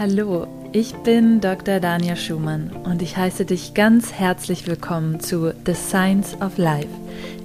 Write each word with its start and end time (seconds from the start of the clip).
Hallo, 0.00 0.46
ich 0.72 0.94
bin 0.94 1.42
Dr. 1.42 1.78
Dania 1.78 2.16
Schumann 2.16 2.70
und 2.84 3.02
ich 3.02 3.18
heiße 3.18 3.44
dich 3.44 3.74
ganz 3.74 4.14
herzlich 4.14 4.66
willkommen 4.66 5.20
zu 5.20 5.52
The 5.66 5.74
Science 5.74 6.40
of 6.40 6.56
Life, 6.56 6.88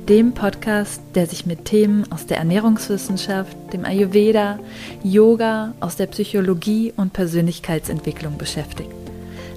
dem 0.07 0.33
Podcast, 0.33 1.01
der 1.15 1.27
sich 1.27 1.45
mit 1.45 1.65
Themen 1.65 2.09
aus 2.13 2.27
der 2.27 2.37
Ernährungswissenschaft, 2.37 3.57
dem 3.73 3.83
Ayurveda, 3.83 4.57
Yoga, 5.03 5.73
aus 5.81 5.97
der 5.97 6.07
Psychologie 6.07 6.93
und 6.95 7.11
Persönlichkeitsentwicklung 7.11 8.37
beschäftigt. 8.37 8.89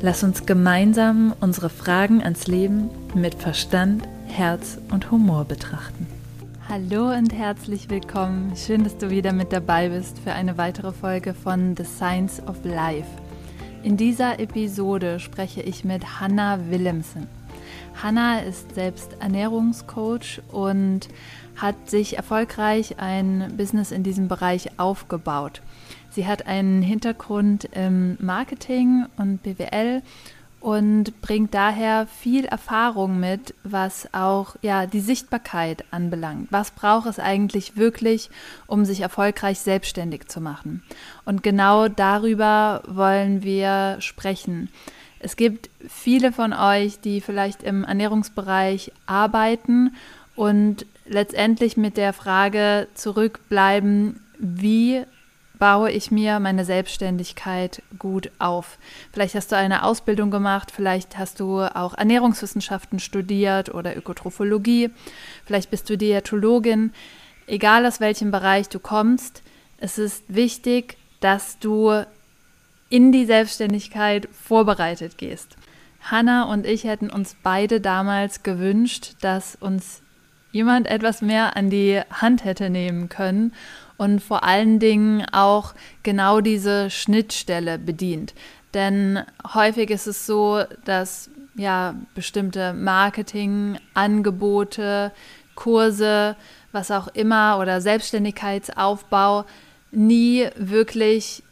Lass 0.02 0.24
uns 0.24 0.44
gemeinsam 0.44 1.34
unsere 1.38 1.70
Fragen 1.70 2.20
ans 2.24 2.48
Leben 2.48 2.90
mit 3.14 3.36
Verstand, 3.36 4.08
Herz 4.26 4.76
und 4.90 5.12
Humor 5.12 5.44
betrachten. 5.44 6.17
Hallo 6.70 7.14
und 7.14 7.32
herzlich 7.32 7.88
willkommen. 7.88 8.52
Schön, 8.54 8.84
dass 8.84 8.98
du 8.98 9.08
wieder 9.08 9.32
mit 9.32 9.54
dabei 9.54 9.88
bist 9.88 10.18
für 10.18 10.32
eine 10.32 10.58
weitere 10.58 10.92
Folge 10.92 11.32
von 11.32 11.74
The 11.74 11.84
Science 11.84 12.42
of 12.46 12.62
Life. 12.62 13.08
In 13.82 13.96
dieser 13.96 14.38
Episode 14.38 15.18
spreche 15.18 15.62
ich 15.62 15.86
mit 15.86 16.20
Hannah 16.20 16.68
Willemsen. 16.68 17.26
Hannah 18.02 18.40
ist 18.40 18.74
selbst 18.74 19.16
Ernährungscoach 19.18 20.42
und 20.52 21.08
hat 21.56 21.88
sich 21.88 22.18
erfolgreich 22.18 22.96
ein 22.98 23.54
Business 23.56 23.90
in 23.90 24.02
diesem 24.02 24.28
Bereich 24.28 24.78
aufgebaut. 24.78 25.62
Sie 26.10 26.26
hat 26.26 26.46
einen 26.46 26.82
Hintergrund 26.82 27.66
im 27.72 28.18
Marketing 28.20 29.06
und 29.16 29.42
BWL 29.42 30.02
und 30.60 31.20
bringt 31.20 31.54
daher 31.54 32.06
viel 32.06 32.44
Erfahrung 32.44 33.20
mit, 33.20 33.54
was 33.62 34.12
auch 34.12 34.56
ja 34.60 34.86
die 34.86 35.00
Sichtbarkeit 35.00 35.84
anbelangt. 35.92 36.48
Was 36.50 36.72
braucht 36.72 37.06
es 37.06 37.20
eigentlich 37.20 37.76
wirklich, 37.76 38.30
um 38.66 38.84
sich 38.84 39.00
erfolgreich 39.00 39.60
selbstständig 39.60 40.28
zu 40.28 40.40
machen? 40.40 40.82
Und 41.24 41.42
genau 41.42 41.88
darüber 41.88 42.82
wollen 42.88 43.42
wir 43.42 43.96
sprechen. 44.00 44.68
Es 45.20 45.36
gibt 45.36 45.70
viele 45.88 46.32
von 46.32 46.52
euch, 46.52 47.00
die 47.00 47.20
vielleicht 47.20 47.62
im 47.62 47.84
Ernährungsbereich 47.84 48.92
arbeiten 49.06 49.94
und 50.34 50.86
letztendlich 51.06 51.76
mit 51.76 51.96
der 51.96 52.12
Frage 52.12 52.88
zurückbleiben, 52.94 54.20
wie 54.38 55.04
baue 55.58 55.90
ich 55.90 56.10
mir 56.10 56.40
meine 56.40 56.64
Selbstständigkeit 56.64 57.82
gut 57.98 58.30
auf. 58.38 58.78
Vielleicht 59.12 59.34
hast 59.34 59.52
du 59.52 59.56
eine 59.56 59.82
Ausbildung 59.82 60.30
gemacht, 60.30 60.70
vielleicht 60.70 61.18
hast 61.18 61.40
du 61.40 61.60
auch 61.60 61.94
Ernährungswissenschaften 61.94 62.98
studiert 62.98 63.74
oder 63.74 63.96
Ökotrophologie, 63.96 64.90
vielleicht 65.44 65.70
bist 65.70 65.88
du 65.90 65.96
Diätologin. 65.98 66.92
Egal 67.46 67.86
aus 67.86 68.00
welchem 68.00 68.30
Bereich 68.30 68.68
du 68.68 68.78
kommst, 68.78 69.42
es 69.78 69.98
ist 69.98 70.24
wichtig, 70.28 70.96
dass 71.20 71.58
du 71.58 72.04
in 72.90 73.12
die 73.12 73.26
Selbstständigkeit 73.26 74.28
vorbereitet 74.32 75.18
gehst. 75.18 75.56
Hanna 76.00 76.44
und 76.44 76.66
ich 76.66 76.84
hätten 76.84 77.10
uns 77.10 77.36
beide 77.42 77.80
damals 77.80 78.42
gewünscht, 78.42 79.14
dass 79.20 79.56
uns 79.56 80.02
jemand 80.52 80.86
etwas 80.86 81.22
mehr 81.22 81.56
an 81.56 81.70
die 81.70 82.00
Hand 82.10 82.44
hätte 82.44 82.70
nehmen 82.70 83.08
können 83.08 83.52
und 83.96 84.22
vor 84.22 84.44
allen 84.44 84.78
Dingen 84.78 85.26
auch 85.32 85.74
genau 86.02 86.40
diese 86.40 86.90
Schnittstelle 86.90 87.78
bedient. 87.78 88.34
Denn 88.74 89.20
häufig 89.54 89.90
ist 89.90 90.06
es 90.06 90.26
so, 90.26 90.62
dass 90.84 91.30
ja 91.56 91.94
bestimmte 92.14 92.72
Marketingangebote, 92.72 95.12
Kurse, 95.54 96.36
was 96.70 96.90
auch 96.90 97.08
immer 97.08 97.58
oder 97.58 97.80
Selbstständigkeitsaufbau 97.80 99.46
nie 99.90 100.46
wirklich 100.56 101.42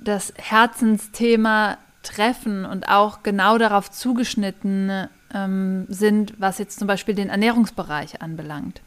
das 0.00 0.32
Herzensthema 0.36 1.76
treffen 2.02 2.64
und 2.64 2.88
auch 2.88 3.22
genau 3.22 3.58
darauf 3.58 3.90
zugeschnitten 3.90 5.08
ähm, 5.34 5.86
sind, 5.88 6.34
was 6.38 6.58
jetzt 6.58 6.78
zum 6.78 6.88
Beispiel 6.88 7.14
den 7.14 7.28
Ernährungsbereich 7.28 8.22
anbelangt. 8.22 8.82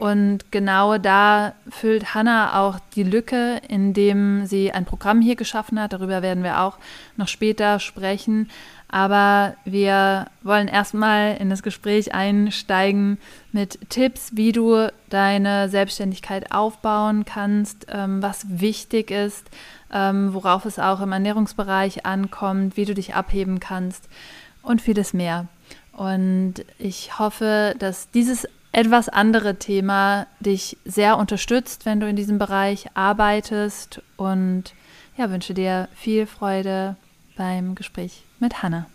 Und 0.00 0.50
genau 0.50 0.96
da 0.96 1.52
füllt 1.68 2.14
Hanna 2.14 2.58
auch 2.58 2.78
die 2.94 3.02
Lücke, 3.02 3.60
indem 3.68 4.46
sie 4.46 4.72
ein 4.72 4.86
Programm 4.86 5.20
hier 5.20 5.36
geschaffen 5.36 5.78
hat. 5.78 5.92
Darüber 5.92 6.22
werden 6.22 6.42
wir 6.42 6.62
auch 6.62 6.78
noch 7.18 7.28
später 7.28 7.78
sprechen. 7.80 8.48
Aber 8.88 9.56
wir 9.66 10.28
wollen 10.42 10.68
erstmal 10.68 11.36
in 11.36 11.50
das 11.50 11.62
Gespräch 11.62 12.14
einsteigen 12.14 13.18
mit 13.52 13.78
Tipps, 13.90 14.30
wie 14.34 14.52
du 14.52 14.90
deine 15.10 15.68
Selbstständigkeit 15.68 16.50
aufbauen 16.50 17.26
kannst, 17.26 17.86
ähm, 17.90 18.22
was 18.22 18.46
wichtig 18.48 19.10
ist, 19.10 19.50
ähm, 19.92 20.32
worauf 20.32 20.64
es 20.64 20.78
auch 20.78 21.02
im 21.02 21.12
Ernährungsbereich 21.12 22.06
ankommt, 22.06 22.78
wie 22.78 22.86
du 22.86 22.94
dich 22.94 23.14
abheben 23.14 23.60
kannst 23.60 24.08
und 24.62 24.80
vieles 24.80 25.12
mehr. 25.12 25.48
Und 25.92 26.54
ich 26.78 27.18
hoffe, 27.18 27.74
dass 27.78 28.10
dieses 28.10 28.48
etwas 28.72 29.08
andere 29.08 29.56
Thema 29.56 30.26
dich 30.38 30.76
sehr 30.84 31.18
unterstützt, 31.18 31.86
wenn 31.86 32.00
du 32.00 32.08
in 32.08 32.16
diesem 32.16 32.38
Bereich 32.38 32.86
arbeitest 32.94 34.00
und 34.16 34.74
ja, 35.16 35.30
wünsche 35.30 35.54
dir 35.54 35.88
viel 35.94 36.26
Freude 36.26 36.96
beim 37.36 37.74
Gespräch 37.74 38.24
mit 38.38 38.62
Hanna. 38.62 38.86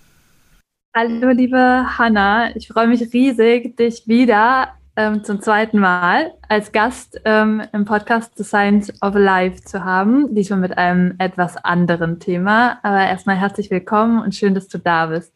Hallo, 0.95 1.29
liebe 1.29 1.97
Hanna. 1.97 2.55
Ich 2.55 2.69
freue 2.69 2.87
mich 2.87 3.13
riesig, 3.13 3.75
dich 3.75 4.07
wieder 4.07 4.69
ähm, 4.95 5.25
zum 5.25 5.41
zweiten 5.41 5.77
Mal 5.77 6.31
als 6.47 6.71
Gast 6.71 7.19
ähm, 7.25 7.61
im 7.73 7.83
Podcast 7.83 8.37
The 8.37 8.45
Science 8.45 8.93
of 9.01 9.13
Life 9.15 9.63
zu 9.63 9.83
haben. 9.83 10.33
Diesmal 10.33 10.59
mit 10.59 10.77
einem 10.77 11.15
etwas 11.17 11.57
anderen 11.57 12.19
Thema. 12.19 12.79
Aber 12.81 12.99
erstmal 12.99 13.35
herzlich 13.35 13.69
willkommen 13.71 14.21
und 14.21 14.35
schön, 14.35 14.55
dass 14.55 14.69
du 14.69 14.77
da 14.77 15.07
bist. 15.07 15.33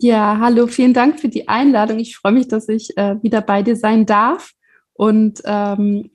Ja, 0.00 0.38
hallo, 0.40 0.68
vielen 0.68 0.94
Dank 0.94 1.20
für 1.20 1.28
die 1.28 1.48
Einladung. 1.48 1.98
Ich 1.98 2.16
freue 2.16 2.32
mich, 2.32 2.48
dass 2.48 2.66
ich 2.70 2.96
äh, 2.96 3.22
wieder 3.22 3.42
bei 3.42 3.62
dir 3.62 3.76
sein 3.76 4.06
darf. 4.06 4.52
Und 4.94 5.42
ähm, 5.44 6.10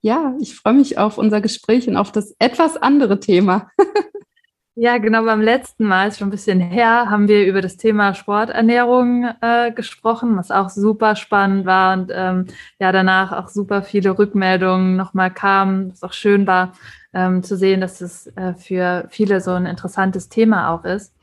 ja, 0.00 0.34
ich 0.40 0.56
freue 0.56 0.72
mich 0.74 0.98
auf 0.98 1.16
unser 1.16 1.40
Gespräch 1.40 1.86
und 1.86 1.96
auf 1.96 2.10
das 2.10 2.34
etwas 2.40 2.76
andere 2.76 3.20
Thema. 3.20 3.70
ja, 4.74 4.98
genau, 4.98 5.24
beim 5.24 5.40
letzten 5.42 5.84
Mal, 5.84 6.08
ist 6.08 6.18
schon 6.18 6.26
ein 6.26 6.32
bisschen 6.32 6.58
her, 6.60 7.08
haben 7.08 7.28
wir 7.28 7.46
über 7.46 7.60
das 7.60 7.76
Thema 7.76 8.14
Sporternährung 8.14 9.28
äh, 9.40 9.70
gesprochen, 9.70 10.36
was 10.36 10.50
auch 10.50 10.68
super 10.68 11.14
spannend 11.14 11.66
war 11.66 11.96
und 11.96 12.10
ähm, 12.12 12.46
ja, 12.80 12.90
danach 12.90 13.30
auch 13.30 13.48
super 13.48 13.84
viele 13.84 14.18
Rückmeldungen 14.18 14.96
nochmal 14.96 15.32
kamen, 15.32 15.92
was 15.92 16.02
auch 16.02 16.14
schön 16.14 16.48
war 16.48 16.72
ähm, 17.12 17.44
zu 17.44 17.56
sehen, 17.56 17.80
dass 17.80 18.00
es 18.00 18.26
äh, 18.36 18.54
für 18.54 19.06
viele 19.10 19.40
so 19.40 19.52
ein 19.52 19.66
interessantes 19.66 20.28
Thema 20.28 20.70
auch 20.74 20.84
ist. 20.84 21.13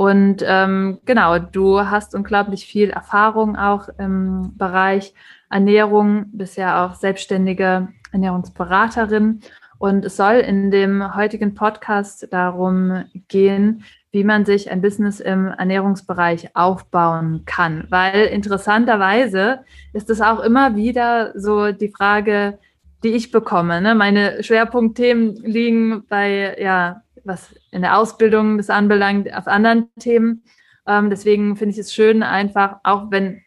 Und 0.00 0.42
ähm, 0.46 0.98
genau, 1.04 1.38
du 1.38 1.78
hast 1.78 2.14
unglaublich 2.14 2.64
viel 2.64 2.88
Erfahrung 2.88 3.56
auch 3.56 3.90
im 3.98 4.56
Bereich 4.56 5.12
Ernährung, 5.50 6.24
bist 6.32 6.56
ja 6.56 6.86
auch 6.86 6.94
selbstständige 6.94 7.88
Ernährungsberaterin. 8.10 9.42
Und 9.76 10.06
es 10.06 10.16
soll 10.16 10.36
in 10.36 10.70
dem 10.70 11.14
heutigen 11.14 11.54
Podcast 11.54 12.28
darum 12.32 13.04
gehen, 13.28 13.84
wie 14.10 14.24
man 14.24 14.46
sich 14.46 14.70
ein 14.70 14.80
Business 14.80 15.20
im 15.20 15.48
Ernährungsbereich 15.48 16.56
aufbauen 16.56 17.42
kann. 17.44 17.84
Weil 17.90 18.24
interessanterweise 18.28 19.66
ist 19.92 20.08
es 20.08 20.22
auch 20.22 20.40
immer 20.40 20.76
wieder 20.76 21.38
so 21.38 21.72
die 21.72 21.92
Frage, 21.94 22.58
die 23.04 23.10
ich 23.10 23.32
bekomme. 23.32 23.82
Ne? 23.82 23.94
Meine 23.94 24.42
Schwerpunktthemen 24.42 25.34
liegen 25.44 26.06
bei 26.08 26.56
ja, 26.58 27.02
was 27.30 27.54
in 27.70 27.80
der 27.80 27.96
Ausbildung 27.96 28.58
das 28.58 28.68
anbelangt, 28.68 29.32
auf 29.32 29.46
anderen 29.46 29.88
Themen. 29.98 30.42
Ähm, 30.86 31.08
deswegen 31.08 31.56
finde 31.56 31.72
ich 31.72 31.78
es 31.78 31.94
schön, 31.94 32.22
einfach, 32.22 32.76
auch 32.82 33.10
wenn 33.10 33.40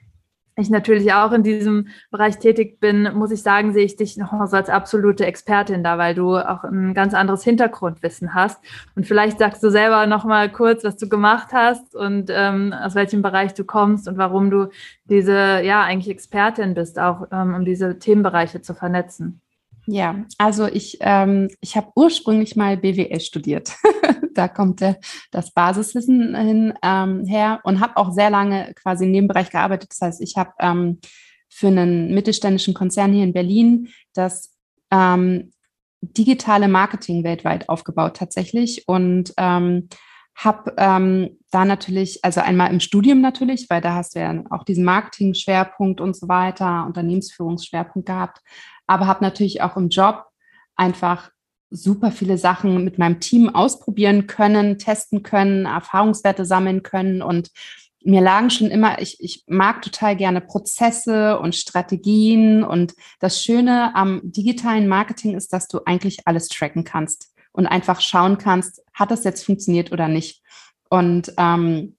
ich 0.56 0.70
natürlich 0.70 1.14
auch 1.14 1.32
in 1.32 1.44
diesem 1.44 1.88
Bereich 2.12 2.38
tätig 2.38 2.80
bin, 2.80 3.10
muss 3.16 3.32
ich 3.32 3.42
sagen, 3.42 3.74
sehe 3.74 3.86
ich 3.86 3.96
dich 3.96 4.18
noch 4.18 4.32
so 4.48 4.56
als 4.56 4.70
absolute 4.70 5.26
Expertin 5.26 5.84
da, 5.84 5.98
weil 5.98 6.14
du 6.14 6.38
auch 6.38 6.64
ein 6.64 6.94
ganz 6.94 7.14
anderes 7.14 7.44
Hintergrundwissen 7.44 8.34
hast. 8.34 8.64
Und 8.96 9.08
vielleicht 9.08 9.40
sagst 9.40 9.64
du 9.64 9.70
selber 9.70 10.06
noch 10.06 10.26
mal 10.26 10.52
kurz, 10.52 10.84
was 10.84 10.98
du 10.98 11.10
gemacht 11.10 11.50
hast 11.54 11.96
und 11.96 12.30
ähm, 12.30 12.74
aus 12.74 12.94
welchem 12.96 13.22
Bereich 13.22 13.54
du 13.56 13.64
kommst 13.64 14.08
und 14.08 14.18
warum 14.18 14.52
du 14.52 14.70
diese, 15.06 15.62
ja, 15.64 15.82
eigentlich 15.82 16.14
Expertin 16.14 16.76
bist, 16.76 17.00
auch 17.00 17.28
ähm, 17.32 17.56
um 17.56 17.66
diese 17.66 17.98
Themenbereiche 17.98 18.62
zu 18.62 18.76
vernetzen. 18.76 19.43
Ja, 19.86 20.26
also 20.38 20.66
ich, 20.66 20.98
ähm, 21.02 21.50
ich 21.60 21.76
habe 21.76 21.92
ursprünglich 21.96 22.56
mal 22.56 22.78
BWL 22.78 23.20
studiert. 23.20 23.76
da 24.34 24.48
kommt 24.48 24.82
äh, 24.82 24.96
das 25.32 25.52
Basiswissen 25.52 26.36
hin, 26.36 26.74
ähm, 26.82 27.26
her 27.26 27.60
und 27.64 27.80
habe 27.80 27.98
auch 27.98 28.12
sehr 28.12 28.30
lange 28.30 28.74
quasi 28.76 29.06
in 29.06 29.14
dem 29.14 29.28
Bereich 29.28 29.50
gearbeitet. 29.50 29.92
Das 29.92 30.02
heißt, 30.02 30.22
ich 30.22 30.38
habe 30.38 30.52
ähm, 30.60 31.00
für 31.50 31.68
einen 31.68 32.14
mittelständischen 32.14 32.74
Konzern 32.74 33.14
hier 33.14 33.24
in 33.24 33.34
Berlin 33.34 33.90
das 34.14 34.56
ähm, 34.90 35.52
digitale 36.02 36.68
Marketing 36.68 37.24
weltweit 37.24 37.70
aufgebaut 37.70 38.18
tatsächlich 38.18 38.88
und 38.88 39.34
ähm, 39.38 39.90
habe 40.36 40.74
ähm, 40.78 41.38
da 41.52 41.64
natürlich, 41.64 42.26
also 42.26 42.42
einmal 42.42 42.72
im 42.72 42.80
Studium 42.80 43.22
natürlich, 43.22 43.70
weil 43.70 43.82
da 43.82 43.94
hast 43.94 44.16
du 44.16 44.20
ja 44.20 44.44
auch 44.50 44.64
diesen 44.64 44.84
Marketing-Schwerpunkt 44.84 46.02
und 46.02 46.16
so 46.16 46.28
weiter, 46.28 46.86
Unternehmensführungsschwerpunkt 46.88 48.08
gehabt, 48.08 48.40
aber 48.88 49.08
habe 49.08 49.24
natürlich 49.24 49.62
auch 49.62 49.78
im 49.78 49.90
Job 49.90 50.26
einfach 50.76 51.32
super 51.70 52.12
viele 52.12 52.38
Sachen 52.38 52.84
mit 52.84 53.00
meinem 53.00 53.20
Team 53.20 53.50
ausprobieren 53.50 54.28
können, 54.28 54.78
testen 54.78 55.24
können, 55.24 55.66
Erfahrungswerte 55.66 56.46
sammeln 56.46 56.84
können. 56.84 57.22
Und 57.22 57.50
mir 58.04 58.22
lagen 58.22 58.50
schon 58.50 58.70
immer, 58.70 59.02
ich, 59.02 59.18
ich 59.20 59.44
mag 59.48 59.82
total 59.82 60.16
gerne 60.16 60.42
Prozesse 60.42 61.40
und 61.40 61.56
Strategien. 61.56 62.64
Und 62.64 62.94
das 63.20 63.44
Schöne 63.44 63.96
am 63.96 64.22
digitalen 64.24 64.88
Marketing 64.88 65.36
ist, 65.36 65.52
dass 65.52 65.68
du 65.68 65.80
eigentlich 65.86 66.28
alles 66.28 66.48
tracken 66.48 66.84
kannst 66.84 67.34
und 67.54 67.66
einfach 67.66 68.02
schauen 68.02 68.38
kannst, 68.38 68.84
hat 68.94 69.12
das 69.12 69.24
jetzt 69.24 69.46
funktioniert 69.46 69.92
oder 69.92 70.08
nicht. 70.08 70.44
Und 70.90 71.34
ähm, 71.38 71.98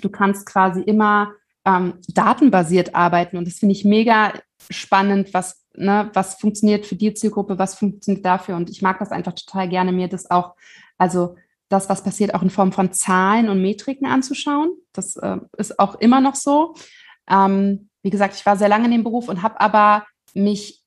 du 0.00 0.08
kannst 0.08 0.46
quasi 0.46 0.80
immer 0.80 1.32
ähm, 1.64 1.94
datenbasiert 2.08 2.94
arbeiten. 2.94 3.36
Und 3.36 3.46
das 3.46 3.58
finde 3.58 3.74
ich 3.74 3.84
mega 3.84 4.32
spannend, 4.70 5.32
was, 5.34 5.65
ne, 5.76 6.10
was 6.14 6.34
funktioniert 6.34 6.86
für 6.86 6.96
die 6.96 7.14
Zielgruppe, 7.14 7.58
was 7.58 7.74
funktioniert 7.74 8.24
dafür 8.24 8.56
und 8.56 8.70
ich 8.70 8.82
mag 8.82 8.98
das 8.98 9.10
einfach 9.10 9.34
total 9.34 9.68
gerne, 9.68 9.92
mir 9.92 10.08
das 10.08 10.30
auch, 10.30 10.54
also 10.98 11.36
das, 11.68 11.88
was 11.88 12.02
passiert, 12.02 12.34
auch 12.34 12.42
in 12.42 12.50
Form 12.50 12.72
von 12.72 12.92
Zahlen 12.92 13.48
und 13.48 13.60
Metriken 13.60 14.06
anzuschauen. 14.06 14.70
Das 14.92 15.16
äh, 15.16 15.38
ist 15.56 15.78
auch 15.78 15.96
immer 15.96 16.20
noch 16.20 16.36
so. 16.36 16.74
Ähm, 17.28 17.88
wie 18.02 18.10
gesagt, 18.10 18.36
ich 18.36 18.46
war 18.46 18.56
sehr 18.56 18.68
lange 18.68 18.84
in 18.84 18.92
dem 18.92 19.04
Beruf 19.04 19.28
und 19.28 19.42
habe 19.42 19.60
aber 19.60 20.06
mich 20.32 20.84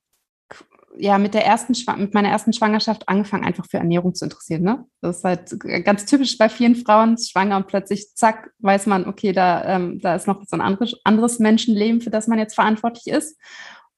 ja 0.98 1.18
mit 1.18 1.34
der 1.34 1.46
ersten 1.46 1.74
mit 1.98 2.14
meiner 2.14 2.30
ersten 2.30 2.54
Schwangerschaft 2.54 3.08
angefangen, 3.08 3.46
einfach 3.46 3.66
für 3.70 3.78
Ernährung 3.78 4.16
zu 4.16 4.26
interessieren. 4.26 4.64
Ne? 4.64 4.86
Das 5.02 5.18
ist 5.18 5.24
halt 5.24 5.86
ganz 5.86 6.06
typisch 6.06 6.38
bei 6.38 6.50
vielen 6.50 6.76
Frauen, 6.76 7.18
schwanger 7.18 7.58
und 7.58 7.68
plötzlich, 7.68 8.14
zack, 8.16 8.52
weiß 8.60 8.86
man, 8.86 9.08
okay, 9.08 9.32
da, 9.32 9.64
ähm, 9.66 10.00
da 10.02 10.16
ist 10.16 10.28
noch 10.28 10.44
so 10.46 10.58
ein 10.58 10.62
anderes, 10.62 10.96
anderes 11.04 11.40
Menschenleben, 11.40 12.02
für 12.02 12.10
das 12.10 12.28
man 12.28 12.40
jetzt 12.40 12.56
verantwortlich 12.56 13.08
ist. 13.08 13.40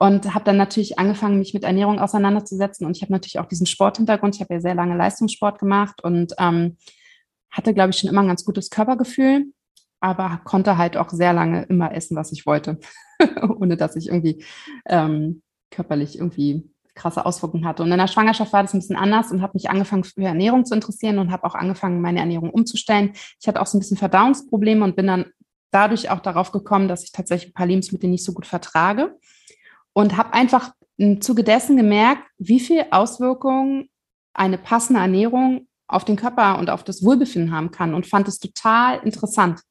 Und 0.02 0.34
habe 0.34 0.44
dann 0.44 0.58
natürlich 0.58 0.98
angefangen, 0.98 1.38
mich 1.38 1.54
mit 1.54 1.64
Ernährung 1.64 2.00
auseinanderzusetzen. 2.00 2.88
Und 2.88 2.98
ich 2.98 3.04
habe 3.04 3.12
natürlich 3.12 3.38
auch 3.38 3.46
diesen 3.46 3.68
Sporthintergrund. 3.68 4.34
Ich 4.34 4.42
habe 4.42 4.56
ja 4.56 4.60
sehr 4.60 4.74
lange 4.74 4.98
Leistungssport 4.98 5.60
gemacht 5.60 6.04
und 6.04 6.34
ähm, 6.40 6.78
hatte, 7.52 7.72
glaube 7.76 7.92
ich, 7.92 7.98
schon 8.00 8.10
immer 8.10 8.22
ein 8.22 8.28
ganz 8.28 8.44
gutes 8.44 8.72
Körpergefühl, 8.72 9.54
aber 10.00 10.42
konnte 10.44 10.80
halt 10.80 10.98
auch 10.98 11.12
sehr 11.12 11.34
lange 11.34 11.66
immer 11.66 11.94
essen, 11.94 12.18
was 12.18 12.32
ich 12.32 12.48
wollte, 12.48 12.80
ohne 13.60 13.78
dass 13.78 13.96
ich 13.96 14.08
irgendwie 14.08 14.44
ähm, 14.88 15.44
körperlich 15.70 16.18
irgendwie 16.18 16.68
krasse 16.96 17.24
Auswirkungen 17.24 17.68
hatte. 17.68 17.84
Und 17.84 17.92
in 17.92 18.00
der 18.00 18.08
Schwangerschaft 18.08 18.54
war 18.54 18.64
das 18.64 18.74
ein 18.74 18.80
bisschen 18.80 18.96
anders 18.96 19.32
und 19.32 19.44
habe 19.44 19.54
mich 19.54 19.70
angefangen 19.70 20.04
für 20.04 20.24
Ernährung 20.24 20.66
zu 20.66 20.74
interessieren 20.74 21.20
und 21.20 21.32
habe 21.32 21.44
auch 21.44 21.54
angefangen, 21.54 22.02
meine 22.02 22.22
Ernährung 22.22 22.50
umzustellen. 22.50 23.12
Ich 23.40 23.48
hatte 23.48 23.62
auch 23.62 23.68
so 23.68 23.78
ein 23.78 23.82
bisschen 23.82 23.98
Verdauungsprobleme 23.98 24.84
und 24.84 24.96
bin 24.96 25.06
dann 25.06 25.26
dadurch 25.70 26.10
auch 26.10 26.22
darauf 26.22 26.52
gekommen, 26.52 26.88
dass 26.88 27.04
ich 27.04 27.12
tatsächlich 27.12 27.52
ein 27.52 27.54
paar 27.54 27.68
Lebensmittel 27.68 28.10
nicht 28.10 28.26
so 28.26 28.34
gut 28.34 28.48
vertrage 28.48 29.16
und 29.94 30.18
habe 30.18 30.34
einfach 30.34 30.72
im 30.98 31.22
Zuge 31.22 31.44
dessen 31.44 31.78
gemerkt, 31.78 32.24
wie 32.38 32.60
viel 32.60 32.86
Auswirkungen 32.92 33.90
eine 34.34 34.58
passende 34.58 35.02
Ernährung 35.02 35.68
auf 35.88 36.06
den 36.06 36.16
Körper 36.16 36.58
und 36.60 36.70
auf 36.70 36.84
das 36.84 37.04
Wohlbefinden 37.04 37.52
haben 37.52 37.72
kann 37.72 37.94
und 37.94 38.08
fand 38.08 38.28
es 38.28 38.40
total 38.40 39.00
interessant. 39.04 39.62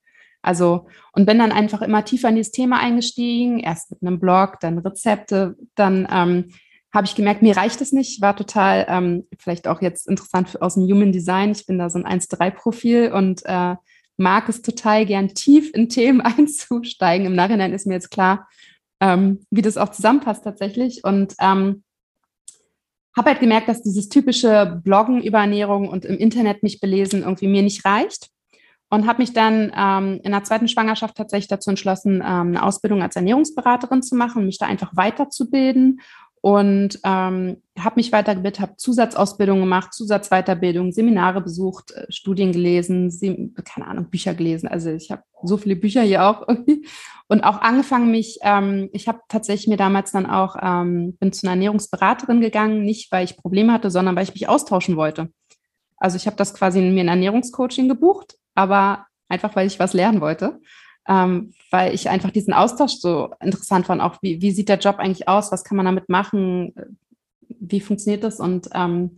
Also, 0.42 0.86
und 1.12 1.26
bin 1.26 1.38
dann 1.38 1.52
einfach 1.52 1.82
immer 1.82 2.04
tiefer 2.04 2.28
in 2.30 2.36
dieses 2.36 2.52
Thema 2.52 2.80
eingestiegen, 2.80 3.58
erst 3.58 3.90
mit 3.90 4.02
einem 4.02 4.18
Blog, 4.18 4.58
dann 4.60 4.78
Rezepte, 4.78 5.56
dann 5.74 6.08
ähm, 6.10 6.52
habe 6.92 7.06
ich 7.06 7.14
gemerkt, 7.14 7.42
mir 7.42 7.56
reicht 7.56 7.80
es 7.80 7.92
nicht. 7.92 8.20
War 8.20 8.34
total, 8.36 8.86
ähm, 8.88 9.26
vielleicht 9.38 9.68
auch 9.68 9.80
jetzt 9.80 10.08
interessant 10.08 10.48
für, 10.48 10.62
aus 10.62 10.74
dem 10.74 10.84
Human 10.84 11.12
Design. 11.12 11.52
Ich 11.52 11.66
bin 11.66 11.78
da 11.78 11.88
so 11.88 12.02
ein 12.02 12.20
1-3-Profil 12.20 13.12
und 13.12 13.42
äh, 13.44 13.76
mag 14.16 14.48
es 14.48 14.62
total 14.62 15.06
gern, 15.06 15.28
tief 15.28 15.70
in 15.74 15.88
Themen 15.88 16.20
einzusteigen. 16.22 17.26
Im 17.26 17.34
Nachhinein 17.34 17.72
ist 17.72 17.86
mir 17.86 17.94
jetzt 17.94 18.10
klar, 18.10 18.48
ähm, 19.00 19.44
wie 19.50 19.62
das 19.62 19.76
auch 19.76 19.90
zusammenpasst 19.90 20.44
tatsächlich. 20.44 21.04
Und 21.04 21.34
ähm, 21.40 21.82
habe 23.16 23.30
halt 23.30 23.40
gemerkt, 23.40 23.68
dass 23.68 23.82
dieses 23.82 24.08
typische 24.08 24.80
Bloggen 24.84 25.22
über 25.22 25.38
Ernährung 25.38 25.88
und 25.88 26.04
im 26.04 26.16
Internet 26.16 26.62
mich 26.62 26.80
belesen 26.80 27.22
irgendwie 27.22 27.48
mir 27.48 27.62
nicht 27.62 27.84
reicht. 27.84 28.28
Und 28.92 29.06
habe 29.06 29.22
mich 29.22 29.32
dann 29.32 29.72
ähm, 29.76 30.20
in 30.24 30.32
der 30.32 30.42
zweiten 30.42 30.66
Schwangerschaft 30.66 31.16
tatsächlich 31.16 31.46
dazu 31.46 31.70
entschlossen, 31.70 32.16
ähm, 32.16 32.48
eine 32.48 32.62
Ausbildung 32.64 33.02
als 33.02 33.14
Ernährungsberaterin 33.14 34.02
zu 34.02 34.16
machen, 34.16 34.46
mich 34.46 34.58
da 34.58 34.66
einfach 34.66 34.96
weiterzubilden 34.96 36.00
und 36.42 36.98
ähm, 37.04 37.62
habe 37.78 37.96
mich 37.96 38.12
weitergebildet, 38.12 38.60
habe 38.60 38.76
Zusatzausbildung 38.76 39.60
gemacht, 39.60 39.92
Zusatzweiterbildung, 39.92 40.90
Seminare 40.90 41.42
besucht, 41.42 41.90
äh, 41.92 42.06
Studien 42.08 42.52
gelesen, 42.52 43.10
Sem 43.10 43.54
keine 43.64 43.86
Ahnung, 43.86 44.08
Bücher 44.08 44.34
gelesen. 44.34 44.66
Also 44.66 44.90
ich 44.90 45.10
habe 45.10 45.22
so 45.42 45.58
viele 45.58 45.76
Bücher 45.76 46.02
hier 46.02 46.24
auch 46.24 46.48
irgendwie 46.48 46.86
und 47.28 47.42
auch 47.42 47.60
angefangen 47.60 48.10
mich. 48.10 48.38
Ähm, 48.42 48.88
ich 48.92 49.06
habe 49.06 49.20
tatsächlich 49.28 49.68
mir 49.68 49.76
damals 49.76 50.12
dann 50.12 50.26
auch 50.26 50.56
ähm, 50.60 51.16
bin 51.18 51.32
zu 51.32 51.46
einer 51.46 51.52
Ernährungsberaterin 51.52 52.40
gegangen, 52.40 52.84
nicht 52.84 53.12
weil 53.12 53.24
ich 53.24 53.36
Probleme 53.36 53.72
hatte, 53.72 53.90
sondern 53.90 54.16
weil 54.16 54.24
ich 54.24 54.34
mich 54.34 54.48
austauschen 54.48 54.96
wollte. 54.96 55.30
Also 55.98 56.16
ich 56.16 56.26
habe 56.26 56.36
das 56.36 56.54
quasi 56.54 56.78
in 56.78 56.94
mir 56.94 57.04
ein 57.04 57.08
Ernährungscoaching 57.08 57.88
gebucht, 57.88 58.36
aber 58.54 59.06
einfach 59.28 59.54
weil 59.56 59.66
ich 59.66 59.78
was 59.78 59.92
lernen 59.92 60.22
wollte 60.22 60.58
ähm, 61.10 61.52
weil 61.72 61.92
ich 61.92 62.08
einfach 62.08 62.30
diesen 62.30 62.54
Austausch 62.54 62.94
so 62.94 63.30
interessant 63.40 63.86
fand. 63.86 64.00
Auch 64.00 64.18
wie, 64.22 64.40
wie 64.40 64.52
sieht 64.52 64.68
der 64.68 64.78
Job 64.78 64.96
eigentlich 64.98 65.28
aus? 65.28 65.50
Was 65.50 65.64
kann 65.64 65.76
man 65.76 65.86
damit 65.86 66.08
machen? 66.08 66.72
Wie 67.48 67.80
funktioniert 67.80 68.22
das? 68.22 68.38
Und 68.38 68.68
ähm, 68.74 69.16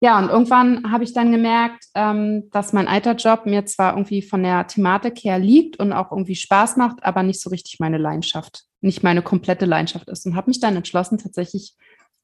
ja, 0.00 0.18
und 0.18 0.28
irgendwann 0.28 0.92
habe 0.92 1.04
ich 1.04 1.14
dann 1.14 1.32
gemerkt, 1.32 1.86
ähm, 1.94 2.50
dass 2.52 2.74
mein 2.74 2.86
alter 2.86 3.14
Job 3.14 3.46
mir 3.46 3.64
zwar 3.64 3.94
irgendwie 3.94 4.20
von 4.20 4.42
der 4.42 4.66
Thematik 4.66 5.24
her 5.24 5.38
liegt 5.38 5.78
und 5.78 5.94
auch 5.94 6.12
irgendwie 6.12 6.36
Spaß 6.36 6.76
macht, 6.76 7.02
aber 7.02 7.22
nicht 7.22 7.40
so 7.40 7.48
richtig 7.48 7.80
meine 7.80 7.96
Leidenschaft, 7.96 8.64
nicht 8.82 9.02
meine 9.02 9.22
komplette 9.22 9.64
Leidenschaft 9.64 10.10
ist. 10.10 10.26
Und 10.26 10.36
habe 10.36 10.50
mich 10.50 10.60
dann 10.60 10.76
entschlossen, 10.76 11.16
tatsächlich 11.16 11.76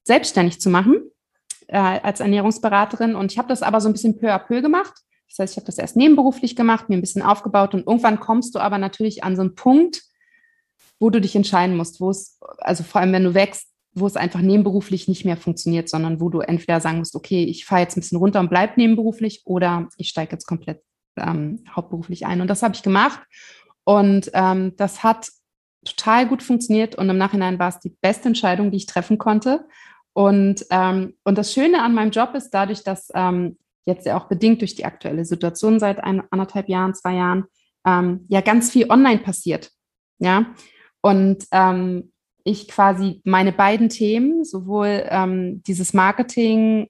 selbstständig 0.04 0.60
zu 0.60 0.68
machen 0.68 0.96
äh, 1.68 1.78
als 1.78 2.20
Ernährungsberaterin. 2.20 3.14
Und 3.14 3.32
ich 3.32 3.38
habe 3.38 3.48
das 3.48 3.62
aber 3.62 3.80
so 3.80 3.88
ein 3.88 3.92
bisschen 3.92 4.18
peu 4.18 4.30
à 4.30 4.38
peu 4.38 4.60
gemacht. 4.60 4.92
Das 5.32 5.44
heißt, 5.44 5.54
ich 5.54 5.56
habe 5.56 5.66
das 5.66 5.78
erst 5.78 5.96
nebenberuflich 5.96 6.56
gemacht, 6.56 6.88
mir 6.88 6.96
ein 6.96 7.00
bisschen 7.00 7.22
aufgebaut 7.22 7.74
und 7.74 7.86
irgendwann 7.86 8.20
kommst 8.20 8.54
du 8.54 8.58
aber 8.58 8.78
natürlich 8.78 9.24
an 9.24 9.34
so 9.34 9.42
einen 9.42 9.54
Punkt, 9.54 10.02
wo 11.00 11.10
du 11.10 11.20
dich 11.20 11.34
entscheiden 11.34 11.76
musst, 11.76 12.00
wo 12.00 12.10
es, 12.10 12.38
also 12.58 12.84
vor 12.84 13.00
allem 13.00 13.12
wenn 13.12 13.24
du 13.24 13.34
wächst, 13.34 13.68
wo 13.94 14.06
es 14.06 14.16
einfach 14.16 14.40
nebenberuflich 14.40 15.08
nicht 15.08 15.24
mehr 15.24 15.36
funktioniert, 15.36 15.88
sondern 15.88 16.20
wo 16.20 16.28
du 16.28 16.40
entweder 16.40 16.80
sagen 16.80 16.98
musst, 16.98 17.14
okay, 17.16 17.44
ich 17.44 17.64
fahre 17.64 17.82
jetzt 17.82 17.96
ein 17.96 18.00
bisschen 18.00 18.18
runter 18.18 18.40
und 18.40 18.50
bleib 18.50 18.76
nebenberuflich 18.76 19.42
oder 19.44 19.88
ich 19.96 20.08
steige 20.08 20.32
jetzt 20.32 20.46
komplett 20.46 20.82
ähm, 21.16 21.64
hauptberuflich 21.74 22.26
ein. 22.26 22.40
Und 22.40 22.48
das 22.48 22.62
habe 22.62 22.74
ich 22.74 22.82
gemacht 22.82 23.20
und 23.84 24.30
ähm, 24.34 24.74
das 24.76 25.02
hat 25.02 25.28
total 25.84 26.28
gut 26.28 26.42
funktioniert 26.42 26.94
und 26.94 27.08
im 27.08 27.18
Nachhinein 27.18 27.58
war 27.58 27.68
es 27.68 27.80
die 27.80 27.96
beste 28.00 28.28
Entscheidung, 28.28 28.70
die 28.70 28.76
ich 28.76 28.86
treffen 28.86 29.18
konnte. 29.18 29.66
Und, 30.14 30.64
ähm, 30.70 31.14
und 31.24 31.38
das 31.38 31.52
Schöne 31.52 31.82
an 31.82 31.94
meinem 31.94 32.10
Job 32.10 32.34
ist 32.34 32.50
dadurch, 32.50 32.84
dass 32.84 33.08
ähm, 33.14 33.56
jetzt 33.84 34.06
ja 34.06 34.18
auch 34.18 34.28
bedingt 34.28 34.60
durch 34.60 34.74
die 34.74 34.84
aktuelle 34.84 35.24
Situation 35.24 35.78
seit 35.78 36.02
ein, 36.02 36.22
anderthalb 36.30 36.68
Jahren, 36.68 36.94
zwei 36.94 37.14
Jahren, 37.14 37.44
ähm, 37.86 38.26
ja 38.28 38.40
ganz 38.40 38.70
viel 38.70 38.90
online 38.90 39.18
passiert. 39.18 39.70
Ja. 40.18 40.54
Und 41.00 41.46
ähm, 41.50 42.12
ich 42.44 42.68
quasi 42.68 43.20
meine 43.24 43.52
beiden 43.52 43.88
Themen, 43.88 44.44
sowohl 44.44 45.04
ähm, 45.08 45.62
dieses 45.64 45.94
Marketing, 45.94 46.88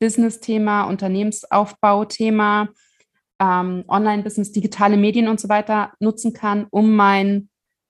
Business-Thema, 0.00 0.84
Unternehmensaufbau-Thema, 0.84 2.68
ähm, 3.40 3.84
Online-Business, 3.88 4.52
digitale 4.52 4.96
Medien 4.96 5.28
und 5.28 5.40
so 5.40 5.48
weiter 5.48 5.92
nutzen 6.00 6.32
kann, 6.32 6.66
um 6.70 6.96
mein 6.96 7.48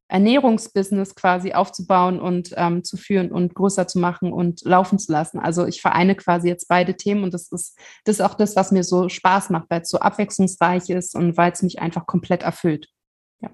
Ernährungsbusiness 0.09 1.17
quasi 1.17 1.53
aufzubauen 1.53 2.21
und 2.21 2.51
ähm, 2.57 2.85
zu 2.85 2.97
führen 2.97 3.33
und 3.33 3.55
größer 3.55 3.89
zu 3.89 3.99
machen 3.99 4.33
und 4.33 4.63
laufen 4.65 4.99
zu 4.99 5.11
lassen. 5.11 5.41
Also 5.41 5.67
ich 5.67 5.81
vereine 5.81 6.15
quasi 6.15 6.49
jetzt 6.49 6.69
beide 6.69 6.97
Themen 6.97 7.25
und 7.25 7.35
das 7.35 7.51
ist, 7.51 7.77
das 8.05 8.17
ist 8.17 8.21
auch 8.21 8.35
das, 8.35 8.55
was 8.55 8.71
mir 8.71 8.85
so 8.85 9.09
Spaß 9.09 9.51
macht, 9.51 9.67
weil 9.69 9.81
es 9.81 9.89
so 9.89 9.99
abwechslungsreich 9.99 10.91
ist 10.91 11.17
und 11.17 11.37
weil 11.37 11.51
es 11.51 11.63
mich 11.63 11.81
einfach 11.81 12.07
komplett 12.07 12.45
erfüllt. 12.45 12.89
Ja, 13.41 13.51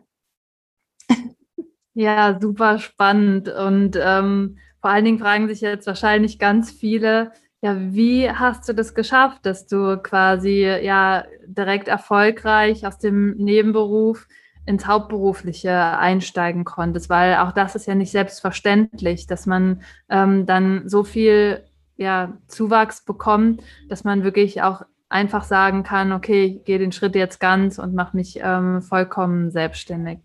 ja 1.94 2.38
super 2.38 2.78
spannend. 2.78 3.48
Und 3.48 3.96
ähm, 3.98 4.58
vor 4.82 4.90
allen 4.90 5.06
Dingen 5.06 5.18
fragen 5.18 5.48
sich 5.48 5.62
jetzt 5.62 5.86
wahrscheinlich 5.86 6.38
ganz 6.38 6.70
viele, 6.70 7.32
ja, 7.62 7.76
wie 7.78 8.28
hast 8.28 8.68
du 8.68 8.74
das 8.74 8.94
geschafft, 8.94 9.46
dass 9.46 9.66
du 9.66 9.96
quasi 10.02 10.64
ja 10.64 11.24
direkt 11.46 11.88
erfolgreich 11.88 12.86
aus 12.86 12.98
dem 12.98 13.36
Nebenberuf 13.36 14.26
ins 14.64 14.86
Hauptberufliche 14.86 15.72
einsteigen 15.72 16.64
konntest, 16.64 17.10
weil 17.10 17.36
auch 17.36 17.52
das 17.52 17.74
ist 17.74 17.86
ja 17.86 17.94
nicht 17.94 18.12
selbstverständlich, 18.12 19.26
dass 19.26 19.46
man 19.46 19.82
ähm, 20.08 20.46
dann 20.46 20.88
so 20.88 21.04
viel 21.04 21.64
ja, 21.96 22.32
Zuwachs 22.46 23.04
bekommt, 23.04 23.62
dass 23.88 24.04
man 24.04 24.24
wirklich 24.24 24.62
auch 24.62 24.82
einfach 25.08 25.44
sagen 25.44 25.82
kann, 25.82 26.12
okay, 26.12 26.58
ich 26.58 26.64
gehe 26.64 26.78
den 26.78 26.92
Schritt 26.92 27.14
jetzt 27.14 27.38
ganz 27.38 27.78
und 27.78 27.94
mache 27.94 28.16
mich 28.16 28.38
ähm, 28.42 28.82
vollkommen 28.82 29.50
selbstständig. 29.50 30.20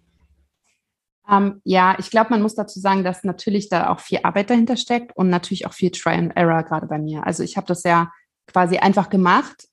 Ähm, 1.30 1.62
ja, 1.66 1.96
ich 2.00 2.10
glaube, 2.10 2.30
man 2.30 2.42
muss 2.42 2.56
dazu 2.56 2.80
sagen, 2.80 3.04
dass 3.04 3.24
natürlich 3.24 3.68
da 3.70 3.90
auch 3.90 4.00
viel 4.00 4.20
Arbeit 4.24 4.50
dahinter 4.50 4.78
steckt 4.78 5.16
und 5.18 5.30
natürlich 5.30 5.66
auch 5.66 5.74
viel 5.74 5.92
Try 5.92 6.14
and 6.14 6.38
Error 6.38 6.64
gerade 6.64 6.88
bei 6.88 7.00
mir. 7.00 7.26
Also 7.26 7.44
ich 7.44 7.58
habe 7.58 7.68
das 7.68 7.84
ja 7.84 8.12
quasi 8.48 8.78
einfach 8.78 9.10
gemacht 9.10 9.67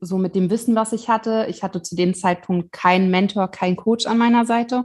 so 0.00 0.18
mit 0.18 0.34
dem 0.34 0.50
Wissen, 0.50 0.74
was 0.74 0.92
ich 0.92 1.08
hatte. 1.08 1.46
Ich 1.48 1.62
hatte 1.62 1.82
zu 1.82 1.96
dem 1.96 2.14
Zeitpunkt 2.14 2.72
keinen 2.72 3.10
Mentor, 3.10 3.48
keinen 3.48 3.76
Coach 3.76 4.06
an 4.06 4.18
meiner 4.18 4.44
Seite 4.46 4.84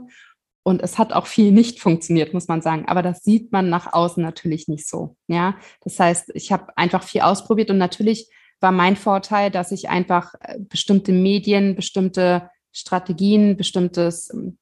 Und 0.66 0.82
es 0.82 0.98
hat 0.98 1.12
auch 1.12 1.26
viel 1.26 1.52
nicht 1.52 1.80
funktioniert, 1.80 2.32
muss 2.32 2.48
man 2.48 2.62
sagen. 2.62 2.86
Aber 2.88 3.02
das 3.02 3.22
sieht 3.22 3.52
man 3.52 3.68
nach 3.68 3.92
außen 3.92 4.22
natürlich 4.22 4.66
nicht 4.66 4.88
so. 4.88 5.16
Ja, 5.28 5.56
das 5.82 6.00
heißt, 6.00 6.30
ich 6.34 6.52
habe 6.52 6.76
einfach 6.76 7.02
viel 7.02 7.20
ausprobiert 7.20 7.70
und 7.70 7.78
natürlich 7.78 8.30
war 8.60 8.72
mein 8.72 8.96
Vorteil, 8.96 9.50
dass 9.50 9.72
ich 9.72 9.90
einfach 9.90 10.34
äh, 10.40 10.58
bestimmte 10.58 11.12
Medien, 11.12 11.76
bestimmte 11.76 12.48
Strategien, 12.72 13.58
bestimmtes, 13.58 14.32
ähm, 14.32 14.58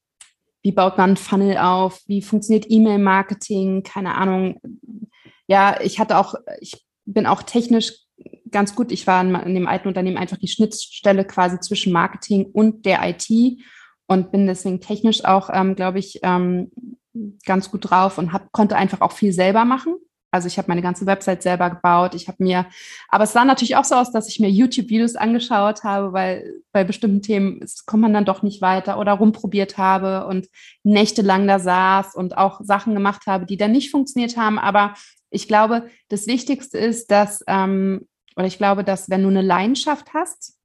wie 0.63 0.73
baut 0.73 0.99
man 0.99 1.17
Funnel 1.17 1.57
auf, 1.59 2.01
wie 2.07 2.21
funktioniert 2.21 2.67
E-Mail-Marketing, 2.69 3.85
keine 3.85 4.17
Ahnung. 4.17 4.61
Ja, 5.47 5.81
ich 5.81 6.01
hatte 6.01 6.19
auch, 6.19 6.35
ich 6.61 6.85
bin 7.05 7.27
auch 7.27 7.43
technisch 7.45 8.02
ganz 8.51 8.75
gut. 8.75 8.93
Ich 8.93 9.07
war 9.07 9.23
in 9.23 9.55
dem 9.55 9.67
alten 9.67 9.89
Unternehmen 9.89 10.19
einfach 10.19 10.37
die 10.37 10.49
Schnittstelle 10.49 11.25
quasi 11.25 11.59
zwischen 11.61 11.93
Marketing 11.93 12.47
und 12.53 12.87
der 12.87 13.01
IT 13.09 13.29
und 14.07 14.31
bin 14.31 14.47
deswegen 14.47 14.81
technisch 14.81 15.25
auch, 15.25 15.51
ähm, 15.53 15.75
glaube 15.75 15.99
ich, 15.99 16.21
ähm, 16.23 16.71
ganz 17.45 17.71
gut 17.71 17.91
drauf 17.91 18.19
und 18.19 18.33
hab, 18.33 18.53
konnte 18.53 18.77
einfach 18.77 19.01
auch 19.01 19.13
viel 19.13 19.33
selber 19.33 19.65
machen. 19.65 19.97
Also 20.35 20.49
ich 20.49 20.57
habe 20.57 20.69
meine 20.69 20.81
ganze 20.81 21.05
Website 21.05 21.43
selber 21.43 21.69
gebaut. 21.69 22.15
Ich 22.15 22.27
habe 22.27 22.43
mir, 22.43 22.67
aber 23.09 23.25
es 23.25 23.35
sah 23.35 23.45
natürlich 23.45 23.77
auch 23.77 23.85
so 23.85 23.97
aus, 23.97 24.13
dass 24.13 24.29
ich 24.29 24.41
mir 24.41 24.49
YouTube-Videos 24.49 25.15
angeschaut 25.15 25.85
habe, 25.85 26.15
weil 26.15 26.55
bei 26.73 26.85
bestimmten 26.85 27.21
Themen 27.21 27.61
kommt 27.85 28.01
man 28.01 28.15
dann 28.15 28.25
doch 28.25 28.43
nicht 28.43 28.63
weiter 28.63 28.99
oder 28.99 29.13
rumprobiert 29.13 29.77
habe 29.77 30.27
und 30.27 30.49
nächtelang 30.85 31.47
da 31.47 31.59
saß 31.59 32.15
und 32.15 32.39
auch 32.39 32.63
Sachen 32.63 32.95
gemacht 32.95 33.27
habe, 33.27 33.45
die 33.45 33.59
dann 33.59 33.73
nicht 33.73 33.91
funktioniert 33.91 34.39
haben. 34.39 34.59
Aber 34.59 34.95
ich 35.33 35.49
glaube, 35.49 35.89
das 36.09 36.27
Wichtigste 36.27 36.79
ist, 36.79 37.11
dass, 37.11 37.43
ähm, 37.47 38.07
oder 38.37 38.47
ich 38.47 38.59
glaube, 38.59 38.85
dass 38.85 39.11
wenn 39.11 39.23
du 39.23 39.29
eine 39.29 39.43
Leidenschaft 39.43 40.15
hast, 40.15 40.59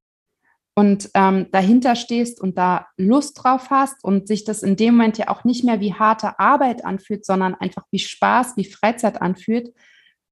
und 0.78 1.10
ähm, 1.16 1.48
dahinter 1.52 1.96
stehst 1.96 2.40
und 2.40 2.56
da 2.56 2.86
Lust 2.98 3.42
drauf 3.42 3.72
hast 3.72 4.04
und 4.04 4.28
sich 4.28 4.44
das 4.44 4.62
in 4.62 4.76
dem 4.76 4.94
Moment 4.94 5.18
ja 5.18 5.30
auch 5.30 5.44
nicht 5.44 5.64
mehr 5.64 5.80
wie 5.80 5.96
harte 5.96 6.38
Arbeit 6.38 6.86
anfühlt, 6.86 7.26
sondern 7.26 7.56
einfach 7.56 7.86
wie 7.90 7.98
Spaß, 7.98 8.58
wie 8.58 8.66
Freizeit 8.66 9.20
anfühlt, 9.20 9.74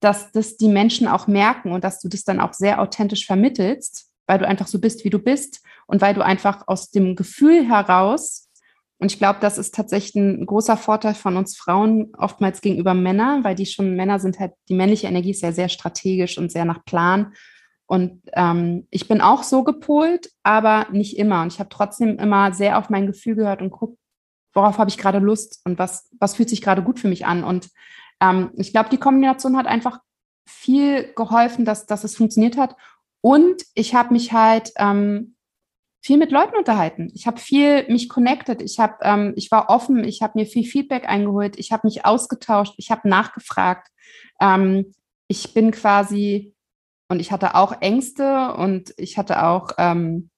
dass 0.02 0.32
das 0.34 0.56
die 0.56 0.68
Menschen 0.68 1.08
auch 1.08 1.26
merken 1.26 1.72
und 1.72 1.84
dass 1.84 2.00
du 2.00 2.10
das 2.10 2.26
dann 2.26 2.40
auch 2.40 2.54
sehr 2.54 2.80
authentisch 2.80 3.26
vermittelst, 3.26 4.12
weil 4.28 4.38
du 4.38 4.48
einfach 4.48 4.68
so 4.68 4.80
bist, 4.80 5.04
wie 5.04 5.10
du 5.10 5.18
bist 5.18 5.64
und 5.88 6.02
weil 6.02 6.14
du 6.14 6.24
einfach 6.24 6.68
aus 6.68 6.92
dem 6.92 7.16
Gefühl 7.16 7.68
heraus, 7.68 8.45
und 9.00 9.12
ich 9.12 9.18
glaube, 9.18 9.40
das 9.42 9.58
ist 9.58 9.76
tatsächlich 9.76 10.16
ein 10.16 10.46
großer 10.46 10.78
Vorteil 10.78 11.16
von 11.16 11.38
uns 11.38 11.58
Frauen 11.58 12.14
oftmals 12.18 12.62
gegenüber 12.62 12.94
Männern, 12.94 13.44
weil 13.44 13.56
die 13.56 13.66
schon 13.66 13.96
Männer 13.96 14.20
sind 14.20 14.40
halt, 14.40 14.54
die 14.70 14.76
männliche 14.76 15.08
Energie 15.08 15.32
ist 15.32 15.42
ja 15.42 15.52
sehr 15.52 15.70
strategisch 15.70 16.38
und 16.38 16.52
sehr 16.52 16.66
nach 16.66 16.86
Plan 16.86 17.34
und 17.88 18.22
ähm, 18.34 18.88
ich 18.90 19.08
bin 19.08 19.22
auch 19.22 19.44
so 19.44 19.64
gepolt, 19.64 20.32
aber 20.44 20.88
nicht 20.92 21.18
immer. 21.18 21.42
Und 21.42 21.54
ich 21.54 21.60
habe 21.60 21.70
trotzdem 21.70 22.18
immer 22.18 22.54
sehr 22.54 22.78
auf 22.80 22.90
mein 22.90 23.06
Gefühl 23.06 23.36
gehört 23.36 23.62
und 23.62 23.70
guckt, 23.70 23.98
worauf 24.54 24.78
habe 24.78 24.90
ich 24.90 24.98
gerade 24.98 25.20
Lust 25.20 25.62
und 25.66 25.78
was, 25.78 26.10
was 26.20 26.36
fühlt 26.36 26.50
sich 26.50 26.62
gerade 26.62 26.82
gut 26.82 27.00
für 27.00 27.08
mich 27.08 27.26
an. 27.26 27.44
Und 27.44 27.70
ähm, 28.22 28.52
ich 28.56 28.72
glaube, 28.72 28.90
die 28.90 28.98
Kombination 28.98 29.58
hat 29.58 29.68
einfach 29.68 30.00
viel 30.48 31.14
geholfen, 31.14 31.66
dass, 31.66 31.86
dass 31.86 32.04
es 32.04 32.16
funktioniert 32.16 32.58
hat. 32.58 32.76
Und 33.22 33.64
ich 33.74 33.94
habe 33.94 34.14
mich 34.14 34.34
halt 34.34 34.72
ähm, 34.78 35.35
viel 36.06 36.18
mit 36.18 36.32
Leuten 36.32 36.56
unterhalten. 36.56 37.12
Ich 37.16 37.26
habe 37.26 37.40
viel 37.40 37.88
mich 37.88 38.10
connected. 38.10 38.62
Ich 38.62 38.80
habe, 38.80 38.98
ähm, 39.02 39.34
ich 39.36 39.50
war 39.50 39.72
offen. 39.72 40.04
Ich 40.04 40.22
habe 40.22 40.38
mir 40.38 40.46
viel 40.46 40.64
Feedback 40.64 41.10
eingeholt. 41.10 41.58
Ich 41.58 41.72
habe 41.72 41.88
mich 41.88 42.06
ausgetauscht. 42.06 42.76
Ich 42.78 42.92
habe 42.92 43.10
nachgefragt. 43.10 43.88
Ähm, 44.40 44.94
ich 45.28 45.56
bin 45.56 45.72
quasi 45.72 46.54
und 47.10 47.20
ich 47.20 47.32
hatte 47.32 47.56
auch 47.56 47.82
Ängste 47.82 48.54
und 48.54 48.94
ich 48.98 49.18
hatte 49.18 49.44
auch, 49.44 49.72
ähm, 49.80 50.30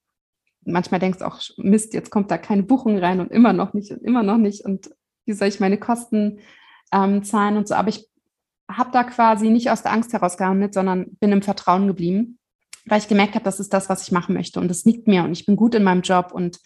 manchmal 0.64 1.02
denkst 1.02 1.22
auch, 1.22 1.42
Mist, 1.58 1.94
jetzt 1.94 2.12
kommt 2.12 2.32
da 2.32 2.38
keine 2.38 2.64
Buchung 2.64 2.98
rein 2.98 3.20
und 3.20 3.34
immer 3.34 3.52
noch 3.52 3.74
nicht 3.74 3.92
und 3.92 4.02
immer 4.04 4.24
noch 4.24 4.38
nicht. 4.38 4.64
Und 4.64 4.90
wie 5.26 5.34
soll 5.34 5.50
ich 5.50 5.60
meine 5.60 5.78
Kosten 5.78 6.40
ähm, 6.94 7.24
zahlen 7.24 7.58
und 7.58 7.68
so. 7.68 7.76
Aber 7.76 7.90
ich 7.90 8.08
habe 8.72 8.92
da 8.94 9.04
quasi 9.04 9.50
nicht 9.50 9.70
aus 9.70 9.84
der 9.84 9.92
Angst 9.92 10.14
herausgehandelt, 10.14 10.74
sondern 10.74 11.18
bin 11.20 11.34
im 11.34 11.42
Vertrauen 11.42 11.88
geblieben, 11.88 12.37
weil 12.86 13.00
ich 13.00 13.08
gemerkt 13.08 13.36
habe, 13.36 13.46
das 13.46 13.60
ist 13.60 13.74
das, 13.74 13.90
was 13.90 14.04
ich 14.04 14.12
machen 14.12 14.34
möchte. 14.34 14.60
Und 14.60 14.72
es 14.72 14.86
liegt 14.86 15.08
mir 15.08 15.24
und 15.24 15.34
ich 15.34 15.46
bin 15.46 15.56
gut 15.56 15.76
in 15.76 15.84
meinem 15.84 16.02
Job 16.02 16.32
und 16.32 16.60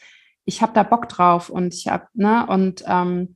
ich 0.46 0.62
habe 0.62 0.74
da 0.74 0.84
Bock 0.84 1.10
drauf 1.10 1.50
und 1.50 1.74
ich 1.74 1.88
habe, 1.88 2.08
ne, 2.13 2.46
und 2.48 2.84
ähm, 2.88 3.36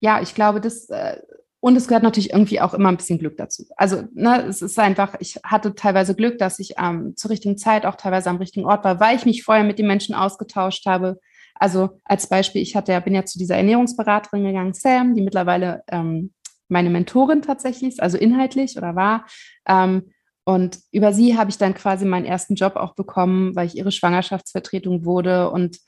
ja, 0.00 0.20
ich 0.20 0.34
glaube, 0.34 0.60
das 0.60 0.88
äh, 0.88 1.18
und 1.60 1.74
es 1.74 1.88
gehört 1.88 2.04
natürlich 2.04 2.30
irgendwie 2.30 2.60
auch 2.60 2.74
immer 2.74 2.90
ein 2.90 2.96
bisschen 2.96 3.18
Glück 3.18 3.36
dazu. 3.38 3.64
Also 3.76 4.04
ne, 4.14 4.44
es 4.46 4.62
ist 4.62 4.78
einfach, 4.78 5.16
ich 5.18 5.40
hatte 5.42 5.74
teilweise 5.74 6.14
Glück, 6.14 6.38
dass 6.38 6.58
ich 6.58 6.74
ähm, 6.78 7.14
zur 7.16 7.30
richtigen 7.30 7.58
Zeit 7.58 7.86
auch 7.86 7.96
teilweise 7.96 8.30
am 8.30 8.36
richtigen 8.36 8.66
Ort 8.66 8.84
war, 8.84 9.00
weil 9.00 9.16
ich 9.16 9.26
mich 9.26 9.42
vorher 9.42 9.64
mit 9.64 9.78
den 9.78 9.88
Menschen 9.88 10.14
ausgetauscht 10.14 10.86
habe. 10.86 11.18
Also 11.54 12.00
als 12.04 12.28
Beispiel, 12.28 12.62
ich 12.62 12.76
hatte, 12.76 13.00
bin 13.00 13.14
ja 13.14 13.24
zu 13.24 13.38
dieser 13.38 13.56
Ernährungsberaterin 13.56 14.44
gegangen, 14.44 14.74
Sam, 14.74 15.14
die 15.14 15.22
mittlerweile 15.22 15.82
ähm, 15.88 16.34
meine 16.68 16.90
Mentorin 16.90 17.42
tatsächlich 17.42 17.94
ist, 17.94 18.02
also 18.02 18.18
inhaltlich 18.18 18.76
oder 18.76 18.94
war. 18.94 19.26
Ähm, 19.66 20.12
und 20.48 20.78
über 20.92 21.12
sie 21.12 21.36
habe 21.36 21.50
ich 21.50 21.58
dann 21.58 21.74
quasi 21.74 22.04
meinen 22.04 22.24
ersten 22.24 22.54
Job 22.54 22.76
auch 22.76 22.94
bekommen, 22.94 23.56
weil 23.56 23.66
ich 23.66 23.76
ihre 23.76 23.90
Schwangerschaftsvertretung 23.90 25.04
wurde. 25.04 25.50
Und 25.50 25.80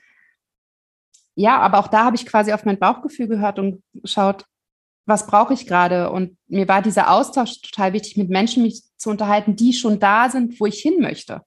ja, 1.36 1.60
aber 1.60 1.78
auch 1.78 1.86
da 1.86 2.04
habe 2.04 2.16
ich 2.16 2.26
quasi 2.26 2.52
auf 2.52 2.64
mein 2.64 2.80
Bauchgefühl 2.80 3.28
gehört 3.28 3.60
und 3.60 3.84
geschaut, 3.94 4.46
was 5.06 5.28
brauche 5.28 5.54
ich 5.54 5.68
gerade? 5.68 6.10
Und 6.10 6.36
mir 6.48 6.66
war 6.66 6.82
dieser 6.82 7.12
Austausch 7.12 7.62
total 7.62 7.92
wichtig, 7.92 8.16
mit 8.16 8.30
Menschen 8.30 8.64
mich 8.64 8.82
zu 8.96 9.10
unterhalten, 9.10 9.54
die 9.54 9.72
schon 9.72 10.00
da 10.00 10.28
sind, 10.28 10.58
wo 10.58 10.66
ich 10.66 10.80
hin 10.80 11.00
möchte. 11.00 11.42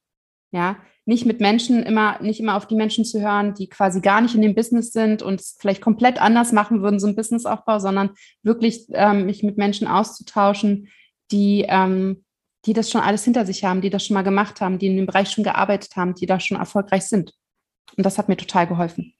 Ja, 0.53 0.77
nicht 1.05 1.25
mit 1.25 1.41
Menschen 1.41 1.83
immer, 1.83 2.21
nicht 2.21 2.39
immer 2.39 2.55
auf 2.55 2.65
die 2.65 2.75
Menschen 2.75 3.03
zu 3.03 3.19
hören, 3.19 3.53
die 3.55 3.67
quasi 3.67 3.99
gar 3.99 4.21
nicht 4.21 4.35
in 4.35 4.41
dem 4.41 4.55
Business 4.55 4.93
sind 4.93 5.21
und 5.21 5.41
es 5.41 5.57
vielleicht 5.59 5.81
komplett 5.81 6.21
anders 6.21 6.53
machen 6.53 6.81
würden, 6.81 6.99
so 6.99 7.07
ein 7.07 7.15
Businessaufbau, 7.17 7.79
sondern 7.79 8.11
wirklich 8.41 8.85
ähm, 8.93 9.25
mich 9.25 9.43
mit 9.43 9.57
Menschen 9.57 9.87
auszutauschen, 9.87 10.87
die, 11.31 11.65
ähm, 11.67 12.23
die 12.65 12.73
das 12.73 12.89
schon 12.91 13.01
alles 13.01 13.23
hinter 13.23 13.45
sich 13.45 13.63
haben, 13.63 13.81
die 13.81 13.89
das 13.89 14.05
schon 14.05 14.13
mal 14.13 14.23
gemacht 14.23 14.61
haben, 14.61 14.79
die 14.79 14.87
in 14.87 14.97
dem 14.97 15.05
Bereich 15.05 15.29
schon 15.31 15.43
gearbeitet 15.43 15.95
haben, 15.95 16.13
die 16.13 16.25
da 16.25 16.39
schon 16.39 16.57
erfolgreich 16.57 17.03
sind. 17.03 17.33
Und 17.97 18.05
das 18.05 18.17
hat 18.17 18.29
mir 18.29 18.37
total 18.37 18.67
geholfen. 18.67 19.13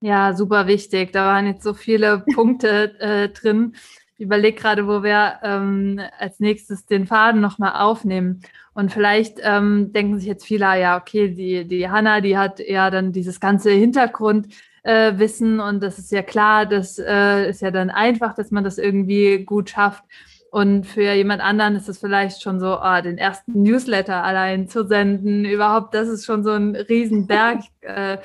Ja, 0.00 0.34
super 0.34 0.66
wichtig. 0.66 1.12
Da 1.12 1.26
waren 1.26 1.46
jetzt 1.46 1.62
so 1.62 1.74
viele 1.74 2.18
Punkte 2.34 3.00
äh, 3.00 3.28
drin. 3.30 3.74
Ich 4.18 4.24
überlege 4.24 4.58
gerade, 4.58 4.86
wo 4.86 5.02
wir 5.02 5.40
ähm, 5.42 6.00
als 6.18 6.40
nächstes 6.40 6.86
den 6.86 7.06
Faden 7.06 7.40
nochmal 7.40 7.82
aufnehmen. 7.82 8.40
Und 8.72 8.92
vielleicht 8.92 9.38
ähm, 9.42 9.92
denken 9.92 10.18
sich 10.18 10.26
jetzt 10.26 10.44
viele, 10.44 10.68
ah 10.68 10.76
ja, 10.76 10.98
okay, 10.98 11.28
die, 11.28 11.66
die 11.66 11.88
Hanna, 11.88 12.20
die 12.20 12.36
hat 12.36 12.60
ja 12.60 12.90
dann 12.90 13.12
dieses 13.12 13.40
ganze 13.40 13.70
Hintergrundwissen 13.70 15.58
äh, 15.58 15.62
und 15.62 15.82
das 15.82 15.98
ist 15.98 16.12
ja 16.12 16.22
klar, 16.22 16.66
das 16.66 16.98
äh, 16.98 17.48
ist 17.48 17.62
ja 17.62 17.70
dann 17.70 17.90
einfach, 17.90 18.34
dass 18.34 18.50
man 18.50 18.64
das 18.64 18.78
irgendwie 18.78 19.44
gut 19.44 19.70
schafft. 19.70 20.04
Und 20.50 20.86
für 20.86 21.12
jemand 21.12 21.42
anderen 21.42 21.76
ist 21.76 21.88
es 21.88 21.98
vielleicht 21.98 22.42
schon 22.42 22.60
so, 22.60 22.80
oh, 22.80 23.00
den 23.02 23.18
ersten 23.18 23.62
Newsletter 23.62 24.22
allein 24.22 24.68
zu 24.68 24.86
senden, 24.86 25.44
überhaupt, 25.44 25.94
das 25.94 26.08
ist 26.08 26.24
schon 26.24 26.44
so 26.44 26.52
ein 26.52 26.74
Riesenberg. 26.76 27.60
äh, 27.80 28.18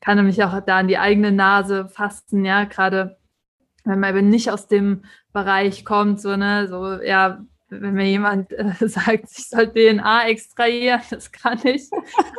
kann 0.00 0.16
nämlich 0.16 0.42
auch 0.42 0.60
da 0.60 0.78
an 0.78 0.88
die 0.88 0.98
eigene 0.98 1.32
Nase 1.32 1.88
fassen, 1.88 2.44
ja, 2.44 2.64
gerade 2.64 3.18
wenn 3.84 4.00
man 4.00 4.16
eben 4.16 4.28
nicht 4.28 4.50
aus 4.50 4.66
dem 4.66 5.04
Bereich 5.32 5.84
kommt, 5.84 6.20
so, 6.20 6.36
ne, 6.36 6.66
so, 6.68 7.00
ja, 7.02 7.44
wenn 7.68 7.94
mir 7.94 8.08
jemand 8.08 8.52
äh, 8.52 8.72
sagt, 8.88 9.24
ich 9.30 9.48
soll 9.48 9.68
DNA 9.68 10.28
extrahieren, 10.28 11.00
das 11.10 11.32
kann 11.32 11.58
ich. 11.64 11.88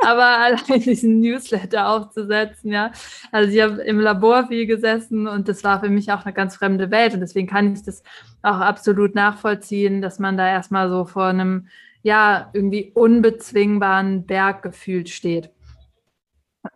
Aber 0.05 0.25
allein 0.39 0.81
diesen 0.81 1.19
Newsletter 1.19 1.89
aufzusetzen, 1.89 2.71
ja. 2.71 2.91
Also 3.31 3.51
ich 3.51 3.61
habe 3.61 3.81
im 3.81 3.99
Labor 3.99 4.47
viel 4.47 4.65
gesessen 4.65 5.27
und 5.27 5.47
das 5.47 5.63
war 5.63 5.79
für 5.79 5.89
mich 5.89 6.11
auch 6.11 6.25
eine 6.25 6.33
ganz 6.33 6.55
fremde 6.55 6.91
Welt. 6.91 7.13
Und 7.13 7.19
deswegen 7.21 7.47
kann 7.47 7.73
ich 7.73 7.83
das 7.83 8.03
auch 8.41 8.59
absolut 8.59 9.15
nachvollziehen, 9.15 10.01
dass 10.01 10.19
man 10.19 10.37
da 10.37 10.47
erstmal 10.47 10.89
so 10.89 11.05
vor 11.05 11.25
einem, 11.25 11.67
ja, 12.03 12.49
irgendwie 12.53 12.91
unbezwingbaren 12.93 14.25
Berg 14.25 14.61
gefühlt 14.61 15.09
steht. 15.09 15.49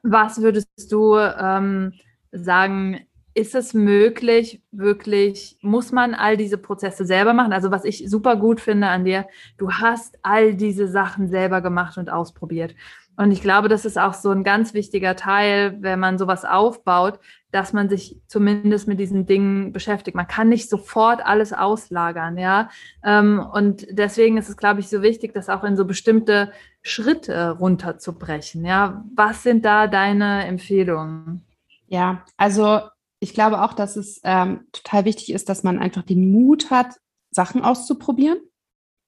Was 0.04 0.42
würdest 0.42 0.92
du 0.92 1.18
ähm, 1.18 1.94
sagen, 2.32 3.02
ist 3.34 3.56
es 3.56 3.74
möglich, 3.74 4.62
wirklich, 4.72 5.58
muss 5.62 5.92
man 5.92 6.14
all 6.14 6.38
diese 6.38 6.58
Prozesse 6.58 7.06
selber 7.06 7.34
machen? 7.34 7.54
Also 7.54 7.72
was 7.72 7.86
ich 7.86 8.10
super 8.10 8.36
gut 8.36 8.60
finde 8.60 8.88
an 8.88 9.06
dir, 9.06 9.28
du 9.58 9.72
hast 9.72 10.18
all 10.22 10.54
diese 10.54 10.88
Sachen 10.88 11.30
selber 11.30 11.62
gemacht 11.62 11.98
und 11.98 12.10
ausprobiert. 12.10 12.76
Und 13.18 13.32
ich 13.32 13.42
glaube, 13.42 13.68
das 13.68 13.86
ist 13.86 14.00
auch 14.00 14.14
so 14.14 14.32
ein 14.32 14.44
ganz 14.44 14.74
wichtiger 14.74 15.16
Teil, 15.16 15.78
wenn 15.82 16.00
man 16.00 16.18
sowas 16.18 16.46
aufbaut, 16.46 17.20
dass 17.52 17.74
man 17.74 17.90
sich 17.90 18.18
zumindest 18.28 18.88
mit 18.88 19.00
diesen 19.00 19.26
Dingen 19.26 19.74
beschäftigt. 19.74 20.16
Man 20.16 20.28
kann 20.28 20.50
nicht 20.50 20.70
sofort 20.70 21.24
alles 21.26 21.54
auslagern, 21.54 22.38
ja. 22.38 22.70
Ähm, 23.04 23.46
und 23.54 23.86
deswegen 23.92 24.38
ist 24.38 24.50
es, 24.50 24.58
glaube 24.58 24.80
ich, 24.80 24.90
so 24.90 25.02
wichtig, 25.02 25.34
das 25.34 25.50
auch 25.50 25.64
in 25.64 25.76
so 25.76 25.86
bestimmte 25.86 26.52
Schritte 26.82 27.52
runterzubrechen. 27.52 28.66
Ja, 28.66 29.04
was 29.14 29.44
sind 29.44 29.66
da 29.66 29.88
deine 29.88 30.46
Empfehlungen? 30.46 31.46
Ja, 31.88 32.24
also 32.38 32.80
ich 33.22 33.34
glaube 33.34 33.62
auch, 33.62 33.74
dass 33.74 33.96
es 33.96 34.20
ähm, 34.24 34.66
total 34.72 35.06
wichtig 35.06 35.32
ist, 35.32 35.48
dass 35.48 35.64
man 35.64 35.80
einfach 35.80 36.02
den 36.02 36.32
Mut 36.32 36.72
hat, 36.72 36.96
Sachen 37.30 37.64
auszuprobieren. 37.64 38.40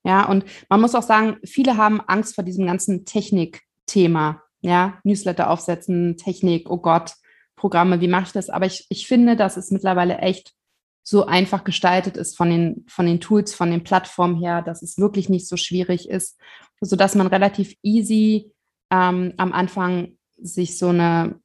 Ja, 0.05 0.25
und 0.29 0.45
man 0.69 0.79
muss 0.79 0.95
auch 0.95 1.03
sagen, 1.03 1.37
viele 1.43 1.77
haben 1.77 1.99
Angst 1.99 2.35
vor 2.35 2.43
diesem 2.43 2.65
ganzen 2.67 3.05
Technik-Thema. 3.05 4.43
Ja, 4.61 4.99
Newsletter 5.03 5.49
aufsetzen, 5.49 6.15
Technik, 6.15 6.69
oh 6.69 6.77
Gott. 6.77 7.15
Programme, 7.55 8.01
wie 8.01 8.07
mache 8.07 8.25
ich 8.25 8.31
das? 8.33 8.49
Aber 8.49 8.65
ich, 8.65 8.85
ich 8.89 9.07
finde, 9.07 9.35
dass 9.35 9.57
es 9.57 9.71
mittlerweile 9.71 10.19
echt 10.19 10.53
so 11.01 11.25
einfach 11.25 11.63
gestaltet 11.63 12.15
ist 12.15 12.37
von 12.37 12.49
den, 12.49 12.85
von 12.87 13.05
den 13.05 13.19
Tools, 13.19 13.53
von 13.53 13.71
den 13.71 13.83
Plattformen 13.83 14.37
her, 14.37 14.61
dass 14.61 14.83
es 14.83 14.97
wirklich 14.97 15.27
nicht 15.27 15.47
so 15.47 15.57
schwierig 15.57 16.07
ist, 16.07 16.39
sodass 16.81 17.15
man 17.15 17.27
relativ 17.27 17.75
easy 17.81 18.51
ähm, 18.91 19.33
am 19.37 19.53
Anfang 19.53 20.17
sich 20.37 20.77
so 20.77 20.89
eine 20.89 21.41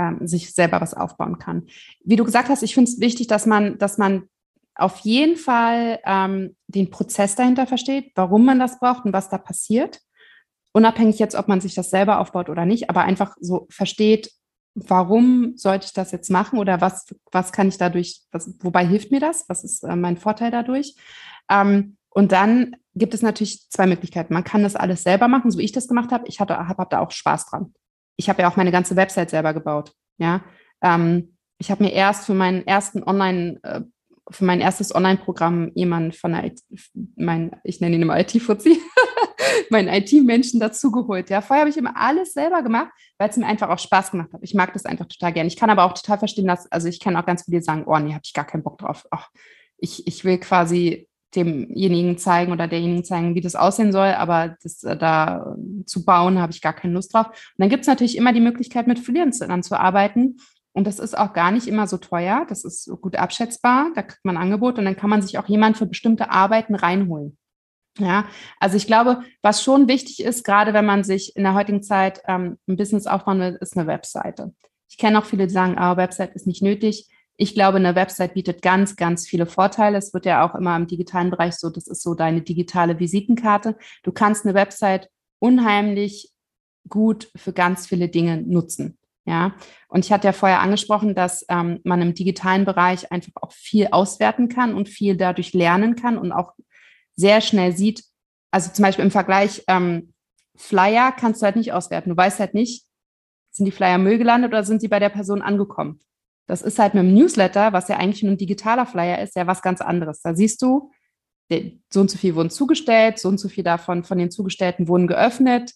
ähm, 0.00 0.26
sich 0.26 0.54
selber 0.54 0.80
was 0.80 0.94
aufbauen 0.94 1.38
kann. 1.38 1.66
Wie 2.04 2.16
du 2.16 2.24
gesagt 2.24 2.48
hast, 2.48 2.62
ich 2.62 2.74
finde 2.74 2.90
es 2.90 3.00
wichtig, 3.00 3.26
dass 3.26 3.46
man, 3.46 3.78
dass 3.78 3.98
man 3.98 4.28
auf 4.74 4.98
jeden 5.00 5.36
Fall 5.36 6.00
ähm, 6.04 6.56
den 6.68 6.90
Prozess 6.90 7.34
dahinter 7.34 7.66
versteht, 7.66 8.12
warum 8.14 8.44
man 8.44 8.58
das 8.58 8.78
braucht 8.78 9.04
und 9.04 9.12
was 9.12 9.28
da 9.28 9.38
passiert. 9.38 10.00
Unabhängig 10.72 11.18
jetzt, 11.18 11.34
ob 11.34 11.48
man 11.48 11.60
sich 11.60 11.74
das 11.74 11.90
selber 11.90 12.20
aufbaut 12.20 12.48
oder 12.48 12.64
nicht, 12.64 12.88
aber 12.88 13.02
einfach 13.02 13.36
so 13.40 13.66
versteht, 13.70 14.30
warum 14.74 15.56
sollte 15.56 15.86
ich 15.86 15.92
das 15.92 16.12
jetzt 16.12 16.30
machen 16.30 16.58
oder 16.58 16.80
was, 16.80 17.06
was 17.32 17.52
kann 17.52 17.68
ich 17.68 17.76
dadurch, 17.76 18.22
was, 18.30 18.54
wobei 18.60 18.86
hilft 18.86 19.10
mir 19.10 19.20
das? 19.20 19.44
Was 19.48 19.64
ist 19.64 19.82
äh, 19.82 19.96
mein 19.96 20.16
Vorteil 20.16 20.50
dadurch? 20.50 20.94
Ähm, 21.50 21.96
und 22.08 22.32
dann 22.32 22.76
gibt 22.94 23.14
es 23.14 23.22
natürlich 23.22 23.68
zwei 23.68 23.86
Möglichkeiten. 23.86 24.34
Man 24.34 24.44
kann 24.44 24.62
das 24.62 24.76
alles 24.76 25.02
selber 25.02 25.28
machen, 25.28 25.50
so 25.50 25.58
wie 25.58 25.64
ich 25.64 25.72
das 25.72 25.88
gemacht 25.88 26.10
habe. 26.12 26.26
Ich 26.28 26.40
habe 26.40 26.56
hab 26.56 26.90
da 26.90 27.00
auch 27.00 27.10
Spaß 27.10 27.46
dran. 27.46 27.74
Ich 28.20 28.28
habe 28.28 28.42
ja 28.42 28.50
auch 28.50 28.56
meine 28.56 28.70
ganze 28.70 28.96
Website 28.96 29.30
selber 29.30 29.54
gebaut. 29.54 29.92
Ja, 30.18 30.44
ähm, 30.82 31.36
ich 31.56 31.70
habe 31.70 31.82
mir 31.82 31.92
erst 31.92 32.26
für 32.26 32.34
meinen 32.34 32.66
ersten 32.66 33.02
Online, 33.02 33.58
äh, 33.62 33.80
für 34.30 34.44
mein 34.44 34.60
erstes 34.60 34.94
Online-Programm 34.94 35.72
jemanden 35.74 36.12
von 36.12 36.32
der, 36.32 36.52
mein, 37.16 37.56
ich 37.64 37.80
nenne 37.80 37.96
ihn 37.96 38.02
immer 38.02 38.20
IT-Fuzzi, 38.20 38.78
meinen 39.70 39.88
IT-Menschen 39.88 40.60
dazugeholt. 40.60 41.30
Ja, 41.30 41.40
vorher 41.40 41.62
habe 41.62 41.70
ich 41.70 41.78
immer 41.78 41.96
alles 41.96 42.34
selber 42.34 42.62
gemacht, 42.62 42.90
weil 43.16 43.30
es 43.30 43.38
mir 43.38 43.46
einfach 43.46 43.70
auch 43.70 43.78
Spaß 43.78 44.10
gemacht 44.10 44.34
hat. 44.34 44.40
Ich 44.42 44.52
mag 44.52 44.74
das 44.74 44.84
einfach 44.84 45.06
total 45.06 45.32
gerne. 45.32 45.48
Ich 45.48 45.56
kann 45.56 45.70
aber 45.70 45.84
auch 45.84 45.94
total 45.94 46.18
verstehen, 46.18 46.46
dass, 46.46 46.70
also 46.70 46.88
ich 46.88 47.00
kann 47.00 47.16
auch 47.16 47.24
ganz 47.24 47.44
viele 47.44 47.62
sagen, 47.62 47.84
oh 47.86 47.98
nee, 47.98 48.12
habe 48.12 48.22
ich 48.22 48.34
gar 48.34 48.46
keinen 48.46 48.62
Bock 48.62 48.76
drauf. 48.76 49.06
Ach, 49.10 49.30
ich, 49.78 50.06
ich 50.06 50.26
will 50.26 50.36
quasi 50.36 51.08
demjenigen 51.34 52.18
zeigen 52.18 52.52
oder 52.52 52.66
derjenigen 52.66 53.04
zeigen, 53.04 53.34
wie 53.34 53.40
das 53.40 53.54
aussehen 53.54 53.92
soll, 53.92 54.08
aber 54.08 54.56
das 54.62 54.82
äh, 54.82 54.96
da 54.96 55.56
zu 55.86 56.04
bauen, 56.04 56.40
habe 56.40 56.52
ich 56.52 56.60
gar 56.60 56.72
keine 56.72 56.94
Lust 56.94 57.14
drauf. 57.14 57.26
Und 57.26 57.58
dann 57.58 57.68
gibt 57.68 57.82
es 57.82 57.88
natürlich 57.88 58.16
immer 58.16 58.32
die 58.32 58.40
Möglichkeit, 58.40 58.86
mit 58.86 58.98
Freelancern 58.98 59.62
zu 59.62 59.78
arbeiten. 59.78 60.38
Und 60.72 60.86
das 60.86 60.98
ist 60.98 61.18
auch 61.18 61.32
gar 61.32 61.50
nicht 61.50 61.66
immer 61.66 61.86
so 61.86 61.96
teuer. 61.96 62.46
Das 62.48 62.64
ist 62.64 62.90
gut 63.00 63.16
abschätzbar. 63.16 63.90
Da 63.94 64.02
kriegt 64.02 64.24
man 64.24 64.36
ein 64.36 64.42
Angebot 64.44 64.78
und 64.78 64.84
dann 64.84 64.96
kann 64.96 65.10
man 65.10 65.22
sich 65.22 65.38
auch 65.38 65.48
jemand 65.48 65.76
für 65.76 65.86
bestimmte 65.86 66.30
Arbeiten 66.30 66.74
reinholen. 66.74 67.36
Ja, 67.98 68.26
also 68.60 68.76
ich 68.76 68.86
glaube, 68.86 69.22
was 69.42 69.62
schon 69.62 69.88
wichtig 69.88 70.20
ist, 70.22 70.44
gerade 70.44 70.72
wenn 70.72 70.86
man 70.86 71.02
sich 71.02 71.36
in 71.36 71.42
der 71.42 71.54
heutigen 71.54 71.82
Zeit 71.82 72.22
ähm, 72.26 72.56
ein 72.68 72.76
Business 72.76 73.06
aufbauen 73.06 73.40
will, 73.40 73.58
ist 73.60 73.76
eine 73.76 73.88
Webseite. 73.88 74.54
Ich 74.88 74.96
kenne 74.96 75.18
auch 75.18 75.24
viele, 75.24 75.46
die 75.46 75.52
sagen, 75.52 75.76
ah, 75.76 75.96
Website 75.96 76.34
ist 76.34 76.46
nicht 76.46 76.62
nötig. 76.62 77.08
Ich 77.40 77.54
glaube, 77.54 77.78
eine 77.78 77.94
Website 77.94 78.34
bietet 78.34 78.60
ganz, 78.60 78.96
ganz 78.96 79.26
viele 79.26 79.46
Vorteile. 79.46 79.96
Es 79.96 80.12
wird 80.12 80.26
ja 80.26 80.44
auch 80.44 80.54
immer 80.54 80.76
im 80.76 80.86
digitalen 80.86 81.30
Bereich 81.30 81.54
so, 81.54 81.70
das 81.70 81.86
ist 81.86 82.02
so 82.02 82.14
deine 82.14 82.42
digitale 82.42 83.00
Visitenkarte. 83.00 83.78
Du 84.02 84.12
kannst 84.12 84.44
eine 84.44 84.52
Website 84.52 85.08
unheimlich 85.38 86.34
gut 86.86 87.30
für 87.34 87.54
ganz 87.54 87.86
viele 87.86 88.10
Dinge 88.10 88.42
nutzen. 88.42 88.98
Ja, 89.24 89.54
und 89.88 90.04
ich 90.04 90.12
hatte 90.12 90.28
ja 90.28 90.32
vorher 90.32 90.60
angesprochen, 90.60 91.14
dass 91.14 91.46
ähm, 91.48 91.80
man 91.82 92.02
im 92.02 92.12
digitalen 92.12 92.66
Bereich 92.66 93.10
einfach 93.10 93.32
auch 93.36 93.52
viel 93.52 93.88
auswerten 93.90 94.50
kann 94.50 94.74
und 94.74 94.90
viel 94.90 95.16
dadurch 95.16 95.54
lernen 95.54 95.96
kann 95.96 96.18
und 96.18 96.32
auch 96.32 96.52
sehr 97.16 97.40
schnell 97.40 97.74
sieht, 97.74 98.04
also 98.50 98.70
zum 98.70 98.82
Beispiel 98.82 99.04
im 99.06 99.10
Vergleich 99.10 99.64
ähm, 99.66 100.12
Flyer 100.56 101.10
kannst 101.10 101.40
du 101.40 101.46
halt 101.46 101.56
nicht 101.56 101.72
auswerten. 101.72 102.10
Du 102.10 102.16
weißt 102.18 102.38
halt 102.38 102.52
nicht, 102.52 102.84
sind 103.50 103.64
die 103.64 103.72
Flyer 103.72 103.96
Müll 103.96 104.18
gelandet 104.18 104.50
oder 104.52 104.62
sind 104.62 104.82
sie 104.82 104.88
bei 104.88 104.98
der 104.98 105.08
Person 105.08 105.40
angekommen? 105.40 106.00
Das 106.50 106.62
ist 106.62 106.80
halt 106.80 106.94
mit 106.94 107.04
dem 107.04 107.14
Newsletter, 107.14 107.72
was 107.72 107.86
ja 107.86 107.96
eigentlich 107.96 108.24
nur 108.24 108.32
ein 108.32 108.36
digitaler 108.36 108.84
Flyer 108.84 109.22
ist, 109.22 109.36
ja 109.36 109.46
was 109.46 109.62
ganz 109.62 109.80
anderes. 109.80 110.20
Da 110.20 110.34
siehst 110.34 110.60
du, 110.62 110.90
so 111.92 112.00
und 112.00 112.10
so 112.10 112.18
viel 112.18 112.34
wurden 112.34 112.50
zugestellt, 112.50 113.20
so 113.20 113.28
und 113.28 113.38
so 113.38 113.48
viel 113.48 113.62
davon 113.62 114.02
von 114.02 114.18
den 114.18 114.32
Zugestellten 114.32 114.88
wurden 114.88 115.06
geöffnet, 115.06 115.72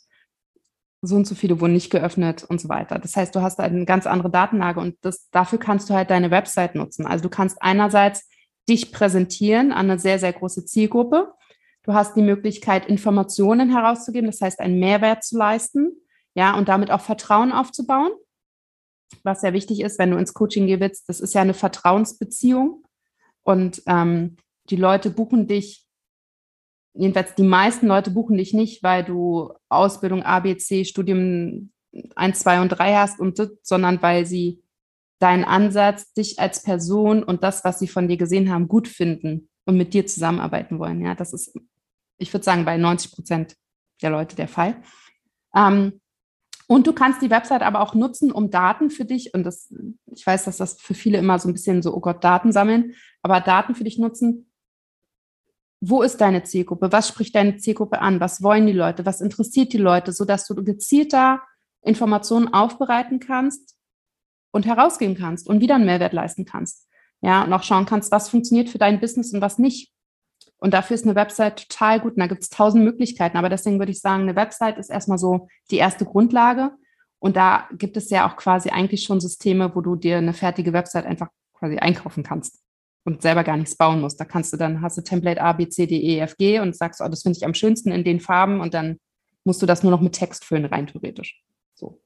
so 1.01 1.15
und 1.15 1.29
so 1.29 1.37
viele 1.37 1.61
wurden 1.61 1.75
nicht 1.75 1.91
geöffnet 1.91 2.43
und 2.43 2.61
so 2.61 2.69
weiter. 2.69 2.99
Das 2.99 3.15
heißt, 3.15 3.37
du 3.37 3.41
hast 3.41 3.59
halt 3.59 3.73
eine 3.73 3.85
ganz 3.85 4.09
andere 4.09 4.31
Datenlage 4.31 4.81
und 4.81 4.97
das, 5.03 5.31
dafür 5.31 5.61
kannst 5.61 5.89
du 5.91 5.95
halt 5.95 6.11
deine 6.11 6.33
Website 6.33 6.75
nutzen. 6.75 7.07
Also 7.07 7.23
du 7.23 7.29
kannst 7.29 7.59
einerseits 7.61 8.29
dich 8.69 8.91
präsentieren 8.91 9.71
an 9.71 9.89
eine 9.89 10.01
sehr, 10.01 10.19
sehr 10.19 10.33
große 10.33 10.65
Zielgruppe. 10.65 11.35
Du 11.85 11.95
hast 11.95 12.17
die 12.17 12.23
Möglichkeit, 12.23 12.87
Informationen 12.87 13.71
herauszugeben, 13.71 14.29
das 14.29 14.41
heißt, 14.41 14.59
einen 14.59 14.81
Mehrwert 14.81 15.23
zu 15.23 15.39
leisten, 15.39 15.93
ja, 16.35 16.57
und 16.59 16.69
damit 16.69 16.91
auch 16.91 17.01
Vertrauen 17.01 17.53
aufzubauen 17.53 18.11
was 19.23 19.41
sehr 19.41 19.53
wichtig 19.53 19.81
ist, 19.81 19.99
wenn 19.99 20.11
du 20.11 20.19
ins 20.19 20.35
Coaching 20.35 20.67
gehen 20.67 20.81
willst, 20.81 21.09
das 21.09 21.21
ist 21.21 21.35
ja 21.35 21.43
eine 21.43 21.55
Vertrauensbeziehung. 21.55 22.85
Und 23.43 23.83
ähm, 23.87 24.37
die 24.71 24.77
Leute 24.77 25.11
buchen 25.11 25.47
dich, 25.47 25.87
jedenfalls 26.95 27.35
die 27.35 27.43
meisten 27.43 27.87
Leute 27.87 28.11
buchen 28.11 28.37
dich 28.37 28.55
nicht, 28.55 28.83
weil 28.83 29.05
du 29.05 29.53
Ausbildung 29.69 30.23
A, 30.23 30.41
B, 30.41 30.57
C, 30.57 30.85
Studium 30.85 31.71
1, 32.17 32.39
2 32.39 32.63
und 32.63 32.69
3 32.71 32.95
hast, 32.97 33.21
und, 33.21 33.41
sondern 33.63 34.03
weil 34.03 34.27
sie 34.27 34.63
deinen 35.21 35.45
Ansatz, 35.45 36.13
dich 36.13 36.39
als 36.39 36.63
Person 36.63 37.23
und 37.23 37.45
das, 37.45 37.65
was 37.65 37.79
sie 37.79 37.89
von 37.89 38.09
dir 38.09 38.17
gesehen 38.17 38.51
haben, 38.51 38.69
gut 38.69 38.89
finden 38.89 39.49
und 39.65 39.77
mit 39.77 39.95
dir 39.95 40.07
zusammenarbeiten 40.07 40.79
wollen. 40.79 41.01
Ja, 41.01 41.15
das 41.15 41.33
ist, 41.33 41.57
ich 42.19 42.33
würde 42.33 42.45
sagen, 42.45 42.65
bei 42.65 42.77
90 42.77 43.13
Prozent 43.13 43.57
der 44.03 44.11
Leute 44.11 44.37
der 44.37 44.49
Fall. 44.49 44.83
Ähm, 45.55 46.01
und 46.67 46.87
du 46.87 46.93
kannst 46.93 47.21
die 47.21 47.31
Website 47.31 47.63
aber 47.63 47.81
auch 47.81 47.95
nutzen, 47.95 48.33
um 48.33 48.51
Daten 48.51 48.91
für 48.91 49.05
dich, 49.05 49.35
und 49.35 49.45
das, 49.45 49.73
ich 50.07 50.27
weiß, 50.27 50.45
dass 50.45 50.57
das 50.57 50.81
für 50.81 50.95
viele 50.95 51.19
immer 51.19 51.39
so 51.39 51.49
ein 51.49 51.53
bisschen 51.53 51.83
so, 51.83 51.95
oh 51.95 52.01
Gott, 52.01 52.25
Daten 52.25 52.53
sammeln, 52.53 52.95
aber 53.23 53.41
Daten 53.41 53.75
für 53.75 53.85
dich 53.85 53.99
nutzen. 53.99 54.51
Wo 55.81 56.03
ist 56.03 56.21
deine 56.23 56.45
Zielgruppe? 56.45 56.91
Was 56.93 57.09
spricht 57.09 57.35
deine 57.35 57.59
Zielgruppe 57.59 58.01
an? 58.01 58.19
Was 58.19 58.43
wollen 58.43 58.67
die 58.67 58.73
Leute? 58.73 59.05
Was 59.05 59.21
interessiert 59.21 59.75
die 59.75 59.79
Leute? 59.79 60.13
Sodass 60.13 60.47
du 60.47 60.55
gezielter 60.55 61.43
Informationen 61.83 62.49
aufbereiten 62.55 63.21
kannst 63.21 63.77
und 64.51 64.65
herausgeben 64.65 65.15
kannst 65.15 65.47
und 65.47 65.61
wieder 65.61 65.75
einen 65.75 65.85
Mehrwert 65.85 66.15
leisten 66.15 66.47
kannst. 66.47 66.89
Ja, 67.21 67.45
und 67.45 67.53
auch 67.53 67.63
schauen 67.63 67.87
kannst, 67.87 68.11
was 68.13 68.31
funktioniert 68.31 68.71
für 68.71 68.79
dein 68.79 69.01
Business 69.01 69.33
und 69.33 69.41
was 69.41 69.59
nicht. 69.59 69.94
Und 70.65 70.73
dafür 70.73 70.95
ist 70.95 71.05
eine 71.05 71.15
Website 71.15 71.69
total 71.69 72.01
gut. 72.01 72.15
Und 72.15 72.21
da 72.21 72.27
gibt 72.27 72.43
es 72.43 72.49
tausend 72.49 72.85
Möglichkeiten. 72.85 73.37
Aber 73.37 73.51
deswegen 73.51 73.79
würde 73.79 73.93
ich 73.93 74.01
sagen, 74.01 74.23
eine 74.23 74.35
Website 74.35 74.79
ist 74.79 74.89
erstmal 74.89 75.19
so 75.19 75.47
die 75.71 75.77
erste 75.77 76.07
Grundlage. 76.07 76.71
Und 77.19 77.37
da 77.37 77.69
gibt 77.73 77.99
es 77.99 78.09
ja 78.09 78.27
auch 78.27 78.37
quasi 78.37 78.71
eigentlich 78.71 79.03
schon 79.03 79.21
Systeme, 79.21 79.77
wo 79.77 79.83
du 79.83 79.95
dir 79.95 80.17
eine 80.17 80.33
fertige 80.33 80.73
Website 80.73 81.05
einfach 81.05 81.29
quasi 81.53 81.77
einkaufen 81.77 82.23
kannst 82.23 82.63
und 83.05 83.21
selber 83.21 83.45
gar 83.45 83.59
nichts 83.59 83.77
bauen 83.77 84.01
musst. 84.01 84.19
Da 84.19 84.25
kannst 84.25 84.55
du 84.55 84.57
dann, 84.57 84.81
hast 84.81 84.97
du 84.97 85.03
Template 85.03 85.43
A, 85.43 85.53
B, 85.53 85.69
C, 85.69 85.87
D, 85.87 86.01
E, 86.01 86.21
F, 86.21 86.35
G 86.39 86.59
und 86.59 86.75
sagst, 86.75 87.03
oh, 87.05 87.09
das 87.09 87.25
finde 87.25 87.37
ich 87.37 87.45
am 87.45 87.53
schönsten 87.53 87.93
in 87.93 88.03
den 88.03 88.21
Farben 88.21 88.63
und 88.63 88.73
dann 88.73 88.97
musst 89.45 89.61
du 89.61 89.67
das 89.67 89.83
nur 89.83 89.93
noch 89.93 90.01
mit 90.01 90.15
Text 90.15 90.47
füllen, 90.47 90.65
rein 90.65 90.87
theoretisch. 90.87 91.43
So. 91.75 92.01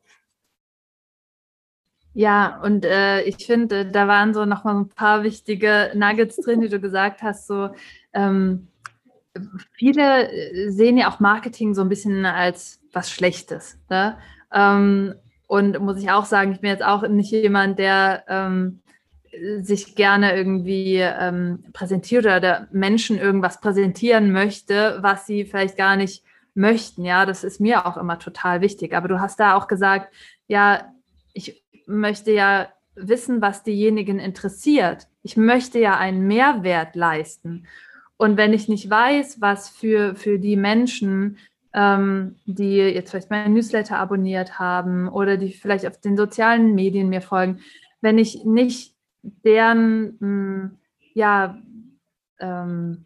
Ja, 2.14 2.61
und 2.62 2.85
äh, 2.85 3.23
ich 3.23 3.47
finde, 3.47 3.87
da 3.87 4.09
waren 4.09 4.35
so 4.35 4.44
nochmal 4.44 4.77
ein 4.77 4.88
paar 4.88 5.23
wichtige 5.23 5.92
Nuggets 5.94 6.37
drin, 6.37 6.61
die 6.61 6.68
du 6.68 6.81
gesagt 6.81 7.23
hast. 7.23 7.47
So, 7.47 7.71
ähm, 8.12 8.68
viele 9.73 10.31
äh, 10.31 10.71
sehen 10.71 10.99
ja 10.99 11.11
auch 11.11 11.21
Marketing 11.21 11.75
so 11.75 11.83
ein 11.83 11.88
bisschen 11.88 12.25
als 12.25 12.81
was 12.92 13.11
Schlechtes. 13.11 13.79
Ne? 13.88 14.18
Ähm, 14.53 15.14
und 15.47 15.79
muss 15.81 15.99
ich 15.99 16.11
auch 16.11 16.25
sagen, 16.25 16.53
ich 16.53 16.61
bin 16.61 16.71
jetzt 16.71 16.85
auch 16.85 17.07
nicht 17.09 17.31
jemand, 17.31 17.79
der 17.79 18.25
ähm, 18.29 18.81
sich 19.61 19.94
gerne 19.94 20.37
irgendwie 20.37 20.97
ähm, 20.97 21.64
präsentiert 21.73 22.25
oder 22.25 22.40
der 22.40 22.68
Menschen 22.73 23.18
irgendwas 23.18 23.61
präsentieren 23.61 24.33
möchte, 24.33 24.99
was 25.01 25.27
sie 25.27 25.44
vielleicht 25.44 25.77
gar 25.77 25.97
nicht 25.97 26.23
möchten. 26.55 27.05
Ja, 27.05 27.25
das 27.25 27.44
ist 27.44 27.61
mir 27.61 27.87
auch 27.87 27.97
immer 27.97 28.18
total 28.18 28.61
wichtig. 28.61 28.94
Aber 28.94 29.09
du 29.09 29.21
hast 29.21 29.40
da 29.40 29.55
auch 29.55 29.68
gesagt, 29.68 30.12
ja, 30.49 30.92
ich 31.33 31.62
möchte 31.88 32.31
ja 32.33 32.68
wissen, 32.94 33.40
was 33.40 33.62
diejenigen 33.62 34.18
interessiert. 34.18 35.09
Ich 35.22 35.37
möchte 35.37 35.79
ja 35.79 35.96
einen 35.96 36.27
Mehrwert 36.27 36.94
leisten. 36.94 37.66
Und 38.16 38.37
wenn 38.37 38.53
ich 38.53 38.68
nicht 38.68 38.90
weiß, 38.90 39.40
was 39.40 39.68
für, 39.68 40.14
für 40.16 40.38
die 40.38 40.57
Menschen, 40.57 41.38
ähm, 41.72 42.37
die 42.46 42.77
jetzt 42.77 43.11
vielleicht 43.11 43.31
meinen 43.31 43.55
Newsletter 43.55 43.98
abonniert 43.98 44.59
haben 44.59 45.09
oder 45.09 45.37
die 45.37 45.53
vielleicht 45.53 45.87
auf 45.87 46.01
den 46.01 46.16
sozialen 46.16 46.74
Medien 46.74 47.09
mir 47.09 47.20
folgen, 47.20 47.61
wenn 48.01 48.18
ich 48.18 48.44
nicht 48.44 48.94
deren 49.22 50.16
mh, 50.18 50.20
hm, 50.20 50.79
ja, 51.14 51.59
ähm, 52.38 53.05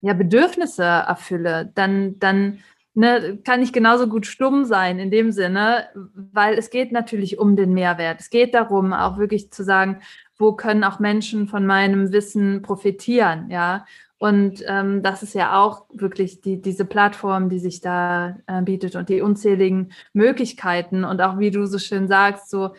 ja, 0.00 0.12
Bedürfnisse 0.12 0.84
erfülle, 0.84 1.70
dann, 1.74 2.18
dann 2.18 2.60
ne, 2.98 3.38
kann 3.44 3.62
ich 3.62 3.72
genauso 3.72 4.08
gut 4.08 4.26
stumm 4.26 4.64
sein 4.64 4.98
in 4.98 5.10
dem 5.10 5.30
Sinne, 5.30 5.86
weil 5.94 6.58
es 6.58 6.68
geht 6.70 6.90
natürlich 6.90 7.38
um 7.38 7.54
den 7.54 7.72
Mehrwert. 7.72 8.20
Es 8.20 8.28
geht 8.28 8.54
darum, 8.54 8.92
auch 8.92 9.18
wirklich 9.18 9.52
zu 9.52 9.62
sagen, 9.62 10.00
wo 10.36 10.52
können 10.52 10.82
auch 10.82 10.98
Menschen 10.98 11.46
von 11.46 11.64
meinem 11.64 12.12
Wissen 12.12 12.60
profitieren, 12.62 13.50
ja. 13.50 13.86
Und 14.20 14.64
ähm, 14.66 15.04
das 15.04 15.22
ist 15.22 15.34
ja 15.34 15.62
auch 15.62 15.86
wirklich 15.92 16.40
die, 16.40 16.60
diese 16.60 16.84
Plattform, 16.84 17.48
die 17.48 17.60
sich 17.60 17.80
da 17.80 18.36
äh, 18.48 18.62
bietet 18.62 18.96
und 18.96 19.08
die 19.08 19.20
unzähligen 19.20 19.92
Möglichkeiten 20.12 21.04
und 21.04 21.20
auch, 21.20 21.38
wie 21.38 21.52
du 21.52 21.66
so 21.66 21.78
schön 21.78 22.08
sagst, 22.08 22.50
so 22.50 22.70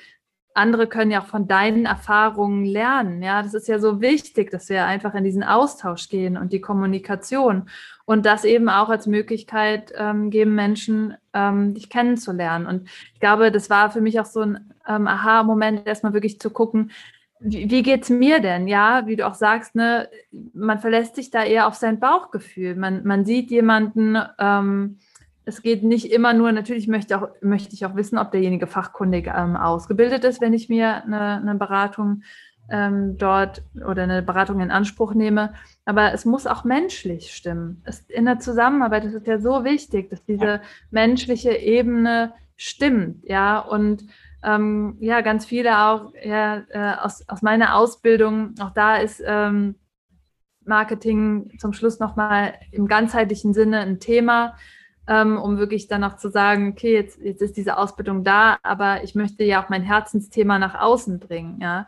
andere 0.53 0.87
können 0.87 1.11
ja 1.11 1.21
auch 1.21 1.27
von 1.27 1.47
deinen 1.47 1.85
Erfahrungen 1.85 2.65
lernen. 2.65 3.23
Ja, 3.23 3.41
das 3.41 3.53
ist 3.53 3.69
ja 3.69 3.79
so 3.79 4.01
wichtig, 4.01 4.51
dass 4.51 4.67
wir 4.67 4.85
einfach 4.85 5.13
in 5.13 5.23
diesen 5.23 5.43
Austausch 5.43 6.09
gehen 6.09 6.35
und 6.35 6.51
die 6.51 6.59
Kommunikation 6.59 7.69
und 8.09 8.25
das 8.25 8.43
eben 8.43 8.69
auch 8.69 8.89
als 8.89 9.05
Möglichkeit 9.05 9.93
ähm, 9.95 10.31
geben, 10.31 10.55
Menschen 10.55 11.13
ähm, 11.31 11.75
dich 11.75 11.91
kennenzulernen. 11.91 12.65
Und 12.65 12.89
ich 13.13 13.19
glaube, 13.19 13.51
das 13.51 13.69
war 13.69 13.91
für 13.91 14.01
mich 14.01 14.19
auch 14.19 14.25
so 14.25 14.41
ein 14.41 14.73
ähm, 14.87 15.05
Aha-Moment, 15.05 15.85
erstmal 15.85 16.13
wirklich 16.13 16.39
zu 16.39 16.49
gucken, 16.49 16.89
wie, 17.39 17.69
wie 17.69 17.83
geht 17.83 18.01
es 18.01 18.09
mir 18.09 18.39
denn? 18.39 18.67
Ja, 18.67 19.05
wie 19.05 19.15
du 19.15 19.27
auch 19.27 19.35
sagst, 19.35 19.75
ne, 19.75 20.09
man 20.55 20.79
verlässt 20.79 21.17
sich 21.17 21.29
da 21.29 21.43
eher 21.43 21.67
auf 21.67 21.75
sein 21.75 21.99
Bauchgefühl. 21.99 22.75
Man, 22.75 23.03
man 23.03 23.25
sieht 23.25 23.51
jemanden, 23.51 24.17
ähm, 24.39 24.97
es 25.45 25.61
geht 25.61 25.83
nicht 25.83 26.11
immer 26.11 26.33
nur, 26.33 26.51
natürlich 26.51 26.87
möchte, 26.87 27.21
auch, 27.21 27.29
möchte 27.41 27.75
ich 27.75 27.85
auch 27.85 27.95
wissen, 27.95 28.17
ob 28.17 28.31
derjenige 28.31 28.65
fachkundig 28.65 29.27
ähm, 29.27 29.55
ausgebildet 29.55 30.23
ist, 30.23 30.41
wenn 30.41 30.53
ich 30.53 30.67
mir 30.67 31.03
eine, 31.03 31.35
eine 31.35 31.53
Beratung 31.53 32.23
ähm, 32.71 33.17
dort 33.17 33.63
oder 33.75 34.03
eine 34.03 34.21
Beratung 34.21 34.59
in 34.59 34.71
Anspruch 34.71 35.13
nehme. 35.13 35.53
Aber 35.85 36.13
es 36.13 36.25
muss 36.25 36.47
auch 36.47 36.63
menschlich 36.63 37.33
stimmen. 37.33 37.81
Es, 37.85 38.01
in 38.09 38.25
der 38.25 38.39
Zusammenarbeit 38.39 39.05
ist 39.05 39.13
es 39.13 39.25
ja 39.25 39.39
so 39.39 39.63
wichtig, 39.63 40.09
dass 40.09 40.23
diese 40.25 40.45
ja. 40.45 40.61
menschliche 40.91 41.51
Ebene 41.51 42.33
stimmt, 42.55 43.23
ja, 43.23 43.59
und 43.59 44.03
ähm, 44.43 44.97
ja, 44.99 45.21
ganz 45.21 45.45
viele 45.45 45.79
auch 45.79 46.13
ja, 46.23 46.63
äh, 46.69 46.95
aus, 47.01 47.27
aus 47.27 47.41
meiner 47.41 47.75
Ausbildung, 47.75 48.55
auch 48.61 48.71
da 48.71 48.97
ist 48.97 49.21
ähm, 49.25 49.75
Marketing 50.65 51.51
zum 51.57 51.73
Schluss 51.73 51.99
nochmal 51.99 52.53
im 52.71 52.87
ganzheitlichen 52.87 53.53
Sinne 53.53 53.79
ein 53.79 53.99
Thema 53.99 54.55
ähm, 55.09 55.39
um 55.39 55.57
wirklich 55.57 55.87
dann 55.87 56.03
auch 56.03 56.17
zu 56.17 56.29
sagen, 56.29 56.69
okay, 56.69 56.93
jetzt, 56.93 57.19
jetzt 57.19 57.41
ist 57.41 57.57
diese 57.57 57.77
Ausbildung 57.77 58.23
da, 58.23 58.59
aber 58.61 59.03
ich 59.03 59.15
möchte 59.15 59.43
ja 59.43 59.63
auch 59.63 59.69
mein 59.69 59.81
Herzensthema 59.81 60.59
nach 60.59 60.79
außen 60.79 61.19
bringen, 61.19 61.59
ja. 61.59 61.87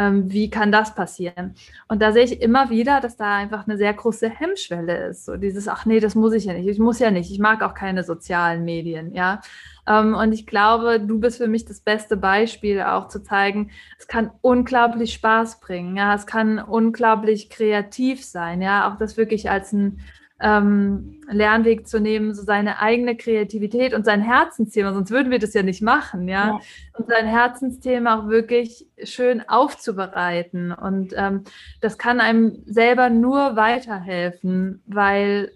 Ähm, 0.00 0.32
wie 0.32 0.48
kann 0.48 0.72
das 0.72 0.94
passieren? 0.94 1.54
Und 1.86 2.00
da 2.00 2.12
sehe 2.12 2.24
ich 2.24 2.40
immer 2.40 2.70
wieder, 2.70 3.02
dass 3.02 3.18
da 3.18 3.36
einfach 3.36 3.66
eine 3.68 3.76
sehr 3.76 3.92
große 3.92 4.30
Hemmschwelle 4.30 5.08
ist. 5.08 5.26
So 5.26 5.36
dieses, 5.36 5.68
ach 5.68 5.84
nee, 5.84 6.00
das 6.00 6.14
muss 6.14 6.32
ich 6.32 6.46
ja 6.46 6.54
nicht, 6.54 6.66
ich 6.68 6.78
muss 6.78 7.00
ja 7.00 7.10
nicht, 7.10 7.30
ich 7.30 7.38
mag 7.38 7.62
auch 7.62 7.74
keine 7.74 8.02
sozialen 8.02 8.64
Medien, 8.64 9.12
ja. 9.12 9.42
Ähm, 9.86 10.14
und 10.14 10.32
ich 10.32 10.46
glaube, 10.46 11.00
du 11.00 11.20
bist 11.20 11.36
für 11.36 11.48
mich 11.48 11.66
das 11.66 11.80
beste 11.80 12.16
Beispiel, 12.16 12.80
auch 12.80 13.08
zu 13.08 13.22
zeigen, 13.22 13.72
es 13.98 14.06
kann 14.06 14.30
unglaublich 14.40 15.12
Spaß 15.12 15.60
bringen, 15.60 15.98
ja, 15.98 16.14
es 16.14 16.26
kann 16.26 16.58
unglaublich 16.58 17.50
kreativ 17.50 18.24
sein, 18.24 18.62
ja, 18.62 18.90
auch 18.90 18.96
das 18.96 19.18
wirklich 19.18 19.50
als 19.50 19.74
ein 19.74 20.00
ähm, 20.40 21.20
Lernweg 21.28 21.86
zu 21.86 22.00
nehmen, 22.00 22.34
so 22.34 22.42
seine 22.42 22.80
eigene 22.80 23.16
Kreativität 23.16 23.94
und 23.94 24.04
sein 24.04 24.22
Herzensthema, 24.22 24.92
sonst 24.92 25.10
würden 25.10 25.30
wir 25.30 25.38
das 25.38 25.54
ja 25.54 25.62
nicht 25.62 25.82
machen, 25.82 26.28
ja. 26.28 26.48
ja. 26.48 26.60
Und 26.96 27.08
sein 27.08 27.26
Herzensthema 27.26 28.18
auch 28.18 28.28
wirklich 28.28 28.86
schön 29.04 29.46
aufzubereiten. 29.48 30.72
Und 30.72 31.12
ähm, 31.16 31.44
das 31.80 31.98
kann 31.98 32.20
einem 32.20 32.62
selber 32.66 33.10
nur 33.10 33.56
weiterhelfen, 33.56 34.82
weil 34.86 35.52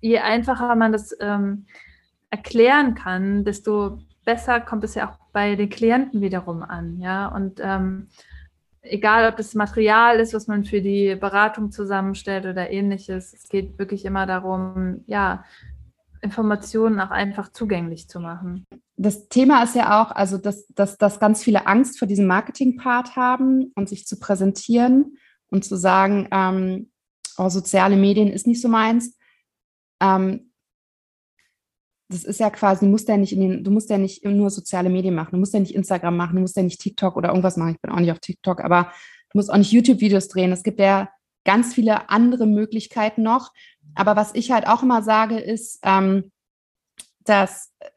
je 0.00 0.18
einfacher 0.18 0.74
man 0.74 0.92
das 0.92 1.16
ähm, 1.20 1.66
erklären 2.30 2.94
kann, 2.94 3.44
desto 3.44 3.98
besser 4.24 4.60
kommt 4.60 4.84
es 4.84 4.94
ja 4.94 5.10
auch 5.10 5.18
bei 5.32 5.56
den 5.56 5.68
Klienten 5.68 6.20
wiederum 6.20 6.62
an, 6.62 6.98
ja. 7.00 7.26
Und 7.28 7.60
ähm, 7.62 8.08
egal 8.82 9.28
ob 9.28 9.36
das 9.36 9.54
Material 9.54 10.18
ist, 10.20 10.34
was 10.34 10.46
man 10.46 10.64
für 10.64 10.80
die 10.80 11.14
Beratung 11.16 11.70
zusammenstellt 11.70 12.46
oder 12.46 12.70
ähnliches, 12.70 13.32
es 13.32 13.48
geht 13.48 13.78
wirklich 13.78 14.04
immer 14.04 14.26
darum, 14.26 15.02
ja, 15.06 15.44
Informationen 16.20 17.00
auch 17.00 17.10
einfach 17.10 17.50
zugänglich 17.50 18.08
zu 18.08 18.20
machen. 18.20 18.64
Das 18.96 19.28
Thema 19.28 19.64
ist 19.64 19.74
ja 19.74 20.00
auch, 20.00 20.12
also 20.12 20.38
dass, 20.38 20.66
dass, 20.68 20.96
dass 20.96 21.18
ganz 21.18 21.42
viele 21.42 21.66
Angst 21.66 21.98
vor 21.98 22.06
diesem 22.06 22.26
Marketing-Part 22.26 23.16
haben 23.16 23.72
und 23.74 23.88
sich 23.88 24.06
zu 24.06 24.20
präsentieren 24.20 25.16
und 25.50 25.64
zu 25.64 25.76
sagen, 25.76 26.28
ähm, 26.30 26.90
oh, 27.38 27.48
soziale 27.48 27.96
Medien 27.96 28.28
ist 28.28 28.46
nicht 28.46 28.62
so 28.62 28.68
meins. 28.68 29.18
Ähm, 30.00 30.51
das 32.12 32.24
ist 32.24 32.40
ja 32.40 32.50
quasi, 32.50 32.84
du 32.84 32.90
musst 32.90 33.08
ja 33.08 33.16
nicht 33.16 33.32
in 33.32 33.40
den, 33.40 33.64
du 33.64 33.70
musst 33.70 33.90
ja 33.90 33.98
nicht 33.98 34.24
nur 34.24 34.50
soziale 34.50 34.90
Medien 34.90 35.14
machen, 35.14 35.32
du 35.32 35.38
musst 35.38 35.54
ja 35.54 35.60
nicht 35.60 35.74
Instagram 35.74 36.16
machen, 36.16 36.36
du 36.36 36.40
musst 36.42 36.56
ja 36.56 36.62
nicht 36.62 36.80
TikTok 36.80 37.16
oder 37.16 37.30
irgendwas 37.30 37.56
machen. 37.56 37.74
Ich 37.74 37.80
bin 37.80 37.90
auch 37.90 38.00
nicht 38.00 38.12
auf 38.12 38.20
TikTok, 38.20 38.62
aber 38.62 38.92
du 39.30 39.38
musst 39.38 39.50
auch 39.50 39.56
nicht 39.56 39.72
YouTube-Videos 39.72 40.28
drehen. 40.28 40.52
Es 40.52 40.62
gibt 40.62 40.78
ja 40.80 41.10
ganz 41.44 41.74
viele 41.74 42.10
andere 42.10 42.46
Möglichkeiten 42.46 43.22
noch. 43.22 43.52
Aber 43.94 44.16
was 44.16 44.34
ich 44.34 44.52
halt 44.52 44.66
auch 44.66 44.82
immer 44.82 45.02
sage, 45.02 45.38
ist, 45.38 45.80
ähm, 45.82 46.30
dass 47.24 47.72
äh, 47.80 47.88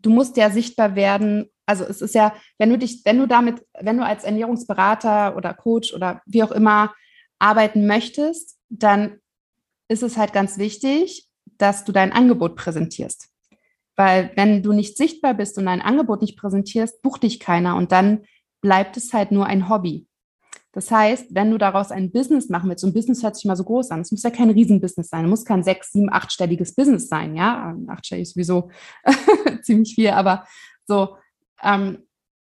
du 0.00 0.10
musst 0.10 0.36
ja 0.36 0.50
sichtbar 0.50 0.94
werden. 0.94 1.50
Also 1.66 1.84
es 1.84 2.00
ist 2.00 2.14
ja, 2.14 2.34
wenn 2.58 2.70
du 2.70 2.78
dich, 2.78 3.02
wenn 3.04 3.18
du 3.18 3.26
damit, 3.26 3.64
wenn 3.78 3.98
du 3.98 4.04
als 4.04 4.24
Ernährungsberater 4.24 5.36
oder 5.36 5.54
Coach 5.54 5.92
oder 5.92 6.22
wie 6.26 6.42
auch 6.42 6.52
immer 6.52 6.94
arbeiten 7.38 7.86
möchtest, 7.86 8.58
dann 8.68 9.20
ist 9.88 10.02
es 10.02 10.16
halt 10.16 10.32
ganz 10.32 10.58
wichtig, 10.58 11.27
dass 11.58 11.84
du 11.84 11.92
dein 11.92 12.12
Angebot 12.12 12.56
präsentierst. 12.56 13.28
Weil 13.96 14.30
wenn 14.36 14.62
du 14.62 14.72
nicht 14.72 14.96
sichtbar 14.96 15.34
bist 15.34 15.58
und 15.58 15.66
dein 15.66 15.82
Angebot 15.82 16.22
nicht 16.22 16.38
präsentierst, 16.38 17.02
bucht 17.02 17.24
dich 17.24 17.40
keiner 17.40 17.76
und 17.76 17.92
dann 17.92 18.24
bleibt 18.60 18.96
es 18.96 19.12
halt 19.12 19.32
nur 19.32 19.46
ein 19.46 19.68
Hobby. 19.68 20.06
Das 20.72 20.90
heißt, 20.90 21.34
wenn 21.34 21.50
du 21.50 21.58
daraus 21.58 21.90
ein 21.90 22.12
Business 22.12 22.48
machen 22.48 22.70
willst, 22.70 22.84
und 22.84 22.94
Business 22.94 23.22
hört 23.22 23.34
sich 23.34 23.46
mal 23.46 23.56
so 23.56 23.64
groß 23.64 23.90
an, 23.90 24.00
es 24.00 24.12
muss 24.12 24.22
ja 24.22 24.30
kein 24.30 24.50
Riesenbusiness 24.50 25.08
sein, 25.08 25.24
es 25.24 25.30
muss 25.30 25.44
kein 25.44 25.64
sechs, 25.64 25.92
sieben, 25.92 26.12
achtstelliges 26.12 26.74
Business 26.74 27.08
sein, 27.08 27.34
ja, 27.34 27.74
achtstellig 27.88 28.22
ist 28.22 28.34
sowieso 28.34 28.70
ziemlich 29.62 29.94
viel, 29.94 30.10
aber 30.10 30.46
so, 30.86 31.16
ähm, 31.62 32.06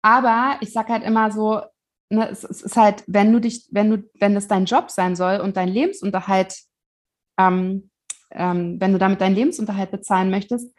aber 0.02 0.58
ich 0.60 0.72
sage 0.72 0.92
halt 0.92 1.04
immer 1.04 1.32
so, 1.32 1.62
ne, 2.10 2.28
es, 2.28 2.44
es, 2.44 2.62
ist 2.62 2.76
halt, 2.76 3.02
wenn 3.06 3.32
du 3.32 3.40
dich, 3.40 3.66
wenn 3.70 3.90
du, 3.90 4.10
wenn 4.20 4.36
es 4.36 4.46
dein 4.46 4.66
Job 4.66 4.90
sein 4.90 5.16
soll 5.16 5.38
und 5.38 5.56
dein 5.56 5.68
Lebensunterhalt 5.68 6.54
ähm, 7.38 7.90
ähm, 8.34 8.76
wenn 8.80 8.92
du 8.92 8.98
damit 8.98 9.20
deinen 9.20 9.34
Lebensunterhalt 9.34 9.90
bezahlen 9.90 10.30
möchtest, 10.30 10.74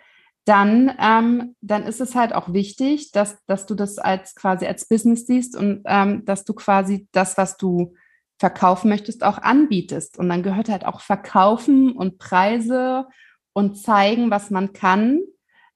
dann, 0.46 0.92
ähm, 1.00 1.56
dann 1.62 1.84
ist 1.84 2.02
es 2.02 2.16
halt 2.16 2.34
auch 2.34 2.52
wichtig, 2.52 3.12
dass, 3.12 3.44
dass 3.46 3.66
du 3.66 3.76
das 3.76 3.98
als 3.98 4.36
quasi 4.36 4.66
als 4.66 4.88
Business 4.88 5.26
siehst 5.26 5.56
und 5.56 5.84
ähm, 5.86 6.26
dass 6.26 6.44
du 6.44 6.54
quasi 6.54 7.08
das, 7.12 7.38
was 7.38 7.56
du 7.58 7.94
verkaufen 8.40 8.90
möchtest, 8.90 9.24
auch 9.24 9.38
anbietest. 9.38 10.18
Und 10.18 10.28
dann 10.28 10.44
gehört 10.44 10.68
halt 10.68 10.86
auch 10.86 11.00
Verkaufen 11.00 11.94
und 11.94 12.18
Preise 12.18 13.06
und 13.54 13.78
zeigen, 13.78 14.32
was 14.32 14.50
man 14.50 14.74
kann, 14.74 15.22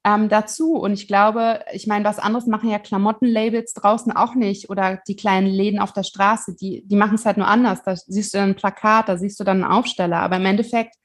ähm, 0.04 0.30
dazu. 0.30 0.74
Und 0.74 0.94
ich 0.94 1.08
glaube, 1.08 1.62
ich 1.72 1.88
meine, 1.88 2.06
was 2.06 2.20
anderes 2.20 2.48
machen 2.48 2.70
ja 2.70 2.80
Klamottenlabels 2.80 3.74
draußen 3.74 4.12
auch 4.12 4.36
nicht 4.36 4.70
oder 4.70 5.00
die 5.08 5.16
kleinen 5.16 5.48
Läden 5.48 5.80
auf 5.80 5.94
der 5.94 6.04
Straße, 6.04 6.56
die, 6.56 6.86
die 6.86 6.96
machen 6.96 7.16
es 7.16 7.26
halt 7.26 7.38
nur 7.38 7.48
anders. 7.48 7.84
Da 7.84 7.96
siehst 7.96 8.34
du 8.34 8.38
dann 8.38 8.50
ein 8.50 8.56
Plakat, 8.56 9.10
da 9.10 9.18
siehst 9.18 9.40
du 9.40 9.44
dann 9.44 9.64
einen 9.64 9.72
Aufsteller. 9.72 10.20
Aber 10.20 10.38
im 10.38 10.46
Endeffekt 10.46 10.96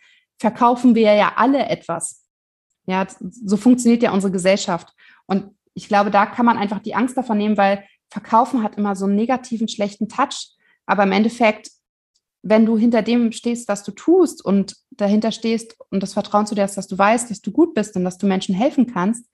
verkaufen 0.42 0.96
wir 0.96 1.14
ja 1.14 1.34
alle 1.36 1.66
etwas. 1.68 2.26
Ja, 2.86 3.06
so 3.30 3.56
funktioniert 3.56 4.02
ja 4.02 4.12
unsere 4.12 4.32
Gesellschaft. 4.32 4.92
Und 5.26 5.54
ich 5.72 5.86
glaube, 5.86 6.10
da 6.10 6.26
kann 6.26 6.44
man 6.44 6.58
einfach 6.58 6.80
die 6.80 6.96
Angst 6.96 7.16
davon 7.16 7.38
nehmen, 7.38 7.56
weil 7.56 7.84
Verkaufen 8.10 8.64
hat 8.64 8.76
immer 8.76 8.96
so 8.96 9.06
einen 9.06 9.14
negativen, 9.14 9.68
schlechten 9.68 10.08
Touch. 10.08 10.50
Aber 10.84 11.04
im 11.04 11.12
Endeffekt, 11.12 11.70
wenn 12.42 12.66
du 12.66 12.76
hinter 12.76 13.02
dem 13.02 13.30
stehst, 13.30 13.68
was 13.68 13.84
du 13.84 13.92
tust 13.92 14.44
und 14.44 14.74
dahinter 14.90 15.30
stehst 15.30 15.76
und 15.90 16.02
das 16.02 16.12
Vertrauen 16.12 16.44
zu 16.44 16.56
dir 16.56 16.64
hast, 16.64 16.76
dass 16.76 16.88
du 16.88 16.98
weißt, 16.98 17.30
dass 17.30 17.40
du 17.40 17.52
gut 17.52 17.72
bist 17.72 17.94
und 17.94 18.02
dass 18.02 18.18
du 18.18 18.26
Menschen 18.26 18.52
helfen 18.52 18.92
kannst, 18.92 19.24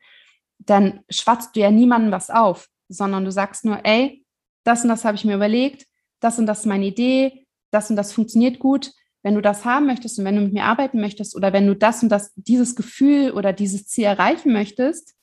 dann 0.59 1.01
schwatzt 1.09 1.57
du 1.57 1.61
ja 1.61 1.71
niemandem 1.71 2.13
was 2.13 2.29
auf, 2.29 2.69
sondern 2.91 3.25
du 3.25 3.33
sagst 3.33 3.65
nur, 3.65 3.81
ey, 3.83 4.27
das 4.63 4.83
und 4.83 4.91
das 4.91 5.07
habe 5.07 5.17
ich 5.17 5.25
mir 5.25 5.37
überlegt, 5.37 5.87
das 6.21 6.39
und 6.39 6.45
das 6.45 6.61
ist 6.61 6.67
meine 6.67 6.85
Idee, 6.85 7.47
das 7.71 7.89
und 7.89 7.97
das 7.97 8.13
funktioniert 8.13 8.59
gut 8.59 8.93
wenn 9.23 9.35
du 9.35 9.41
das 9.41 9.65
haben 9.65 9.87
möchtest 9.87 10.19
und 10.19 10.25
wenn 10.25 10.37
du 10.37 10.43
mit 10.43 10.53
mir 10.53 10.65
arbeiten 10.65 11.01
möchtest 11.01 11.35
oder 11.37 11.53
wenn 11.53 11.67
du 11.67 11.75
das 11.75 12.03
und 12.03 12.09
das, 12.09 12.33
dieses 12.37 12.77
Gefühl 12.77 13.33
oder 13.33 13.53
dieses 13.53 13.87
Ziel 13.87 14.05
erreichen 14.05 14.53
möchtest, 14.53 15.15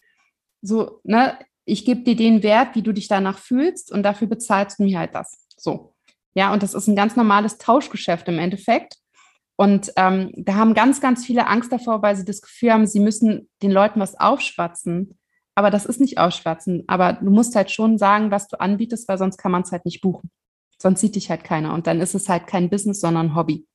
so, 0.61 0.99
ne, 1.03 1.37
ich 1.65 1.85
gebe 1.85 2.01
dir 2.01 2.15
den 2.15 2.43
Wert, 2.43 2.75
wie 2.75 2.81
du 2.81 2.91
dich 2.91 3.07
danach 3.07 3.39
fühlst 3.39 3.91
und 3.91 4.03
dafür 4.03 4.27
bezahlst 4.27 4.79
du 4.79 4.83
mir 4.83 4.99
halt 4.99 5.15
das. 5.15 5.45
So. 5.57 5.93
Ja, 6.35 6.53
und 6.53 6.63
das 6.63 6.73
ist 6.73 6.87
ein 6.87 6.95
ganz 6.95 7.15
normales 7.15 7.57
Tauschgeschäft 7.57 8.27
im 8.27 8.39
Endeffekt. 8.39 8.97
Und 9.57 9.93
ähm, 9.95 10.31
da 10.35 10.55
haben 10.55 10.73
ganz, 10.73 10.99
ganz 10.99 11.25
viele 11.25 11.47
Angst 11.47 11.71
davor, 11.71 12.01
weil 12.01 12.15
sie 12.15 12.25
das 12.25 12.41
Gefühl 12.41 12.73
haben, 12.73 12.87
sie 12.87 12.99
müssen 12.99 13.49
den 13.63 13.71
Leuten 13.71 14.01
was 14.01 14.19
aufschwatzen. 14.19 15.17
Aber 15.55 15.71
das 15.71 15.85
ist 15.85 16.01
nicht 16.01 16.17
aufschwatzen. 16.17 16.83
Aber 16.87 17.13
du 17.13 17.31
musst 17.31 17.55
halt 17.55 17.71
schon 17.71 17.97
sagen, 17.97 18.31
was 18.31 18.49
du 18.49 18.59
anbietest, 18.59 19.07
weil 19.07 19.17
sonst 19.17 19.37
kann 19.37 19.53
man 19.53 19.61
es 19.61 19.71
halt 19.71 19.85
nicht 19.85 20.01
buchen. 20.01 20.29
Sonst 20.77 20.99
sieht 20.99 21.15
dich 21.15 21.29
halt 21.29 21.45
keiner. 21.45 21.73
Und 21.73 21.87
dann 21.87 22.01
ist 22.01 22.15
es 22.15 22.27
halt 22.27 22.47
kein 22.47 22.69
Business, 22.69 22.99
sondern 22.99 23.33
Hobby. 23.33 23.65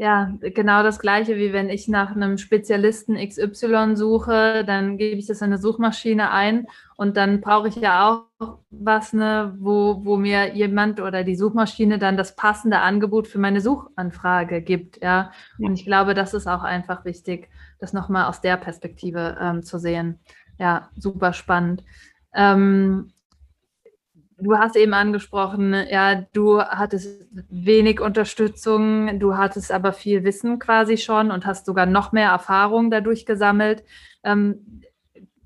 Ja, 0.00 0.32
genau 0.40 0.82
das 0.82 0.98
gleiche, 0.98 1.36
wie 1.36 1.52
wenn 1.52 1.68
ich 1.68 1.86
nach 1.86 2.16
einem 2.16 2.38
Spezialisten 2.38 3.16
XY 3.16 3.96
suche, 3.96 4.64
dann 4.66 4.96
gebe 4.96 5.18
ich 5.18 5.26
das 5.26 5.42
in 5.42 5.48
eine 5.48 5.58
Suchmaschine 5.58 6.30
ein 6.30 6.66
und 6.96 7.18
dann 7.18 7.42
brauche 7.42 7.68
ich 7.68 7.76
ja 7.76 8.08
auch 8.38 8.58
was, 8.70 9.12
ne, 9.12 9.54
wo, 9.58 10.02
wo 10.02 10.16
mir 10.16 10.54
jemand 10.54 11.02
oder 11.02 11.22
die 11.22 11.36
Suchmaschine 11.36 11.98
dann 11.98 12.16
das 12.16 12.34
passende 12.34 12.78
Angebot 12.78 13.28
für 13.28 13.38
meine 13.38 13.60
Suchanfrage 13.60 14.62
gibt. 14.62 15.02
Ja. 15.02 15.32
Und 15.58 15.74
ich 15.74 15.84
glaube, 15.84 16.14
das 16.14 16.32
ist 16.32 16.46
auch 16.46 16.62
einfach 16.62 17.04
wichtig, 17.04 17.50
das 17.78 17.92
nochmal 17.92 18.24
aus 18.24 18.40
der 18.40 18.56
Perspektive 18.56 19.36
ähm, 19.38 19.62
zu 19.62 19.78
sehen. 19.78 20.18
Ja, 20.58 20.88
super 20.96 21.34
spannend. 21.34 21.84
Ähm, 22.34 23.12
du 24.40 24.56
hast 24.56 24.76
eben 24.76 24.94
angesprochen, 24.94 25.74
ja, 25.90 26.26
du 26.32 26.60
hattest 26.60 27.28
wenig 27.50 28.00
Unterstützung, 28.00 29.18
du 29.18 29.36
hattest 29.36 29.72
aber 29.72 29.92
viel 29.92 30.24
Wissen 30.24 30.58
quasi 30.58 30.96
schon 30.96 31.30
und 31.30 31.46
hast 31.46 31.66
sogar 31.66 31.86
noch 31.86 32.12
mehr 32.12 32.30
Erfahrung 32.30 32.90
dadurch 32.90 33.26
gesammelt. 33.26 33.84
Ähm, 34.24 34.82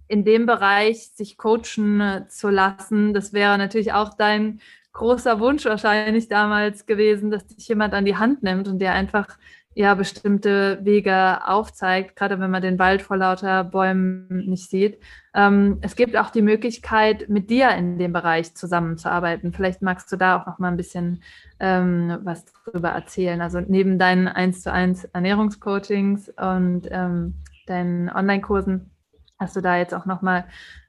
in 0.07 0.24
dem 0.24 0.46
Bereich 0.46 1.09
sich 1.14 1.38
coachen 1.38 2.26
zu 2.28 2.50
lassen, 2.50 3.14
das 3.14 3.33
wäre 3.33 3.59
natürlich 3.59 3.92
auch 3.92 4.14
dein 4.14 4.61
großer 4.92 5.40
Wunsch 5.40 5.64
wahrscheinlich 5.64 6.28
damals 6.28 6.87
gewesen, 6.87 7.30
dass 7.30 7.46
dich 7.46 7.68
jemand 7.68 7.94
an 7.94 8.04
die 8.04 8.16
Hand 8.16 8.42
nimmt 8.42 8.68
und 8.68 8.78
der 8.78 8.92
einfach 8.92 9.37
ja 9.74 9.94
bestimmte 9.94 10.78
Wege 10.82 11.46
aufzeigt, 11.46 12.16
gerade 12.16 12.38
wenn 12.38 12.50
man 12.50 12.62
den 12.62 12.78
Wald 12.78 13.02
vor 13.02 13.16
lauter 13.16 13.64
Bäumen 13.64 14.46
nicht 14.46 14.70
sieht. 14.70 15.00
Ähm, 15.34 15.78
es 15.80 15.96
gibt 15.96 16.16
auch 16.16 16.30
die 16.30 16.42
Möglichkeit, 16.42 17.28
mit 17.28 17.50
dir 17.50 17.70
in 17.70 17.98
dem 17.98 18.12
Bereich 18.12 18.54
zusammenzuarbeiten. 18.54 19.52
Vielleicht 19.52 19.82
magst 19.82 20.10
du 20.12 20.16
da 20.16 20.40
auch 20.40 20.46
noch 20.46 20.58
mal 20.58 20.68
ein 20.68 20.76
bisschen 20.76 21.22
ähm, 21.58 22.18
was 22.22 22.44
drüber 22.44 22.90
erzählen. 22.90 23.40
Also 23.40 23.60
neben 23.60 23.98
deinen 23.98 24.28
1 24.28 24.62
zu 24.62 24.72
1 24.72 25.04
Ernährungscoachings 25.06 26.28
und 26.28 26.88
ähm, 26.90 27.34
deinen 27.66 28.10
Online-Kursen 28.10 28.90
hast 29.38 29.56
du 29.56 29.60
da 29.60 29.76
jetzt 29.76 29.94
auch 29.94 30.06
noch 30.06 30.22
mal 30.22 30.46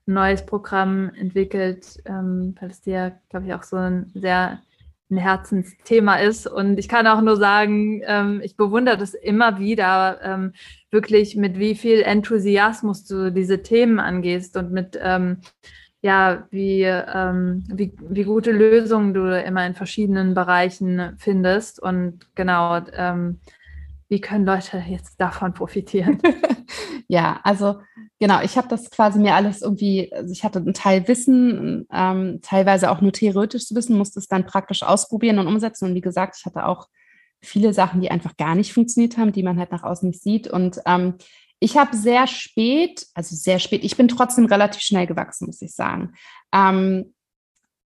ein 0.07 0.13
neues 0.13 0.45
Programm 0.45 1.09
entwickelt, 1.15 2.01
ähm, 2.05 2.55
weil 2.59 2.69
es 2.69 2.81
dir, 2.81 3.19
glaube 3.29 3.47
ich, 3.47 3.53
auch 3.53 3.63
so 3.63 3.77
ein 3.77 4.11
sehr 4.13 4.59
ein 5.09 5.17
Herzensthema 5.17 6.15
ist. 6.15 6.47
Und 6.47 6.77
ich 6.79 6.87
kann 6.87 7.07
auch 7.07 7.21
nur 7.21 7.37
sagen, 7.37 8.01
ähm, 8.05 8.41
ich 8.43 8.57
bewundere 8.57 8.97
das 8.97 9.13
immer 9.13 9.59
wieder, 9.59 10.19
ähm, 10.23 10.53
wirklich 10.91 11.35
mit 11.35 11.59
wie 11.59 11.75
viel 11.75 12.01
Enthusiasmus 12.01 13.05
du 13.05 13.31
diese 13.31 13.61
Themen 13.61 13.99
angehst 13.99 14.57
und 14.57 14.71
mit 14.71 14.97
ähm, 15.01 15.41
ja, 16.01 16.45
wie, 16.51 16.83
ähm, 16.83 17.63
wie, 17.67 17.91
wie 17.97 18.23
gute 18.25 18.51
Lösungen 18.51 19.15
du 19.15 19.43
immer 19.43 19.65
in 19.65 19.73
verschiedenen 19.73 20.35
Bereichen 20.35 21.15
findest. 21.17 21.81
Und 21.81 22.27
genau, 22.35 22.79
ähm, 22.93 23.39
wie 24.07 24.21
können 24.21 24.45
Leute 24.45 24.83
jetzt 24.87 25.19
davon 25.19 25.55
profitieren? 25.55 26.21
ja, 27.07 27.39
also 27.43 27.79
genau, 28.19 28.41
ich 28.41 28.57
habe 28.57 28.67
das 28.67 28.89
quasi 28.89 29.19
mir 29.19 29.35
alles 29.35 29.61
irgendwie, 29.61 30.11
also 30.13 30.31
ich 30.31 30.43
hatte 30.43 30.59
einen 30.59 30.73
Teil 30.73 31.07
Wissen, 31.07 31.87
ähm, 31.91 32.39
teilweise 32.41 32.91
auch 32.91 33.01
nur 33.01 33.11
theoretisches 33.11 33.75
Wissen, 33.75 33.97
musste 33.97 34.19
es 34.19 34.27
dann 34.27 34.45
praktisch 34.45 34.83
ausprobieren 34.83 35.39
und 35.39 35.47
umsetzen. 35.47 35.89
Und 35.89 35.95
wie 35.95 36.01
gesagt, 36.01 36.37
ich 36.39 36.45
hatte 36.45 36.65
auch 36.65 36.87
viele 37.41 37.73
Sachen, 37.73 38.01
die 38.01 38.11
einfach 38.11 38.37
gar 38.37 38.55
nicht 38.55 38.73
funktioniert 38.73 39.17
haben, 39.17 39.31
die 39.31 39.43
man 39.43 39.59
halt 39.59 39.71
nach 39.71 39.83
außen 39.83 40.09
nicht 40.09 40.21
sieht. 40.21 40.47
Und 40.47 40.79
ähm, 40.85 41.15
ich 41.59 41.77
habe 41.77 41.95
sehr 41.95 42.27
spät, 42.27 43.05
also 43.13 43.35
sehr 43.35 43.59
spät, 43.59 43.83
ich 43.83 43.97
bin 43.97 44.07
trotzdem 44.07 44.45
relativ 44.45 44.81
schnell 44.81 45.07
gewachsen, 45.07 45.47
muss 45.47 45.61
ich 45.61 45.73
sagen. 45.73 46.13
Ähm, 46.53 47.13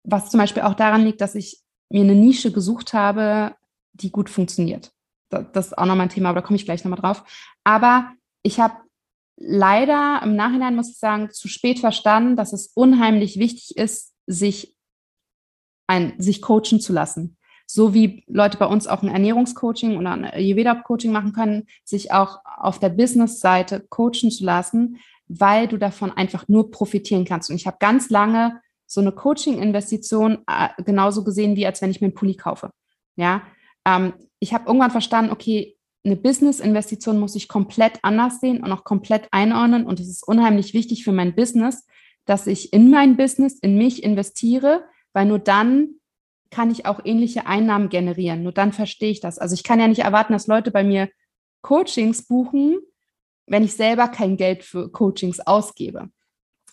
was 0.04 0.30
zum 0.30 0.40
Beispiel 0.40 0.64
auch 0.64 0.74
daran 0.74 1.04
liegt, 1.04 1.22
dass 1.22 1.36
ich 1.36 1.60
mir 1.90 2.02
eine 2.02 2.16
Nische 2.16 2.52
gesucht 2.52 2.94
habe, 2.94 3.56
die 3.94 4.12
gut 4.12 4.30
funktioniert. 4.30 4.92
Das 5.30 5.68
ist 5.68 5.78
auch 5.78 5.86
nochmal 5.86 6.06
ein 6.06 6.10
Thema, 6.10 6.30
aber 6.30 6.42
da 6.42 6.48
komme 6.48 6.56
ich 6.56 6.66
gleich 6.66 6.84
nochmal 6.84 7.00
drauf. 7.00 7.24
Aber 7.64 8.14
ich 8.44 8.60
habe 8.60 8.76
leider 9.38 10.22
im 10.24 10.36
Nachhinein, 10.36 10.76
muss 10.76 10.90
ich 10.90 10.98
sagen, 10.98 11.32
zu 11.32 11.48
spät 11.48 11.80
verstanden, 11.80 12.36
dass 12.36 12.54
es 12.54 12.72
unheimlich 12.74 13.40
wichtig 13.40 13.78
ist, 13.78 14.14
sich, 14.26 14.76
ein, 15.88 16.14
sich 16.18 16.42
coachen 16.42 16.82
zu 16.82 16.92
lassen. 16.92 17.38
So 17.66 17.94
wie 17.94 18.24
Leute 18.28 18.58
bei 18.58 18.66
uns 18.66 18.88
auch 18.88 19.04
ein 19.04 19.10
Ernährungscoaching 19.10 19.98
oder 19.98 20.12
ein 20.12 20.26
Ayurveda-Coaching 20.26 21.12
machen 21.12 21.34
können, 21.34 21.68
sich 21.84 22.12
auch 22.12 22.40
auf 22.46 22.80
der 22.80 22.90
Business-Seite 22.90 23.86
coachen 23.90 24.32
zu 24.32 24.44
lassen, 24.44 24.98
weil 25.28 25.68
du 25.68 25.78
davon 25.78 26.12
einfach 26.12 26.48
nur 26.48 26.72
profitieren 26.72 27.26
kannst. 27.26 27.50
Und 27.50 27.58
ich 27.58 27.68
habe 27.68 27.78
ganz 27.80 28.10
lange 28.10 28.62
so 28.86 29.02
eine 29.02 29.12
Coaching-Investition 29.12 30.40
äh, 30.48 30.70
genauso 30.84 31.24
gesehen, 31.26 31.58
wie 31.58 31.66
als 31.66 31.82
wenn 31.82 31.92
ich 31.92 32.00
mir 32.00 32.08
einen 32.08 32.16
Pulli 32.16 32.36
kaufe. 32.36 32.72
Ja, 33.18 33.44
ähm, 33.86 34.14
ich 34.40 34.54
habe 34.54 34.68
irgendwann 34.68 34.92
verstanden, 34.92 35.32
okay, 35.32 35.77
eine 36.08 36.16
Business-Investition 36.16 37.20
muss 37.20 37.36
ich 37.36 37.48
komplett 37.48 38.00
anders 38.02 38.40
sehen 38.40 38.64
und 38.64 38.72
auch 38.72 38.84
komplett 38.84 39.28
einordnen. 39.32 39.86
Und 39.86 40.00
es 40.00 40.10
ist 40.10 40.28
unheimlich 40.28 40.74
wichtig 40.74 41.04
für 41.04 41.12
mein 41.12 41.36
Business, 41.36 41.86
dass 42.26 42.48
ich 42.48 42.74
in 42.74 42.90
mein 42.90 43.18
Business, 43.18 43.60
in 43.60 43.78
mich 43.78 44.04
investiere, 44.04 44.86
weil 45.14 45.26
nur 45.26 45.40
dann 45.40 45.90
kann 46.50 46.72
ich 46.72 46.86
auch 46.86 47.02
ähnliche 47.04 47.46
Einnahmen 47.46 47.90
generieren. 47.90 48.42
Nur 48.42 48.54
dann 48.54 48.74
verstehe 48.74 49.12
ich 49.12 49.20
das. 49.20 49.38
Also 49.38 49.54
ich 49.54 49.64
kann 49.64 49.80
ja 49.80 49.88
nicht 49.88 50.04
erwarten, 50.04 50.34
dass 50.34 50.48
Leute 50.48 50.72
bei 50.72 50.84
mir 50.84 51.10
Coachings 51.62 52.26
buchen, 52.26 52.78
wenn 53.46 53.64
ich 53.64 53.74
selber 53.74 54.08
kein 54.08 54.38
Geld 54.38 54.64
für 54.64 54.90
Coachings 54.92 55.40
ausgebe 55.42 56.10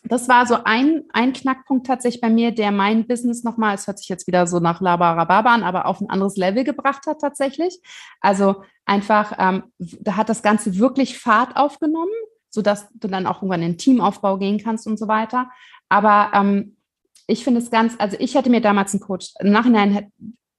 das 0.06 0.28
war 0.28 0.46
so 0.46 0.58
ein, 0.64 1.04
ein 1.12 1.32
Knackpunkt 1.32 1.86
tatsächlich 1.86 2.20
bei 2.20 2.28
mir, 2.28 2.52
der 2.52 2.70
mein 2.72 3.06
Business 3.06 3.42
nochmal, 3.42 3.74
es 3.74 3.86
hört 3.86 3.98
sich 3.98 4.08
jetzt 4.08 4.26
wieder 4.26 4.46
so 4.46 4.60
nach 4.60 4.82
Labarababa 4.82 5.54
an, 5.54 5.62
aber 5.62 5.86
auf 5.86 6.00
ein 6.00 6.10
anderes 6.10 6.36
Level 6.36 6.62
gebracht 6.62 7.06
hat 7.06 7.20
tatsächlich. 7.20 7.80
Also 8.20 8.62
einfach, 8.84 9.32
ähm, 9.38 9.64
da 9.78 10.16
hat 10.16 10.28
das 10.28 10.42
Ganze 10.42 10.78
wirklich 10.78 11.18
Fahrt 11.18 11.56
aufgenommen, 11.56 12.12
sodass 12.50 12.86
du 12.94 13.08
dann 13.08 13.26
auch 13.26 13.36
irgendwann 13.36 13.62
in 13.62 13.72
den 13.72 13.78
Teamaufbau 13.78 14.36
gehen 14.36 14.58
kannst 14.62 14.86
und 14.86 14.98
so 14.98 15.08
weiter. 15.08 15.50
Aber 15.88 16.32
ähm, 16.34 16.76
ich 17.26 17.42
finde 17.42 17.60
es 17.60 17.70
ganz, 17.70 17.94
also 17.98 18.18
ich 18.20 18.34
hätte 18.34 18.50
mir 18.50 18.60
damals 18.60 18.92
einen 18.92 19.00
Coach, 19.00 19.32
im 19.40 19.50
Nachhinein 19.50 19.90
hätte, 19.90 20.12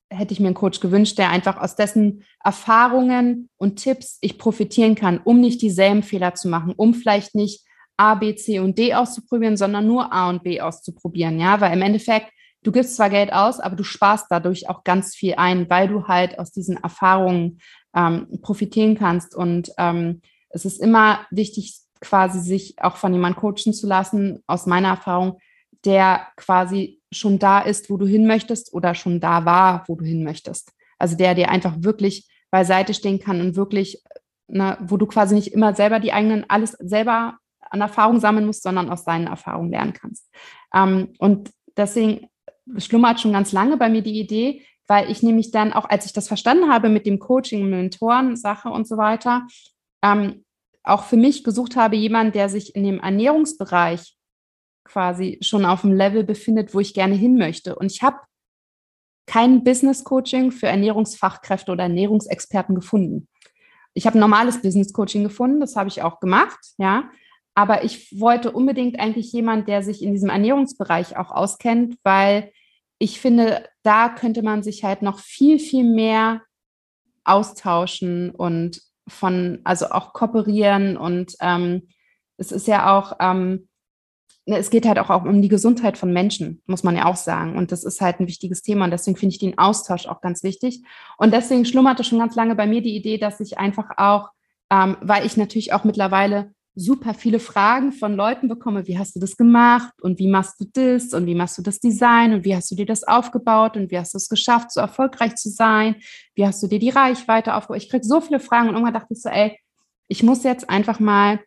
hätte 0.10 0.34
ich 0.34 0.40
mir 0.40 0.48
einen 0.48 0.56
Coach 0.56 0.80
gewünscht, 0.80 1.20
der 1.20 1.30
einfach 1.30 1.58
aus 1.58 1.76
dessen 1.76 2.24
Erfahrungen 2.44 3.50
und 3.58 3.78
Tipps 3.78 4.18
ich 4.22 4.40
profitieren 4.40 4.96
kann, 4.96 5.20
um 5.24 5.40
nicht 5.40 5.62
dieselben 5.62 6.04
Fehler 6.04 6.34
zu 6.34 6.48
machen, 6.48 6.74
um 6.76 6.96
vielleicht 6.96 7.36
nicht 7.36 7.65
A, 7.98 8.16
B, 8.16 8.36
C 8.36 8.60
und 8.60 8.78
D 8.78 8.94
auszuprobieren, 8.94 9.58
sondern 9.58 9.88
nur 9.88 10.12
A 10.12 10.30
und 10.30 10.44
B 10.44 10.62
auszuprobieren, 10.62 11.40
ja, 11.40 11.62
weil 11.62 11.74
im 11.74 11.82
Endeffekt, 11.82 12.32
du 12.64 12.72
gibst 12.72 12.96
zwar 12.96 13.10
Geld 13.10 13.32
aus, 13.32 13.60
aber 13.60 13.76
du 13.76 13.84
sparst 13.84 14.28
dadurch 14.30 14.70
auch 14.70 14.84
ganz 14.84 15.16
viel 15.16 15.36
ein, 15.36 15.70
weil 15.70 15.88
du 15.88 16.08
halt 16.08 16.40
aus 16.40 16.52
diesen 16.52 16.78
Erfahrungen 16.78 17.60
ähm, 17.96 18.28
profitieren 18.42 18.96
kannst. 18.96 19.36
Und 19.36 19.72
ähm, 19.78 20.22
es 20.50 20.66
ist 20.66 20.82
immer 20.82 21.26
wichtig, 21.32 21.76
quasi 22.02 22.40
sich 22.40 22.76
auch 22.82 22.98
von 22.98 23.14
jemandem 23.14 23.40
coachen 23.40 23.74
zu 23.74 23.88
lassen, 23.88 24.44
aus 24.48 24.66
meiner 24.66 24.90
Erfahrung, 24.90 25.40
der 25.86 26.28
quasi 26.36 27.02
schon 27.12 27.40
da 27.40 27.60
ist, 27.60 27.90
wo 27.90 27.98
du 27.98 28.06
hin 28.06 28.28
möchtest 28.28 28.74
oder 28.74 28.96
schon 28.96 29.20
da 29.20 29.46
war, 29.46 29.84
wo 29.88 29.96
du 29.96 30.04
hin 30.04 30.24
möchtest. 30.24 30.72
Also 30.98 31.16
der 31.16 31.36
dir 31.36 31.50
einfach 31.50 31.76
wirklich 31.80 32.28
beiseite 32.52 32.94
stehen 32.94 33.20
kann 33.20 33.42
und 33.42 33.56
wirklich, 33.56 34.02
ne, 34.48 34.78
wo 34.82 34.98
du 34.98 35.06
quasi 35.06 35.36
nicht 35.36 35.54
immer 35.54 35.74
selber 35.76 36.00
die 36.00 36.14
eigenen, 36.14 36.46
alles 36.50 36.72
selber 36.72 37.38
an 37.76 37.82
Erfahrung 37.82 38.20
sammeln 38.20 38.46
musst, 38.46 38.64
sondern 38.64 38.90
aus 38.90 39.04
seinen 39.04 39.28
Erfahrungen 39.28 39.72
lernen 39.72 39.94
kannst. 39.94 40.30
Ähm, 40.74 41.14
und 41.20 41.52
deswegen 41.78 42.28
schlummert 42.78 43.20
schon 43.20 43.34
ganz 43.34 43.52
lange 43.52 43.78
bei 43.78 43.90
mir 43.90 44.02
die 44.02 44.20
Idee, 44.20 44.64
weil 44.88 45.10
ich 45.12 45.24
nämlich 45.24 45.52
dann 45.52 45.74
auch, 45.74 45.90
als 45.90 46.06
ich 46.06 46.14
das 46.14 46.28
verstanden 46.28 46.72
habe 46.72 46.90
mit 46.90 47.06
dem 47.06 47.20
Coaching, 47.20 47.70
Mentoren, 47.70 48.36
Sache 48.36 48.70
und 48.70 48.88
so 48.88 48.98
weiter, 48.98 49.46
ähm, 50.04 50.44
auch 50.84 51.04
für 51.04 51.18
mich 51.18 51.44
gesucht 51.44 51.76
habe, 51.76 51.96
jemand, 51.96 52.36
der 52.36 52.50
sich 52.50 52.76
in 52.76 52.84
dem 52.84 53.00
Ernährungsbereich 53.00 54.16
quasi 54.84 55.40
schon 55.42 55.66
auf 55.66 55.82
dem 55.82 55.94
Level 55.94 56.24
befindet, 56.24 56.74
wo 56.74 56.80
ich 56.80 56.94
gerne 56.94 57.16
hin 57.16 57.38
möchte. 57.38 57.76
Und 57.76 57.92
ich 57.92 58.04
habe 58.04 58.18
kein 59.26 59.64
Business 59.64 60.04
Coaching 60.04 60.52
für 60.52 60.68
Ernährungsfachkräfte 60.68 61.72
oder 61.72 61.84
Ernährungsexperten 61.84 62.76
gefunden. 62.76 63.28
Ich 63.96 64.06
habe 64.06 64.20
normales 64.20 64.62
Business 64.62 64.94
Coaching 64.94 65.24
gefunden, 65.24 65.60
das 65.60 65.76
habe 65.76 65.90
ich 65.90 66.04
auch 66.04 66.20
gemacht, 66.20 66.60
ja. 66.78 67.10
Aber 67.56 67.86
ich 67.86 68.20
wollte 68.20 68.52
unbedingt 68.52 69.00
eigentlich 69.00 69.32
jemand, 69.32 69.68
der 69.68 69.82
sich 69.82 70.04
in 70.04 70.12
diesem 70.12 70.30
Ernährungsbereich 70.30 71.18
auch 71.18 71.32
auskennt, 71.32 71.98
weil 72.04 72.52
ich 73.00 73.20
finde, 73.20 73.68
da 73.82 74.10
könnte 74.10 74.44
man 74.44 74.62
sich 74.62 74.84
halt 74.84 75.02
noch 75.02 75.20
viel, 75.20 75.58
viel 75.60 75.84
mehr 75.84 76.42
austauschen 77.24 78.32
und 78.32 78.82
von, 79.08 79.60
also 79.64 79.88
auch 79.88 80.14
kooperieren. 80.14 80.98
Und 80.98 81.36
ähm, 81.40 81.88
es 82.38 82.52
ist 82.52 82.68
ja 82.68 82.98
auch, 82.98 83.14
ähm, 83.20 83.68
ne, 84.46 84.58
es 84.58 84.70
geht 84.70 84.86
halt 84.86 85.00
auch, 85.00 85.10
auch 85.10 85.24
um 85.24 85.42
die 85.42 85.50
Gesundheit 85.50 85.98
von 85.98 86.12
Menschen, 86.12 86.62
muss 86.66 86.84
man 86.84 86.96
ja 86.96 87.06
auch 87.06 87.16
sagen. 87.16 87.58
Und 87.58 87.72
das 87.72 87.84
ist 87.84 88.02
halt 88.02 88.20
ein 88.20 88.28
wichtiges 88.28 88.62
Thema. 88.62 88.86
Und 88.86 88.92
deswegen 88.92 89.18
finde 89.18 89.34
ich 89.34 89.40
den 89.40 89.58
Austausch 89.58 90.08
auch 90.08 90.22
ganz 90.22 90.44
wichtig. 90.44 90.84
Und 91.18 91.34
deswegen 91.34 91.66
schlummerte 91.66 92.04
schon 92.04 92.20
ganz 92.20 92.36
lange 92.36 92.56
bei 92.56 92.68
mir 92.68 92.82
die 92.82 92.96
Idee, 92.96 93.18
dass 93.18 93.40
ich 93.40 93.58
einfach 93.58 93.92
auch, 93.98 94.30
ähm, 94.72 94.98
weil 95.02 95.26
ich 95.26 95.38
natürlich 95.38 95.74
auch 95.74 95.84
mittlerweile 95.84 96.54
super 96.76 97.14
viele 97.14 97.40
Fragen 97.40 97.94
von 97.94 98.16
Leuten 98.16 98.50
bekomme, 98.50 98.86
wie 98.86 99.00
hast 99.00 99.16
du 99.16 99.20
das 99.22 99.38
gemacht 99.38 99.94
und 100.02 100.20
wie 100.20 100.28
machst 100.28 100.60
du 100.60 100.66
das 100.74 101.14
und 101.14 101.26
wie 101.26 101.36
machst 101.36 101.58
du 101.58 101.62
das 101.62 101.80
Design 101.80 102.34
und 102.34 102.44
wie 102.44 102.54
hast 102.54 102.70
du 102.70 102.76
dir 102.76 102.86
das 102.86 103.04
aufgebaut 103.04 103.78
und 103.78 103.92
wie 103.92 103.98
hast 103.98 104.14
du 104.14 104.18
es 104.18 104.28
geschafft, 104.28 104.72
so 104.72 104.82
erfolgreich 104.82 105.36
zu 105.36 105.50
sein, 105.50 105.96
wie 106.36 106.46
hast 106.46 106.62
du 106.62 106.68
dir 106.68 106.80
die 106.80 106.90
Reichweite 106.90 107.56
aufgebaut. 107.56 107.82
Ich 107.82 107.90
kriege 107.90 108.06
so 108.06 108.20
viele 108.20 108.42
Fragen 108.42 108.68
und 108.68 108.76
irgendwann 108.76 108.94
dachte 108.94 109.14
ich 109.14 109.22
so, 109.22 109.30
ey, 109.30 109.58
ich 110.10 110.22
muss 110.22 110.44
jetzt 110.44 110.70
einfach 110.70 111.00
mal 111.00 111.40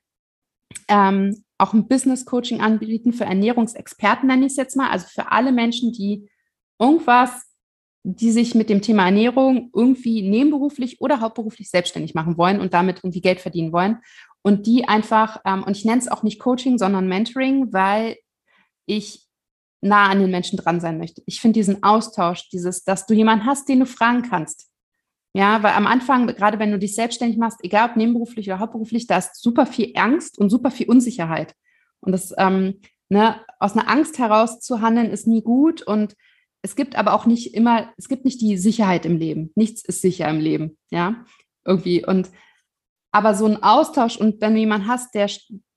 ähm, 0.89 1.45
auch 1.59 1.75
ein 1.75 1.89
Business 1.89 2.25
Coaching 2.25 2.63
anbieten 2.63 3.13
für 3.13 3.25
Ernährungsexperten, 3.25 4.29
nenne 4.29 4.47
ich 4.47 4.53
es 4.53 4.57
jetzt 4.57 4.77
mal, 4.77 4.89
also 4.91 5.07
für 5.09 5.31
alle 5.31 5.53
Menschen, 5.53 5.93
die 5.93 6.29
irgendwas 6.79 7.49
die 8.05 8.31
sich 8.31 8.55
mit 8.55 8.71
dem 8.71 8.81
Thema 8.81 9.05
Ernährung 9.05 9.71
irgendwie 9.75 10.23
nebenberuflich 10.23 11.01
oder 11.01 11.21
hauptberuflich 11.21 11.69
selbstständig 11.69 12.15
machen 12.15 12.39
wollen 12.39 12.61
und 12.61 12.73
damit 12.73 12.99
irgendwie 12.99 13.21
Geld 13.21 13.41
verdienen 13.41 13.73
wollen 13.73 13.99
und 14.43 14.67
die 14.67 14.87
einfach, 14.87 15.41
ähm, 15.45 15.63
und 15.65 15.77
ich 15.77 15.85
nenne 15.85 15.99
es 15.99 16.09
auch 16.09 16.23
nicht 16.23 16.39
Coaching, 16.39 16.79
sondern 16.79 17.09
Mentoring, 17.09 17.73
weil 17.73 18.17
ich 18.87 19.27
nah 19.81 20.09
an 20.09 20.21
den 20.21 20.31
Menschen 20.31 20.57
dran 20.57 20.81
sein 20.81 20.99
möchte. 20.99 21.23
Ich 21.27 21.41
finde 21.41 21.59
diesen 21.59 21.83
Austausch, 21.83 22.49
dieses, 22.51 22.85
dass 22.85 23.07
du 23.07 23.15
jemanden 23.15 23.47
hast, 23.47 23.69
den 23.69 23.81
du 23.81 23.87
fragen 23.87 24.23
kannst. 24.23 24.69
Ja, 25.35 25.63
weil 25.63 25.75
am 25.75 25.87
Anfang, 25.87 26.27
gerade 26.27 26.59
wenn 26.59 26.73
du 26.73 26.79
dich 26.79 26.95
selbstständig 26.95 27.39
machst, 27.39 27.59
egal 27.63 27.91
ob 27.91 27.97
nebenberuflich 27.97 28.49
oder 28.49 28.59
hauptberuflich, 28.59 29.07
da 29.07 29.19
ist 29.19 29.41
super 29.41 29.67
viel 29.67 29.93
Angst 29.95 30.39
und 30.39 30.51
super 30.51 30.71
viel 30.71 30.89
Unsicherheit. 30.89 31.55
Und 32.01 32.13
das, 32.13 32.35
ähm, 32.39 32.81
ne, 33.09 33.41
aus 33.61 33.77
einer 33.77 33.89
Angst 33.89 34.19
heraus 34.19 34.61
zu 34.61 34.81
handeln, 34.81 35.11
ist 35.11 35.27
nie 35.27 35.43
gut. 35.43 35.83
Und 35.83 36.17
es 36.63 36.75
gibt 36.77 36.97
aber 36.97 37.13
auch 37.13 37.27
nicht 37.27 37.55
immer, 37.55 37.93
es 37.97 38.09
gibt 38.09 38.25
nicht 38.25 38.41
die 38.41 38.57
Sicherheit 38.57 39.07
im 39.07 39.17
Leben. 39.17 39.53
Nichts 39.55 39.85
ist 39.85 40.01
sicher 40.01 40.29
im 40.29 40.41
Leben, 40.41 40.79
ja, 40.91 41.25
irgendwie. 41.65 42.05
Und 42.05 42.31
aber 43.11 43.35
so 43.35 43.47
ein 43.47 43.63
Austausch 43.63 44.17
und 44.17 44.41
wenn 44.41 44.55
du 44.55 44.61
jemanden 44.61 44.89
hast, 44.89 45.15
der, 45.15 45.31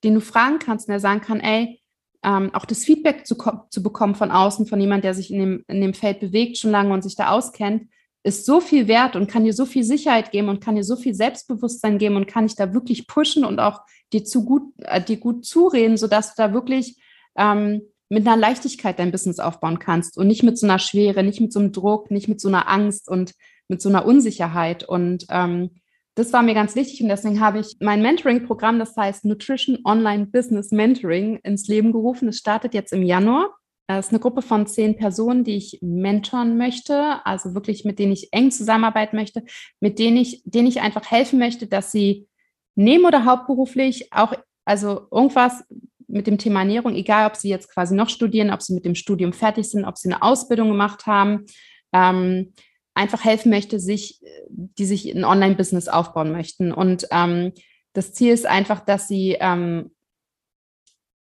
den 0.04 0.16
du 0.16 0.22
fragen 0.22 0.60
kannst 0.60 0.88
und 0.88 0.92
der 0.92 1.00
sagen 1.00 1.22
kann, 1.22 1.40
ey, 1.40 1.82
ähm, 2.24 2.54
auch 2.54 2.66
das 2.66 2.84
Feedback 2.84 3.26
zu, 3.26 3.36
zu 3.70 3.82
bekommen 3.82 4.16
von 4.16 4.32
außen, 4.32 4.68
von 4.68 4.80
jemand, 4.80 5.04
der 5.04 5.14
sich 5.14 5.32
in 5.32 5.40
dem, 5.40 5.66
in 5.68 5.82
dem 5.82 5.94
Feld 5.94 6.20
bewegt 6.20 6.58
schon 6.58 6.72
lange 6.72 6.94
und 6.94 7.02
sich 7.02 7.16
da 7.16 7.30
auskennt, 7.30 7.90
ist 8.24 8.46
so 8.46 8.60
viel 8.60 8.88
wert 8.88 9.16
und 9.16 9.28
kann 9.28 9.44
dir 9.44 9.54
so 9.54 9.66
viel 9.66 9.84
Sicherheit 9.84 10.32
geben 10.32 10.50
und 10.50 10.62
kann 10.62 10.76
dir 10.76 10.84
so 10.84 10.96
viel 10.96 11.16
Selbstbewusstsein 11.16 11.98
geben 11.98 12.16
und 12.16 12.28
kann 12.28 12.46
dich 12.46 12.56
da 12.56 12.74
wirklich 12.74 13.08
pushen 13.08 13.44
und 13.44 13.60
auch 13.60 13.82
dir 14.14 14.24
zu 14.24 14.46
gut, 14.46 14.74
äh, 14.80 15.02
dir 15.02 15.18
gut 15.18 15.46
zureden, 15.46 15.98
sodass 15.98 16.36
du 16.36 16.44
da 16.44 16.54
wirklich 16.54 17.02
ähm, 17.36 17.82
mit 18.10 18.28
einer 18.28 18.38
Leichtigkeit 18.38 19.00
dein 19.00 19.12
Business 19.12 19.40
aufbauen 19.40 19.80
kannst 19.80 20.18
und 20.18 20.28
nicht 20.28 20.44
mit 20.44 20.58
so 20.60 20.68
einer 20.68 20.80
Schwere, 20.80 21.24
nicht 21.24 21.42
mit 21.42 21.52
so 21.54 21.60
einem 21.60 21.72
Druck, 21.72 22.12
nicht 22.12 22.28
mit 22.28 22.40
so 22.40 22.50
einer 22.50 22.70
Angst 22.70 23.10
und 23.10 23.34
mit 23.68 23.82
so 23.82 23.90
einer 23.90 24.06
Unsicherheit. 24.06 24.84
Und 24.84 25.26
ähm, 25.30 25.81
das 26.16 26.34
war 26.34 26.44
mir 26.44 26.54
ganz 26.54 26.76
wichtig 26.76 27.02
und 27.02 27.10
deswegen 27.10 27.40
habe 27.40 27.60
ich 27.60 27.78
mein 27.80 28.02
Mentoring-Programm, 28.02 28.80
das 28.80 28.96
heißt 28.98 29.26
Nutrition 29.26 29.80
Online 29.86 30.26
Business 30.26 30.72
Mentoring, 30.72 31.40
ins 31.44 31.68
Leben 31.68 31.92
gerufen. 31.92 32.28
Es 32.28 32.38
startet 32.38 32.74
jetzt 32.74 32.92
im 32.92 33.04
Januar. 33.04 33.56
Es 33.88 34.08
ist 34.08 34.12
eine 34.12 34.20
Gruppe 34.20 34.42
von 34.42 34.68
zehn 34.68 34.96
Personen, 34.96 35.44
die 35.44 35.56
ich 35.56 35.80
mentoren 35.82 36.58
möchte, 36.58 37.26
also 37.26 37.54
wirklich 37.54 37.84
mit 37.84 38.00
denen 38.00 38.14
ich 38.14 38.30
eng 38.32 38.52
zusammenarbeiten 38.52 39.18
möchte, 39.18 39.44
mit 39.80 40.00
denen 40.00 40.18
ich, 40.18 40.42
denen 40.46 40.68
ich 40.68 40.82
einfach 40.82 41.10
helfen 41.10 41.40
möchte, 41.40 41.68
dass 41.68 41.92
sie 41.92 42.28
neben 42.76 43.06
oder 43.06 43.26
hauptberuflich 43.26 44.14
auch, 44.14 44.34
also 44.66 45.08
irgendwas 45.12 45.64
mit 46.08 46.28
dem 46.28 46.38
Thema 46.38 46.60
Ernährung, 46.60 46.94
egal 46.94 47.28
ob 47.28 47.36
sie 47.36 47.50
jetzt 47.50 47.74
quasi 47.74 47.96
noch 47.96 48.10
studieren, 48.10 48.52
ob 48.52 48.62
sie 48.62 48.74
mit 48.74 48.86
dem 48.86 48.96
Studium 48.96 49.34
fertig 49.34 49.70
sind, 49.70 49.86
ob 49.86 49.98
sie 49.98 50.10
eine 50.10 50.22
Ausbildung 50.22 50.70
gemacht 50.70 51.06
haben, 51.06 51.46
ähm, 51.94 52.54
einfach 52.94 53.24
helfen 53.24 53.50
möchte, 53.50 53.80
sich, 53.80 54.22
die 54.50 54.86
sich 54.86 55.14
ein 55.14 55.24
Online-Business 55.24 55.88
aufbauen 55.88 56.32
möchten. 56.32 56.72
Und 56.72 57.08
ähm, 57.12 57.54
das 57.94 58.14
Ziel 58.14 58.34
ist 58.34 58.46
einfach, 58.46 58.82
dass 58.82 59.08
sie 59.08 59.38
ähm, 59.40 59.92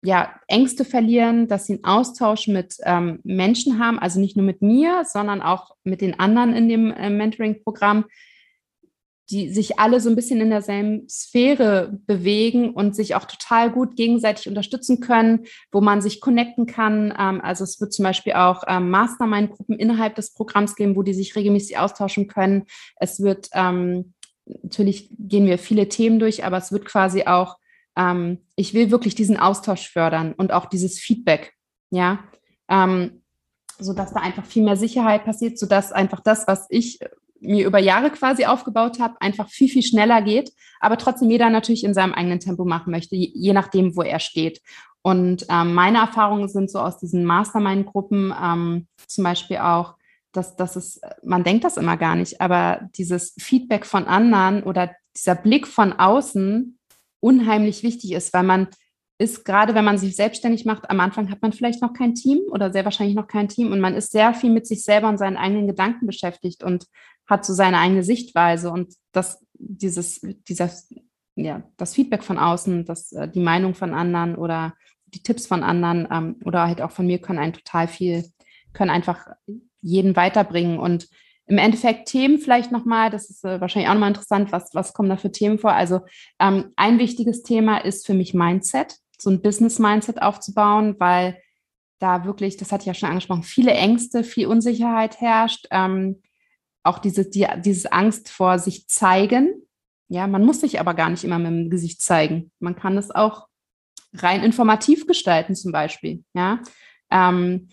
ja, 0.04 0.40
Ängste 0.48 0.86
verlieren, 0.86 1.48
dass 1.48 1.66
sie 1.66 1.74
einen 1.74 1.84
Austausch 1.84 2.48
mit 2.48 2.76
ähm, 2.84 3.20
Menschen 3.24 3.80
haben, 3.80 4.00
also 4.00 4.20
nicht 4.20 4.38
nur 4.38 4.46
mit 4.46 4.62
mir, 4.62 5.04
sondern 5.06 5.42
auch 5.42 5.76
mit 5.84 6.02
den 6.02 6.20
anderen 6.20 6.54
in 6.56 6.70
dem 6.70 6.92
äh, 6.92 7.10
Mentoring-Programm, 7.10 8.06
die 9.30 9.50
sich 9.54 9.78
alle 9.78 10.00
so 10.00 10.10
ein 10.10 10.16
bisschen 10.16 10.40
in 10.40 10.50
derselben 10.50 11.08
Sphäre 11.10 12.00
bewegen 12.06 12.72
und 12.72 12.96
sich 12.96 13.16
auch 13.16 13.26
total 13.26 13.72
gut 13.72 13.98
gegenseitig 13.98 14.48
unterstützen 14.48 15.02
können, 15.02 15.46
wo 15.72 15.82
man 15.82 16.02
sich 16.02 16.22
connecten 16.22 16.66
kann. 16.66 17.14
Ähm, 17.18 17.42
also 17.42 17.66
es 17.66 17.82
wird 17.82 17.92
zum 17.92 18.04
Beispiel 18.04 18.34
auch 18.34 18.64
ähm, 18.68 18.90
Mastermind-Gruppen 18.90 19.78
innerhalb 19.78 20.16
des 20.16 20.34
Programms 20.34 20.76
geben, 20.76 20.96
wo 20.96 21.04
die 21.04 21.14
sich 21.14 21.36
regelmäßig 21.36 21.78
austauschen 21.78 22.28
können. 22.28 22.64
Es 22.96 23.22
wird 23.22 23.50
ähm, 23.54 24.14
natürlich 24.46 25.10
gehen 25.20 25.46
wir 25.46 25.60
viele 25.60 25.90
Themen 25.90 26.20
durch, 26.20 26.46
aber 26.46 26.58
es 26.58 26.72
wird 26.72 26.86
quasi 26.86 27.24
auch, 27.24 27.58
ich 28.56 28.76
will 28.76 28.92
wirklich 28.92 29.16
diesen 29.16 29.38
Austausch 29.38 29.90
fördern 29.90 30.34
und 30.34 30.54
auch 30.54 30.68
dieses 30.68 31.00
Feedback, 31.00 31.56
ja, 31.90 32.20
so 32.70 33.94
da 33.94 34.04
einfach 34.04 34.46
viel 34.46 34.64
mehr 34.64 34.78
Sicherheit 34.78 35.26
passiert, 35.26 35.58
so 35.58 35.66
dass 35.66 35.92
einfach 35.92 36.22
das, 36.22 36.48
was 36.48 36.68
ich 36.70 37.00
mir 37.42 37.66
über 37.66 37.80
Jahre 37.80 38.10
quasi 38.10 38.46
aufgebaut 38.46 39.00
habe, 39.00 39.16
einfach 39.20 39.50
viel, 39.50 39.70
viel 39.70 39.84
schneller 39.84 40.22
geht, 40.22 40.52
aber 40.80 40.98
trotzdem 40.98 41.30
jeder 41.30 41.50
natürlich 41.50 41.84
in 41.84 41.94
seinem 41.94 42.14
eigenen 42.14 42.40
Tempo 42.40 42.66
machen 42.66 42.92
möchte, 42.92 43.16
je, 43.16 43.54
nachdem, 43.54 43.96
wo 43.96 44.02
er 44.02 44.20
steht. 44.20 44.62
Und 45.02 45.46
ähm, 45.50 45.74
meine 45.74 46.00
Erfahrungen 46.00 46.50
sind 46.50 46.70
so 46.70 46.80
aus 46.80 46.98
diesen 46.98 47.24
Mastermind-Gruppen 47.26 48.34
ähm, 48.42 48.88
zum 49.08 49.24
Beispiel 49.24 49.58
auch, 49.58 49.96
dass, 50.34 50.56
dass 50.56 50.76
es, 50.76 51.00
man 51.24 51.44
denkt 51.44 51.64
das 51.64 51.78
immer 51.78 51.98
gar 51.98 52.16
nicht, 52.16 52.42
aber 52.42 52.90
dieses 52.98 53.34
Feedback 53.40 53.86
von 53.86 54.06
anderen 54.06 54.64
oder 54.64 54.92
dieser 55.16 55.36
Blick 55.36 55.68
von 55.68 55.94
außen 55.94 56.78
unheimlich 57.20 57.84
wichtig 57.84 58.12
ist, 58.12 58.34
weil 58.34 58.44
man 58.44 58.68
ist 59.20 59.46
gerade, 59.46 59.74
wenn 59.74 59.86
man 59.86 59.98
sich 59.98 60.16
selbstständig 60.16 60.66
macht, 60.66 60.90
am 60.90 61.00
Anfang 61.00 61.32
hat 61.32 61.42
man 61.42 61.52
vielleicht 61.52 61.82
noch 61.82 61.94
kein 61.94 62.14
Team 62.14 62.40
oder 62.52 62.72
sehr 62.72 62.86
wahrscheinlich 62.86 63.16
noch 63.16 63.28
kein 63.28 63.50
Team 63.50 63.72
und 63.72 63.80
man 63.80 63.96
ist 63.96 64.12
sehr 64.12 64.34
viel 64.34 64.52
mit 64.52 64.68
sich 64.68 64.84
selber 64.84 65.10
und 65.10 65.18
seinen 65.18 65.38
eigenen 65.38 65.68
Gedanken 65.68 66.06
beschäftigt 66.06 66.64
und 66.64 66.86
hat 67.28 67.46
so 67.46 67.54
seine 67.54 67.80
eigene 67.80 68.04
Sichtweise 68.04 68.72
und 68.72 68.94
das, 69.12 69.46
dieses, 69.54 70.22
dieser, 70.48 70.70
ja, 71.36 71.64
das 71.78 71.94
Feedback 71.94 72.24
von 72.24 72.38
außen, 72.38 72.86
das, 72.86 73.12
äh, 73.12 73.28
die 73.28 73.40
Meinung 73.40 73.74
von 73.74 73.94
anderen 73.94 74.36
oder 74.36 74.74
die 75.06 75.24
Tipps 75.24 75.48
von 75.48 75.64
anderen 75.64 76.08
ähm, 76.12 76.36
oder 76.46 76.68
halt 76.68 76.82
auch 76.82 76.92
von 76.92 77.08
mir 77.08 77.20
können 77.20 77.40
einen 77.40 77.54
total 77.54 77.88
viel, 77.88 78.26
können 78.74 78.90
einfach 78.90 79.28
jeden 79.82 80.16
weiterbringen 80.16 80.80
und 80.80 81.08
im 81.48 81.58
Endeffekt 81.58 82.10
Themen 82.10 82.40
vielleicht 82.40 82.74
nochmal, 82.74 83.10
das 83.10 83.30
ist 83.30 83.46
äh, 83.46 83.62
wahrscheinlich 83.62 83.90
auch 83.90 83.94
nochmal 83.94 84.10
interessant, 84.10 84.52
was, 84.52 84.74
was 84.74 84.94
kommen 84.94 85.10
da 85.10 85.16
für 85.16 85.32
Themen 85.32 85.60
vor? 85.60 85.72
Also 85.72 86.02
ähm, 86.40 86.74
ein 86.76 87.00
wichtiges 87.00 87.42
Thema 87.42 87.78
ist 87.78 88.06
für 88.06 88.14
mich 88.14 88.34
Mindset, 88.34 88.98
so 89.18 89.30
ein 89.30 89.42
Business-Mindset 89.42 90.22
aufzubauen, 90.22 90.96
weil 91.00 91.42
da 92.00 92.26
wirklich, 92.26 92.58
das 92.58 92.72
hatte 92.72 92.82
ich 92.82 92.88
ja 92.88 92.94
schon 92.94 93.10
angesprochen, 93.10 93.44
viele 93.44 93.72
Ängste, 93.72 94.24
viel 94.24 94.48
Unsicherheit 94.48 95.22
herrscht. 95.22 95.68
Ähm, 95.72 96.22
auch 96.88 97.00
diese, 97.00 97.30
die, 97.30 97.48
dieses 97.64 97.86
Angst 97.86 98.30
vor 98.30 98.60
sich 98.60 98.88
zeigen. 98.88 99.62
Ja, 100.10 100.28
man 100.28 100.46
muss 100.46 100.62
sich 100.62 100.80
aber 100.80 100.94
gar 100.94 101.10
nicht 101.10 101.24
immer 101.24 101.40
mit 101.40 101.52
dem 101.52 101.70
Gesicht 101.70 102.02
zeigen. 102.02 102.52
Man 102.60 102.76
kann 102.76 102.98
es 102.98 103.12
auch 103.12 103.48
rein 104.14 104.44
informativ 104.44 105.06
gestalten, 105.06 105.56
zum 105.56 105.72
Beispiel. 105.72 106.24
Ja, 106.34 106.60
ähm, 107.12 107.68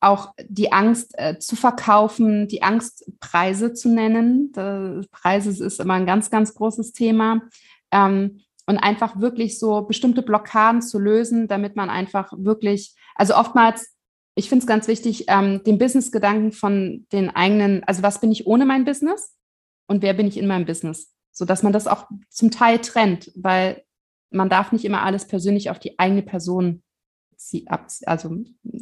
auch 0.00 0.32
die 0.48 0.72
Angst 0.72 1.12
äh, 1.16 1.38
zu 1.38 1.54
verkaufen, 1.54 2.48
die 2.48 2.62
Angst, 2.62 3.10
Preise 3.20 3.72
zu 3.72 3.88
nennen. 3.88 4.50
Das, 4.52 5.06
Preise 5.08 5.64
ist 5.64 5.80
immer 5.80 5.94
ein 5.94 6.06
ganz, 6.06 6.30
ganz 6.30 6.54
großes 6.54 6.92
Thema. 6.92 7.42
Ähm, 7.90 8.40
und 8.66 8.78
einfach 8.78 9.20
wirklich 9.20 9.58
so 9.58 9.82
bestimmte 9.82 10.22
Blockaden 10.22 10.82
zu 10.82 10.98
lösen, 10.98 11.48
damit 11.48 11.76
man 11.76 11.90
einfach 11.90 12.32
wirklich, 12.36 12.94
also 13.16 13.34
oftmals 13.34 13.91
ich 14.34 14.48
finde 14.48 14.62
es 14.62 14.66
ganz 14.66 14.88
wichtig, 14.88 15.26
ähm, 15.28 15.62
den 15.64 15.78
Business-Gedanken 15.78 16.52
von 16.52 17.06
den 17.12 17.30
eigenen, 17.30 17.84
also 17.84 18.02
was 18.02 18.20
bin 18.20 18.32
ich 18.32 18.46
ohne 18.46 18.64
mein 18.64 18.84
Business 18.84 19.36
und 19.86 20.02
wer 20.02 20.14
bin 20.14 20.26
ich 20.26 20.38
in 20.38 20.46
meinem 20.46 20.66
Business, 20.66 21.14
so 21.32 21.44
dass 21.44 21.62
man 21.62 21.72
das 21.72 21.86
auch 21.86 22.08
zum 22.30 22.50
Teil 22.50 22.78
trennt, 22.78 23.30
weil 23.34 23.84
man 24.30 24.48
darf 24.48 24.72
nicht 24.72 24.84
immer 24.84 25.02
alles 25.02 25.26
persönlich 25.26 25.70
auf 25.70 25.78
die 25.78 25.98
eigene 25.98 26.22
Person 26.22 26.82
also 28.06 28.36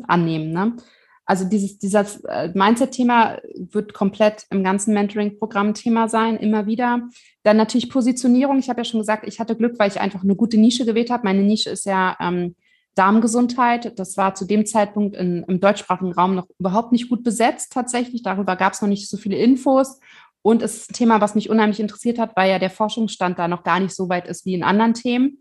annehmen. 0.07 0.53
Ne? 0.53 0.77
Also 1.25 1.45
dieses, 1.45 1.79
dieses 1.79 2.25
äh, 2.25 2.51
Mindset-Thema 2.55 3.39
wird 3.55 3.95
komplett 3.95 4.47
im 4.51 4.63
ganzen 4.63 4.95
Mentoring-Programm 4.95 5.75
Thema 5.75 6.09
sein, 6.09 6.37
immer 6.37 6.67
wieder. 6.67 7.09
Dann 7.43 7.57
natürlich 7.57 7.89
Positionierung. 7.89 8.59
Ich 8.59 8.69
habe 8.69 8.81
ja 8.81 8.85
schon 8.85 9.01
gesagt, 9.01 9.27
ich 9.27 9.41
hatte 9.41 9.57
Glück, 9.57 9.79
weil 9.79 9.91
ich 9.91 10.01
einfach 10.01 10.23
eine 10.23 10.37
gute 10.37 10.59
Nische 10.59 10.85
gewählt 10.85 11.11
habe. 11.11 11.25
Meine 11.25 11.43
Nische 11.43 11.71
ist 11.71 11.87
ja 11.87 12.17
ähm, 12.21 12.57
Darmgesundheit. 12.95 13.99
Das 13.99 14.17
war 14.17 14.35
zu 14.35 14.45
dem 14.45 14.67
Zeitpunkt 14.67 15.17
in, 15.17 15.45
im 15.45 15.61
deutschsprachigen 15.61 16.13
Raum 16.13 16.35
noch 16.35 16.47
überhaupt 16.59 16.93
nicht 16.93 17.09
gut 17.09 17.23
besetzt 17.23 17.73
tatsächlich. 17.73 18.23
Darüber 18.23 18.57
gab 18.57 18.73
es 18.73 18.83
noch 18.83 18.89
nicht 18.89 19.09
so 19.09 19.17
viele 19.17 19.37
Infos. 19.37 20.01
Und 20.43 20.63
es 20.63 20.77
ist 20.77 20.91
ein 20.91 20.95
Thema, 20.95 21.21
was 21.21 21.35
mich 21.35 21.51
unheimlich 21.51 21.81
interessiert 21.81 22.19
hat, 22.19 22.35
weil 22.37 22.51
ja 22.51 22.59
der 22.59 22.71
Forschungsstand 22.71 23.39
da 23.39 23.47
noch 23.47 23.63
gar 23.63 23.79
nicht 23.79 23.95
so 23.95 24.09
weit 24.09 24.27
ist 24.27 24.47
wie 24.47 24.55
in 24.55 24.63
anderen 24.63 24.95
Themen. 24.95 25.39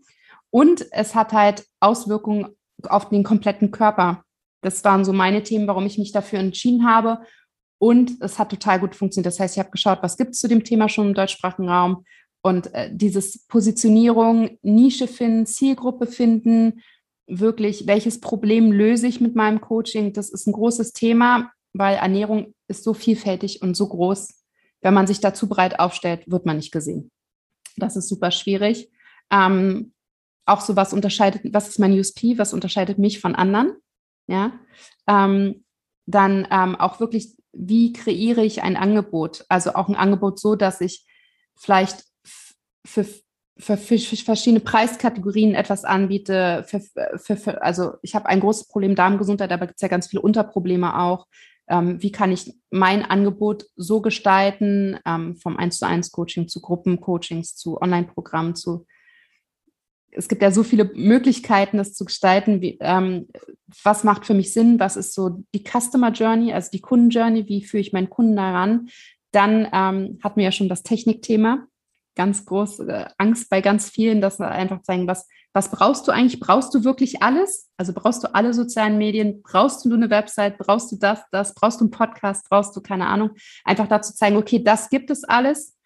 Und 0.50 0.86
es 0.92 1.14
hat 1.14 1.32
halt 1.32 1.64
Auswirkungen 1.80 2.48
auf 2.88 3.08
den 3.08 3.24
kompletten 3.24 3.70
Körper. 3.70 4.22
Das 4.62 4.84
waren 4.84 5.04
so 5.04 5.12
meine 5.12 5.42
Themen, 5.42 5.66
warum 5.66 5.86
ich 5.86 5.96
mich 5.96 6.12
dafür 6.12 6.38
entschieden 6.38 6.86
habe. 6.86 7.20
Und 7.78 8.20
es 8.20 8.38
hat 8.38 8.50
total 8.50 8.78
gut 8.78 8.94
funktioniert. 8.94 9.26
Das 9.26 9.40
heißt, 9.40 9.56
ich 9.56 9.58
habe 9.58 9.70
geschaut, 9.70 10.00
was 10.02 10.18
gibt 10.18 10.34
es 10.34 10.40
zu 10.40 10.48
dem 10.48 10.64
Thema 10.64 10.88
schon 10.88 11.08
im 11.08 11.14
deutschsprachigen 11.14 11.68
Raum. 11.68 12.04
Und 12.42 12.74
äh, 12.74 12.90
dieses 12.92 13.46
Positionierung, 13.46 14.58
Nische 14.62 15.08
finden, 15.08 15.46
Zielgruppe 15.46 16.06
finden, 16.06 16.82
wirklich, 17.30 17.86
welches 17.86 18.20
Problem 18.20 18.72
löse 18.72 19.06
ich 19.06 19.20
mit 19.20 19.36
meinem 19.36 19.60
Coaching? 19.60 20.12
Das 20.12 20.30
ist 20.30 20.46
ein 20.46 20.52
großes 20.52 20.92
Thema, 20.92 21.50
weil 21.72 21.96
Ernährung 21.96 22.54
ist 22.68 22.84
so 22.84 22.94
vielfältig 22.94 23.62
und 23.62 23.76
so 23.76 23.88
groß. 23.88 24.28
Wenn 24.80 24.94
man 24.94 25.06
sich 25.06 25.20
dazu 25.20 25.48
breit 25.48 25.78
aufstellt, 25.78 26.30
wird 26.30 26.46
man 26.46 26.56
nicht 26.56 26.72
gesehen. 26.72 27.10
Das 27.76 27.96
ist 27.96 28.08
super 28.08 28.30
schwierig. 28.30 28.90
Ähm, 29.30 29.92
auch 30.46 30.60
so, 30.60 30.74
was 30.74 30.92
unterscheidet, 30.92 31.42
was 31.52 31.68
ist 31.68 31.78
mein 31.78 31.92
USP, 31.92 32.38
was 32.38 32.52
unterscheidet 32.52 32.98
mich 32.98 33.20
von 33.20 33.34
anderen? 33.34 33.76
Ja. 34.26 34.52
Ähm, 35.06 35.64
dann 36.06 36.48
ähm, 36.50 36.76
auch 36.76 36.98
wirklich, 36.98 37.36
wie 37.52 37.92
kreiere 37.92 38.42
ich 38.42 38.62
ein 38.62 38.76
Angebot? 38.76 39.44
Also 39.48 39.74
auch 39.74 39.88
ein 39.88 39.96
Angebot 39.96 40.40
so, 40.40 40.56
dass 40.56 40.80
ich 40.80 41.06
vielleicht 41.56 42.04
für 42.84 43.06
für, 43.60 43.76
für, 43.76 43.98
für, 43.98 44.16
verschiedene 44.16 44.60
Preiskategorien 44.60 45.54
etwas 45.54 45.84
anbiete. 45.84 46.64
Für, 46.66 47.62
also 47.62 47.92
ich 48.02 48.14
habe 48.14 48.26
ein 48.26 48.40
großes 48.40 48.68
Problem 48.68 48.94
Darmgesundheit, 48.94 49.52
aber 49.52 49.66
gibt 49.66 49.78
es 49.78 49.82
ja 49.82 49.88
ganz 49.88 50.08
viele 50.08 50.22
Unterprobleme 50.22 50.98
auch. 50.98 51.26
Ähm, 51.68 52.02
wie 52.02 52.10
kann 52.10 52.32
ich 52.32 52.52
mein 52.70 53.04
Angebot 53.04 53.64
so 53.76 54.00
gestalten, 54.00 54.98
ähm, 55.06 55.36
vom 55.36 55.56
1 55.56 55.78
zu 55.78 55.86
1 55.86 56.10
Coaching 56.10 56.48
zu 56.48 56.60
Gruppencoachings, 56.60 57.54
zu 57.54 57.80
Online-Programmen, 57.80 58.56
zu 58.56 58.86
es 60.12 60.28
gibt 60.28 60.42
ja 60.42 60.50
so 60.50 60.62
viele 60.62 60.90
Möglichkeiten, 60.94 61.76
das 61.76 61.94
zu 61.94 62.04
gestalten. 62.04 62.60
Wie, 62.60 62.78
ähm, 62.80 63.28
was 63.84 64.04
macht 64.04 64.26
für 64.26 64.34
mich 64.34 64.52
Sinn? 64.52 64.80
Was 64.80 64.96
ist 64.96 65.14
so 65.14 65.44
die 65.54 65.64
Customer 65.64 66.10
Journey, 66.10 66.52
also 66.52 66.70
die 66.72 66.80
Kunden 66.80 67.10
Journey? 67.10 67.46
Wie 67.46 67.64
führe 67.64 67.80
ich 67.80 67.92
meinen 67.92 68.10
Kunden 68.10 68.36
daran? 68.36 68.88
Dann 69.30 69.68
ähm, 69.72 70.18
hatten 70.22 70.36
wir 70.36 70.44
ja 70.44 70.52
schon 70.52 70.68
das 70.68 70.82
Technikthema. 70.82 71.66
Ganz 72.16 72.44
große 72.44 72.86
äh, 72.88 73.06
Angst 73.18 73.48
bei 73.50 73.60
ganz 73.60 73.88
vielen, 73.88 74.20
dass 74.20 74.38
wir 74.38 74.48
einfach 74.48 74.82
zeigen, 74.82 75.06
was, 75.06 75.26
was 75.52 75.70
brauchst 75.70 76.06
du 76.06 76.12
eigentlich? 76.12 76.40
Brauchst 76.40 76.74
du 76.74 76.84
wirklich 76.84 77.22
alles? 77.22 77.68
Also 77.76 77.92
brauchst 77.92 78.22
du 78.22 78.34
alle 78.34 78.54
sozialen 78.54 78.98
Medien? 78.98 79.42
Brauchst 79.42 79.84
du 79.84 79.92
eine 79.92 80.10
Website? 80.10 80.58
Brauchst 80.58 80.92
du 80.92 80.96
das, 80.96 81.22
das? 81.32 81.54
Brauchst 81.54 81.80
du 81.80 81.84
einen 81.84 81.90
Podcast? 81.90 82.48
Brauchst 82.48 82.76
du 82.76 82.80
keine 82.80 83.06
Ahnung? 83.06 83.30
Einfach 83.64 83.88
dazu 83.88 84.14
zeigen, 84.14 84.36
okay, 84.36 84.62
das 84.62 84.90
gibt 84.90 85.10
es 85.10 85.24
alles. 85.24 85.76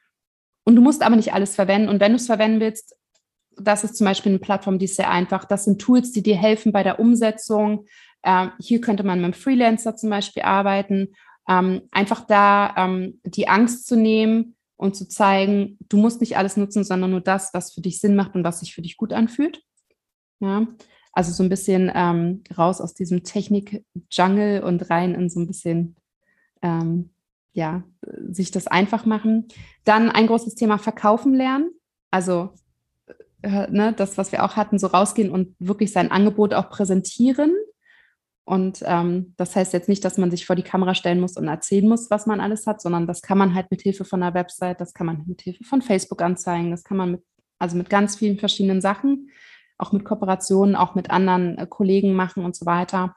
Und 0.65 0.77
du 0.77 0.83
musst 0.83 1.03
aber 1.03 1.17
nicht 1.17 1.33
alles 1.33 1.55
verwenden. 1.55 1.89
Und 1.89 2.01
wenn 2.01 2.13
du 2.13 2.17
es 2.17 2.27
verwenden 2.27 2.61
willst, 2.61 2.97
das 3.57 3.85
ist 3.85 3.97
zum 3.97 4.07
Beispiel 4.07 4.33
eine 4.33 4.39
Plattform, 4.39 4.79
die 4.79 4.87
ist 4.87 4.97
sehr 4.97 5.11
einfach. 5.11 5.45
Das 5.45 5.65
sind 5.65 5.81
Tools, 5.81 6.13
die 6.13 6.23
dir 6.23 6.37
helfen 6.37 6.73
bei 6.73 6.83
der 6.83 6.99
Umsetzung. 6.99 7.87
Ähm, 8.23 8.53
hier 8.59 8.81
könnte 8.81 9.05
man 9.05 9.19
mit 9.19 9.25
einem 9.25 9.35
Freelancer 9.35 9.97
zum 9.97 10.11
Beispiel 10.11 10.43
arbeiten. 10.43 11.15
Ähm, 11.49 11.83
einfach 11.91 12.27
da 12.27 12.75
ähm, 12.77 13.21
die 13.25 13.49
Angst 13.49 13.87
zu 13.87 13.97
nehmen 13.97 14.57
und 14.77 14.97
zu 14.97 15.09
zeigen, 15.09 15.79
du 15.89 15.97
musst 15.97 16.21
nicht 16.21 16.37
alles 16.37 16.57
nutzen, 16.57 16.85
sondern 16.85 17.11
nur 17.11 17.21
das, 17.21 17.55
was 17.55 17.73
für 17.73 17.81
dich 17.81 18.01
Sinn 18.01 18.17
macht 18.17 18.35
und 18.35 18.45
was 18.45 18.61
sich 18.61 18.75
für 18.75 18.83
dich 18.83 18.97
gut 18.97 19.13
anfühlt. 19.13 19.63
Ja, 20.41 20.67
also 21.13 21.33
so 21.33 21.43
ein 21.43 21.49
bisschen 21.49 21.91
ähm, 21.95 22.43
raus 22.57 22.81
aus 22.81 22.95
diesem 22.95 23.23
Technik-Jungle 23.23 24.63
und 24.63 24.91
rein 24.91 25.15
in 25.15 25.31
so 25.31 25.41
ein 25.41 25.47
bisschen, 25.47 25.97
ähm, 26.61 27.11
ja, 27.53 27.85
sich 28.31 28.51
das 28.51 28.67
einfach 28.67 29.07
machen. 29.07 29.47
Dann 29.85 30.11
ein 30.11 30.27
großes 30.27 30.57
Thema 30.57 30.79
Verkaufen 30.79 31.35
lernen. 31.35 31.71
Also 32.11 32.51
äh, 33.43 33.71
ne, 33.71 33.93
das, 33.93 34.19
was 34.19 34.33
wir 34.33 34.45
auch 34.45 34.57
hatten, 34.57 34.79
so 34.79 34.89
rausgehen 34.89 35.31
und 35.31 35.55
wirklich 35.61 35.93
sein 35.93 36.11
Angebot 36.11 36.53
auch 36.53 36.69
präsentieren. 36.69 37.55
Und 38.45 38.83
ähm, 38.85 39.35
das 39.39 39.57
heißt 39.57 39.73
jetzt 39.73 39.89
nicht, 39.89 40.05
dass 40.05 40.19
man 40.19 40.31
sich 40.31 40.45
vor 40.45 40.55
die 40.55 40.63
Kamera 40.63 40.95
stellen 40.95 41.21
muss 41.21 41.37
und 41.37 41.49
erzählen 41.49 41.89
muss, 41.89 42.11
was 42.11 42.27
man 42.27 42.41
alles 42.41 42.67
hat, 42.67 42.83
sondern 42.83 43.07
das 43.07 43.23
kann 43.23 43.39
man 43.39 43.55
halt 43.55 43.71
mit 43.71 43.81
Hilfe 43.81 44.05
von 44.05 44.23
einer 44.23 44.35
Website, 44.35 44.81
das 44.81 44.93
kann 44.93 45.07
man 45.07 45.25
mit 45.27 45.41
Hilfe 45.41 45.65
von 45.65 45.81
Facebook 45.81 46.21
anzeigen, 46.21 46.71
das 46.71 46.85
kann 46.85 46.99
man 46.99 47.13
mit, 47.13 47.23
also 47.59 47.77
mit 47.77 47.89
ganz 47.89 48.17
vielen 48.17 48.39
verschiedenen 48.39 48.83
Sachen, 48.83 49.31
auch 49.79 49.93
mit 49.93 50.05
Kooperationen, 50.05 50.77
auch 50.77 50.95
mit 50.95 51.11
anderen 51.11 51.57
äh, 51.57 51.67
Kollegen 51.67 52.13
machen 52.13 52.45
und 52.45 52.55
so 52.55 52.67
weiter. 52.67 53.15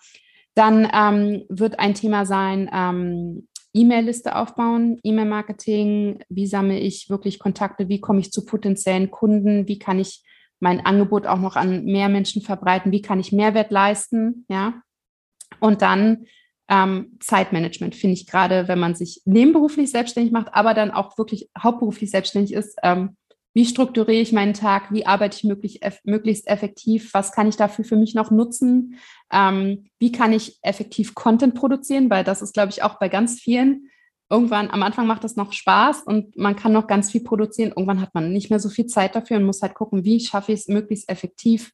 Dann 0.55 0.89
ähm, 0.93 1.43
wird 1.49 1.77
ein 1.77 1.93
Thema 1.93 2.25
sein, 2.25 2.69
ähm, 2.73 3.47
E-Mail-Liste 3.73 4.35
aufbauen, 4.35 4.97
E-Mail-Marketing, 5.03 6.23
wie 6.29 6.47
sammle 6.47 6.79
ich 6.79 7.09
wirklich 7.09 7.37
Kontakte, 7.37 7.89
wie 7.89 7.99
komme 7.99 8.21
ich 8.21 8.31
zu 8.31 8.45
potenziellen 8.45 9.11
Kunden, 9.11 9.67
wie 9.67 9.77
kann 9.77 9.99
ich 9.99 10.23
mein 10.59 10.83
Angebot 10.85 11.27
auch 11.27 11.39
noch 11.39 11.55
an 11.55 11.85
mehr 11.85 12.09
Menschen 12.09 12.41
verbreiten, 12.41 12.91
wie 12.91 13.01
kann 13.01 13.19
ich 13.19 13.31
Mehrwert 13.31 13.71
leisten, 13.71 14.45
ja. 14.49 14.81
Und 15.59 15.81
dann 15.81 16.25
ähm, 16.69 17.17
Zeitmanagement 17.19 17.95
finde 17.95 18.15
ich 18.15 18.27
gerade, 18.27 18.67
wenn 18.67 18.79
man 18.79 18.95
sich 18.95 19.21
nebenberuflich 19.25 19.89
selbstständig 19.89 20.31
macht, 20.31 20.53
aber 20.53 20.73
dann 20.73 20.91
auch 20.91 21.17
wirklich 21.17 21.49
hauptberuflich 21.57 22.11
selbstständig 22.11 22.53
ist, 22.53 22.77
ähm, 22.83 23.15
wie 23.53 23.65
strukturiere 23.65 24.21
ich 24.21 24.33
meinen 24.33 24.53
Tag, 24.53 24.91
wie 24.91 25.07
arbeite 25.07 25.37
ich 25.37 25.43
möglich, 25.43 25.81
eff 25.81 25.99
möglichst 26.03 26.47
effektiv, 26.47 27.11
was 27.13 27.31
kann 27.31 27.47
ich 27.47 27.55
dafür 27.55 27.85
für 27.85 27.95
mich 27.95 28.13
noch 28.13 28.29
nutzen, 28.29 28.99
ähm, 29.31 29.85
wie 29.97 30.11
kann 30.11 30.31
ich 30.31 30.59
effektiv 30.61 31.15
Content 31.15 31.55
produzieren, 31.55 32.09
weil 32.11 32.23
das 32.23 32.43
ist, 32.43 32.53
glaube 32.53 32.69
ich, 32.69 32.83
auch 32.83 32.99
bei 32.99 33.09
ganz 33.09 33.39
vielen. 33.39 33.89
Irgendwann 34.29 34.69
am 34.69 34.83
Anfang 34.83 35.07
macht 35.07 35.23
das 35.23 35.37
noch 35.37 35.53
Spaß 35.53 36.03
und 36.03 36.37
man 36.37 36.55
kann 36.55 36.73
noch 36.73 36.85
ganz 36.85 37.11
viel 37.11 37.23
produzieren. 37.23 37.69
Irgendwann 37.69 38.01
hat 38.01 38.13
man 38.13 38.31
nicht 38.31 38.51
mehr 38.51 38.59
so 38.59 38.69
viel 38.69 38.85
Zeit 38.85 39.15
dafür 39.15 39.37
und 39.37 39.45
muss 39.45 39.63
halt 39.63 39.73
gucken, 39.73 40.03
wie 40.03 40.19
schaffe 40.19 40.51
ich 40.51 40.59
es 40.59 40.67
möglichst 40.67 41.09
effektiv, 41.09 41.71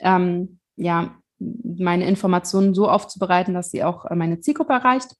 ähm, 0.00 0.60
ja, 0.76 1.18
meine 1.38 2.06
Informationen 2.06 2.74
so 2.74 2.88
aufzubereiten, 2.88 3.54
dass 3.54 3.70
sie 3.70 3.84
auch 3.84 4.04
äh, 4.06 4.14
meine 4.14 4.40
Zielgruppe 4.40 4.72
erreicht. 4.72 5.14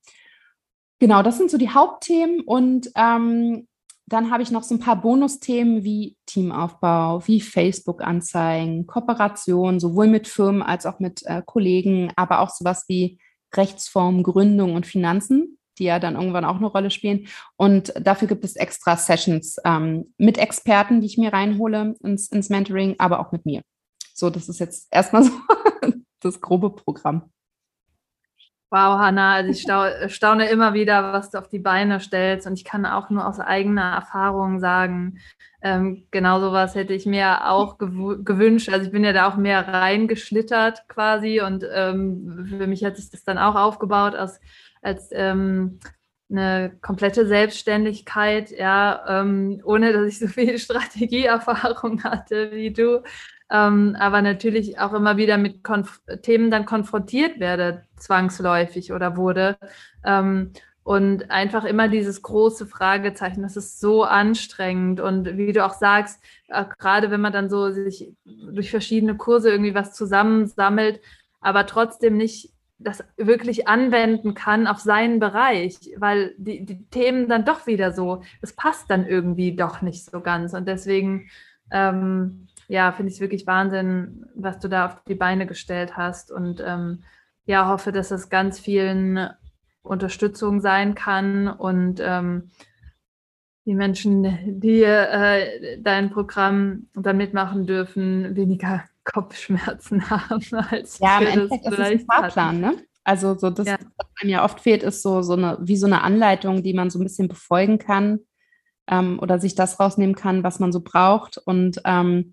Genau, 0.98 1.22
das 1.22 1.38
sind 1.38 1.50
so 1.50 1.58
die 1.58 1.70
Hauptthemen 1.70 2.40
und 2.40 2.90
ähm, 2.96 3.66
dann 4.08 4.30
habe 4.30 4.42
ich 4.42 4.52
noch 4.52 4.62
so 4.62 4.74
ein 4.74 4.80
paar 4.80 5.00
Bonusthemen 5.00 5.82
wie 5.82 6.16
Teamaufbau, 6.26 7.26
wie 7.26 7.40
Facebook-Anzeigen, 7.40 8.86
Kooperation, 8.86 9.80
sowohl 9.80 10.06
mit 10.06 10.28
Firmen 10.28 10.62
als 10.62 10.86
auch 10.86 11.00
mit 11.00 11.22
äh, 11.26 11.42
Kollegen, 11.44 12.12
aber 12.14 12.40
auch 12.40 12.50
sowas 12.50 12.84
wie 12.86 13.18
Rechtsform, 13.54 14.22
Gründung 14.22 14.74
und 14.74 14.86
Finanzen, 14.86 15.58
die 15.78 15.84
ja 15.84 15.98
dann 15.98 16.14
irgendwann 16.14 16.44
auch 16.44 16.56
eine 16.56 16.66
Rolle 16.66 16.90
spielen. 16.90 17.26
Und 17.56 17.92
dafür 18.00 18.28
gibt 18.28 18.44
es 18.44 18.54
extra 18.54 18.96
Sessions 18.96 19.56
ähm, 19.64 20.14
mit 20.18 20.38
Experten, 20.38 21.00
die 21.00 21.06
ich 21.06 21.18
mir 21.18 21.32
reinhole 21.32 21.96
ins, 22.02 22.28
ins 22.28 22.48
Mentoring, 22.48 22.94
aber 22.98 23.18
auch 23.18 23.32
mit 23.32 23.44
mir. 23.44 23.62
So, 24.14 24.30
das 24.30 24.48
ist 24.48 24.60
jetzt 24.60 24.86
erstmal 24.92 25.24
so 25.24 25.32
das 26.26 26.40
grobe 26.40 26.70
Programm. 26.70 27.30
Wow, 28.70 28.98
Hanna, 28.98 29.34
also 29.34 29.50
ich 29.50 29.62
staune 30.14 30.48
immer 30.48 30.74
wieder, 30.74 31.12
was 31.12 31.30
du 31.30 31.38
auf 31.38 31.48
die 31.48 31.60
Beine 31.60 32.00
stellst. 32.00 32.46
Und 32.46 32.54
ich 32.54 32.64
kann 32.64 32.84
auch 32.84 33.10
nur 33.10 33.26
aus 33.26 33.38
eigener 33.38 33.92
Erfahrung 33.92 34.58
sagen, 34.60 35.18
ähm, 35.62 36.06
genau 36.10 36.40
sowas 36.40 36.74
hätte 36.74 36.92
ich 36.92 37.06
mir 37.06 37.48
auch 37.48 37.78
gewünscht. 37.78 38.68
Also 38.68 38.86
ich 38.86 38.92
bin 38.92 39.04
ja 39.04 39.12
da 39.12 39.28
auch 39.28 39.36
mehr 39.36 39.66
reingeschlittert 39.66 40.88
quasi. 40.88 41.40
Und 41.40 41.64
ähm, 41.72 42.46
für 42.48 42.66
mich 42.66 42.84
hat 42.84 42.96
sich 42.96 43.10
das 43.10 43.24
dann 43.24 43.38
auch 43.38 43.54
aufgebaut 43.54 44.14
als, 44.14 44.40
als 44.82 45.10
ähm, 45.12 45.78
eine 46.28 46.76
komplette 46.82 47.26
Selbstständigkeit, 47.26 48.50
ja, 48.50 49.04
ähm, 49.08 49.60
ohne 49.64 49.92
dass 49.92 50.08
ich 50.08 50.18
so 50.18 50.26
viel 50.26 50.58
Strategieerfahrung 50.58 52.02
hatte 52.02 52.50
wie 52.52 52.72
du 52.72 53.02
ähm, 53.50 53.96
aber 53.98 54.22
natürlich 54.22 54.78
auch 54.78 54.92
immer 54.92 55.16
wieder 55.16 55.38
mit 55.38 55.62
Konf 55.62 56.00
Themen 56.22 56.50
dann 56.50 56.66
konfrontiert 56.66 57.38
werde, 57.38 57.84
zwangsläufig 57.96 58.92
oder 58.92 59.16
wurde. 59.16 59.56
Ähm, 60.04 60.52
und 60.82 61.32
einfach 61.32 61.64
immer 61.64 61.88
dieses 61.88 62.22
große 62.22 62.64
Fragezeichen, 62.64 63.42
das 63.42 63.56
ist 63.56 63.80
so 63.80 64.04
anstrengend. 64.04 65.00
Und 65.00 65.36
wie 65.36 65.52
du 65.52 65.64
auch 65.64 65.74
sagst, 65.74 66.22
äh, 66.48 66.64
gerade 66.78 67.10
wenn 67.10 67.20
man 67.20 67.32
dann 67.32 67.50
so 67.50 67.72
sich 67.72 68.12
durch 68.26 68.70
verschiedene 68.70 69.16
Kurse 69.16 69.50
irgendwie 69.50 69.74
was 69.74 69.94
zusammensammelt, 69.94 71.00
aber 71.40 71.66
trotzdem 71.66 72.16
nicht 72.16 72.52
das 72.78 73.02
wirklich 73.16 73.66
anwenden 73.66 74.34
kann 74.34 74.66
auf 74.66 74.78
seinen 74.78 75.18
Bereich, 75.18 75.76
weil 75.96 76.34
die, 76.36 76.64
die 76.64 76.84
Themen 76.90 77.28
dann 77.28 77.44
doch 77.44 77.66
wieder 77.66 77.92
so, 77.92 78.22
das 78.40 78.52
passt 78.52 78.90
dann 78.90 79.06
irgendwie 79.06 79.56
doch 79.56 79.82
nicht 79.82 80.04
so 80.04 80.20
ganz. 80.20 80.52
Und 80.54 80.68
deswegen 80.68 81.28
ähm, 81.70 82.46
ja, 82.68 82.92
finde 82.92 83.08
ich 83.08 83.16
es 83.16 83.20
wirklich 83.20 83.46
Wahnsinn, 83.46 84.26
was 84.34 84.58
du 84.58 84.68
da 84.68 84.86
auf 84.86 85.02
die 85.04 85.14
Beine 85.14 85.46
gestellt 85.46 85.96
hast. 85.96 86.32
Und 86.32 86.62
ähm, 86.64 87.04
ja, 87.44 87.68
hoffe, 87.68 87.92
dass 87.92 88.08
das 88.08 88.28
ganz 88.28 88.58
vielen 88.58 89.30
Unterstützung 89.82 90.60
sein 90.60 90.94
kann 90.94 91.48
und 91.48 92.00
ähm, 92.00 92.50
die 93.64 93.74
Menschen, 93.74 94.60
die 94.60 94.82
äh, 94.82 95.80
dein 95.80 96.10
Programm 96.10 96.88
dann 96.94 97.16
mitmachen 97.16 97.66
dürfen, 97.66 98.36
weniger 98.36 98.84
Kopfschmerzen 99.04 100.10
haben 100.10 100.42
als 100.70 100.98
ja, 100.98 101.18
im 101.20 101.26
Endeffekt 101.26 101.66
ist 101.66 101.72
es 101.72 101.78
ein 101.78 102.00
Fahrplan, 102.00 102.60
ne? 102.60 102.76
Also 103.04 103.34
so 103.34 103.50
das, 103.50 103.68
ja. 103.68 103.76
was 103.96 104.08
einem 104.20 104.30
ja 104.30 104.44
oft 104.44 104.60
fehlt, 104.60 104.82
ist 104.82 105.00
so, 105.00 105.22
so 105.22 105.34
eine, 105.34 105.58
wie 105.60 105.76
so 105.76 105.86
eine 105.86 106.02
Anleitung, 106.02 106.64
die 106.64 106.74
man 106.74 106.90
so 106.90 106.98
ein 106.98 107.04
bisschen 107.04 107.28
befolgen 107.28 107.78
kann 107.78 108.18
ähm, 108.88 109.20
oder 109.20 109.38
sich 109.38 109.54
das 109.54 109.78
rausnehmen 109.78 110.16
kann, 110.16 110.42
was 110.42 110.58
man 110.58 110.72
so 110.72 110.80
braucht. 110.80 111.38
Und 111.38 111.80
ähm, 111.84 112.32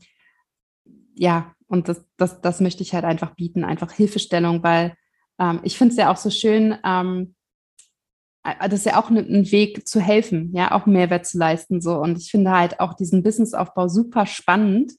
ja, 1.15 1.53
und 1.67 1.87
das, 1.89 2.03
das, 2.17 2.41
das 2.41 2.61
möchte 2.61 2.83
ich 2.83 2.93
halt 2.93 3.05
einfach 3.05 3.35
bieten, 3.35 3.63
einfach 3.63 3.91
Hilfestellung, 3.91 4.63
weil 4.63 4.95
ähm, 5.39 5.59
ich 5.63 5.77
finde 5.77 5.93
es 5.93 5.97
ja 5.97 6.11
auch 6.11 6.17
so 6.17 6.29
schön, 6.29 6.77
ähm, 6.85 7.35
äh, 8.43 8.69
das 8.69 8.81
ist 8.81 8.85
ja 8.85 9.01
auch 9.01 9.09
ein, 9.09 9.17
ein 9.17 9.51
Weg 9.51 9.87
zu 9.87 9.99
helfen, 9.99 10.51
ja, 10.53 10.71
auch 10.71 10.85
Mehrwert 10.85 11.25
zu 11.25 11.37
leisten. 11.37 11.81
So. 11.81 11.95
Und 11.97 12.17
ich 12.17 12.29
finde 12.29 12.51
halt 12.51 12.79
auch 12.79 12.93
diesen 12.93 13.23
Businessaufbau 13.23 13.87
super 13.87 14.25
spannend. 14.25 14.93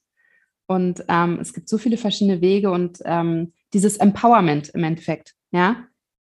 Und 0.67 1.05
ähm, 1.09 1.39
es 1.41 1.53
gibt 1.53 1.69
so 1.69 1.77
viele 1.77 1.99
verschiedene 1.99 2.41
Wege 2.41 2.71
und 2.71 3.01
ähm, 3.05 3.53
dieses 3.75 3.99
Empowerment 3.99 4.71
im 4.71 4.83
Endeffekt, 4.83 5.35
ja. 5.51 5.85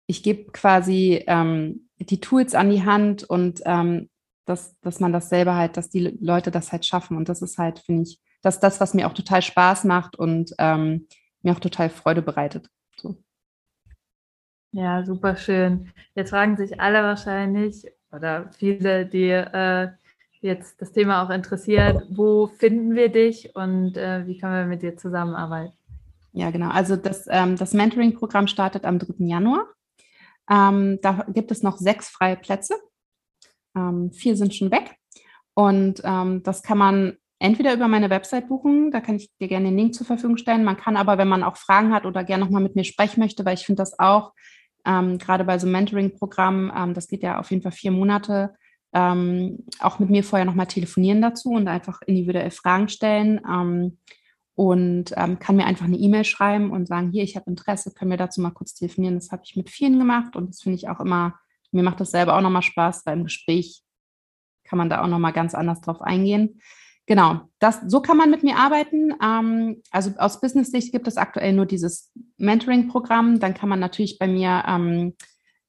Ich 0.08 0.22
gebe 0.22 0.50
quasi 0.52 1.24
ähm, 1.26 1.88
die 1.98 2.20
Tools 2.20 2.54
an 2.54 2.70
die 2.70 2.84
Hand 2.84 3.24
und 3.24 3.60
ähm, 3.64 4.08
dass, 4.44 4.78
dass 4.80 5.00
man 5.00 5.12
das 5.12 5.28
selber 5.28 5.56
halt, 5.56 5.76
dass 5.76 5.90
die 5.90 6.16
Leute 6.20 6.50
das 6.50 6.72
halt 6.72 6.86
schaffen. 6.86 7.16
Und 7.16 7.28
das 7.28 7.42
ist 7.42 7.58
halt, 7.58 7.80
finde 7.80 8.02
ich, 8.02 8.20
das 8.46 8.56
ist 8.56 8.62
das, 8.62 8.80
was 8.80 8.94
mir 8.94 9.08
auch 9.08 9.12
total 9.12 9.42
Spaß 9.42 9.84
macht 9.84 10.16
und 10.16 10.54
ähm, 10.58 11.08
mir 11.42 11.52
auch 11.52 11.60
total 11.60 11.90
Freude 11.90 12.22
bereitet. 12.22 12.70
So. 12.96 13.16
Ja, 14.70 15.04
super 15.04 15.36
schön. 15.36 15.90
Jetzt 16.14 16.30
fragen 16.30 16.56
sich 16.56 16.80
alle 16.80 17.02
wahrscheinlich 17.02 17.86
oder 18.12 18.50
viele, 18.56 19.04
die 19.04 19.30
äh, 19.30 19.88
jetzt 20.40 20.80
das 20.80 20.92
Thema 20.92 21.24
auch 21.24 21.30
interessiert, 21.30 22.04
wo 22.08 22.46
finden 22.46 22.94
wir 22.94 23.08
dich 23.08 23.56
und 23.56 23.96
äh, 23.96 24.24
wie 24.28 24.38
können 24.38 24.54
wir 24.54 24.66
mit 24.66 24.82
dir 24.82 24.96
zusammenarbeiten? 24.96 25.72
Ja, 26.32 26.50
genau. 26.52 26.68
Also 26.68 26.94
das, 26.94 27.26
ähm, 27.28 27.56
das 27.56 27.74
Mentoring-Programm 27.74 28.46
startet 28.46 28.84
am 28.84 29.00
3. 29.00 29.24
Januar. 29.26 29.66
Ähm, 30.48 31.00
da 31.02 31.26
gibt 31.28 31.50
es 31.50 31.64
noch 31.64 31.78
sechs 31.78 32.08
freie 32.10 32.36
Plätze. 32.36 32.74
Ähm, 33.74 34.12
vier 34.12 34.36
sind 34.36 34.54
schon 34.54 34.70
weg. 34.70 34.94
Und 35.54 36.00
ähm, 36.04 36.44
das 36.44 36.62
kann 36.62 36.78
man 36.78 37.16
entweder 37.38 37.74
über 37.74 37.88
meine 37.88 38.10
Website 38.10 38.48
buchen, 38.48 38.90
da 38.90 39.00
kann 39.00 39.16
ich 39.16 39.30
dir 39.38 39.48
gerne 39.48 39.66
den 39.66 39.76
Link 39.76 39.94
zur 39.94 40.06
Verfügung 40.06 40.36
stellen. 40.36 40.64
Man 40.64 40.76
kann 40.76 40.96
aber, 40.96 41.18
wenn 41.18 41.28
man 41.28 41.42
auch 41.42 41.56
Fragen 41.56 41.92
hat 41.92 42.06
oder 42.06 42.24
gerne 42.24 42.44
nochmal 42.44 42.62
mit 42.62 42.76
mir 42.76 42.84
sprechen 42.84 43.20
möchte, 43.20 43.44
weil 43.44 43.54
ich 43.54 43.66
finde 43.66 43.82
das 43.82 43.98
auch, 43.98 44.32
ähm, 44.86 45.18
gerade 45.18 45.44
bei 45.44 45.58
so 45.58 45.66
einem 45.66 45.72
Mentoring-Programm, 45.72 46.72
ähm, 46.74 46.94
das 46.94 47.08
geht 47.08 47.22
ja 47.22 47.38
auf 47.38 47.50
jeden 47.50 47.62
Fall 47.62 47.72
vier 47.72 47.90
Monate, 47.90 48.54
ähm, 48.94 49.64
auch 49.80 49.98
mit 49.98 50.10
mir 50.10 50.24
vorher 50.24 50.46
nochmal 50.46 50.66
telefonieren 50.66 51.20
dazu 51.20 51.50
und 51.50 51.68
einfach 51.68 52.00
individuell 52.02 52.50
Fragen 52.50 52.88
stellen 52.88 53.40
ähm, 53.46 53.98
und 54.54 55.12
ähm, 55.16 55.38
kann 55.38 55.56
mir 55.56 55.66
einfach 55.66 55.84
eine 55.84 55.98
E-Mail 55.98 56.24
schreiben 56.24 56.70
und 56.70 56.86
sagen, 56.86 57.10
hier, 57.10 57.24
ich 57.24 57.36
habe 57.36 57.50
Interesse, 57.50 57.92
können 57.92 58.12
wir 58.12 58.16
dazu 58.16 58.40
mal 58.40 58.52
kurz 58.52 58.74
telefonieren. 58.74 59.16
Das 59.16 59.32
habe 59.32 59.42
ich 59.44 59.56
mit 59.56 59.68
vielen 59.68 59.98
gemacht 59.98 60.36
und 60.36 60.48
das 60.48 60.62
finde 60.62 60.76
ich 60.76 60.88
auch 60.88 61.00
immer, 61.00 61.34
mir 61.72 61.82
macht 61.82 62.00
das 62.00 62.12
selber 62.12 62.36
auch 62.36 62.40
nochmal 62.40 62.62
Spaß, 62.62 63.04
weil 63.04 63.18
im 63.18 63.24
Gespräch 63.24 63.82
kann 64.64 64.78
man 64.78 64.88
da 64.88 65.02
auch 65.02 65.08
nochmal 65.08 65.32
ganz 65.32 65.54
anders 65.54 65.80
drauf 65.80 66.00
eingehen. 66.00 66.60
Genau, 67.06 67.42
das, 67.60 67.80
so 67.86 68.00
kann 68.00 68.16
man 68.16 68.30
mit 68.30 68.42
mir 68.42 68.56
arbeiten. 68.56 69.14
Ähm, 69.22 69.82
also 69.92 70.10
aus 70.18 70.40
Business-Sicht 70.40 70.92
gibt 70.92 71.06
es 71.06 71.16
aktuell 71.16 71.52
nur 71.52 71.66
dieses 71.66 72.12
Mentoring-Programm. 72.36 73.38
Dann 73.38 73.54
kann 73.54 73.68
man 73.68 73.78
natürlich 73.78 74.18
bei 74.18 74.26
mir, 74.26 74.64
ähm, 74.66 75.14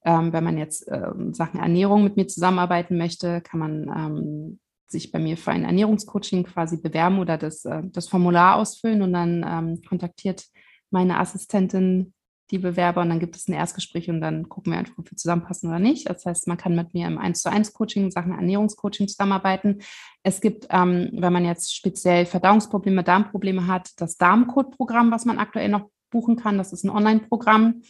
ähm, 0.04 0.34
wenn 0.34 0.44
man 0.44 0.58
jetzt 0.58 0.88
äh, 0.88 1.12
Sachen 1.34 1.60
Ernährung 1.60 2.04
mit 2.04 2.18
mir 2.18 2.28
zusammenarbeiten 2.28 2.98
möchte, 2.98 3.42
kann 3.42 3.60
man 3.60 3.84
ähm, 3.96 4.60
sich 4.88 5.12
bei 5.12 5.20
mir 5.20 5.38
für 5.38 5.52
ein 5.52 5.66
Ernährungscoaching 5.66 6.44
quasi 6.44 6.78
bewerben 6.78 7.20
oder 7.20 7.38
das, 7.38 7.66
äh, 7.66 7.84
das 7.84 8.08
Formular 8.08 8.56
ausfüllen 8.56 9.04
und 9.04 9.14
dann 9.14 9.46
ähm, 9.48 9.82
kontaktiert 9.88 10.46
meine 10.90 11.20
Assistentin 11.20 12.14
die 12.52 12.60
Bewerber 12.60 13.02
und 13.02 13.10
dann 13.10 13.20
gibt 13.20 13.36
es 13.36 13.48
ein 13.48 13.54
Erstgespräch 13.54 14.10
und 14.10 14.22
dann 14.22 14.48
gucken 14.48 14.72
wir 14.72 14.80
einfach, 14.80 14.98
ob 14.98 15.12
wir 15.12 15.18
zusammenpassen 15.18 15.70
oder 15.70 15.80
nicht. 15.80 16.10
Das 16.10 16.26
heißt, 16.26 16.48
man 16.48 16.58
kann 16.58 16.76
mit 16.76 16.94
mir 16.94 17.08
im 17.08 17.18
1 17.18 17.42
zu 17.42 17.52
1 17.52 17.74
Coaching, 17.74 18.10
Sachen 18.12 18.32
Ernährungscoaching 18.32 19.08
zusammenarbeiten. 19.08 19.80
Es 20.24 20.40
gibt, 20.40 20.68
ähm, 20.70 21.10
wenn 21.14 21.34
man 21.34 21.46
jetzt 21.46 21.76
speziell 21.76 22.26
Verdauungsprobleme, 22.26 23.04
Darmprobleme 23.04 23.68
hat, 23.68 23.90
das 23.98 24.18
Darmcode-Programm, 24.18 25.12
was 25.12 25.26
man 25.26 25.40
aktuell 25.40 25.70
noch 25.70 25.90
buchen 26.10 26.38
kann. 26.38 26.58
Das 26.58 26.72
ist 26.72 26.84
ein 26.84 26.90
Online-Programm, 26.90 27.82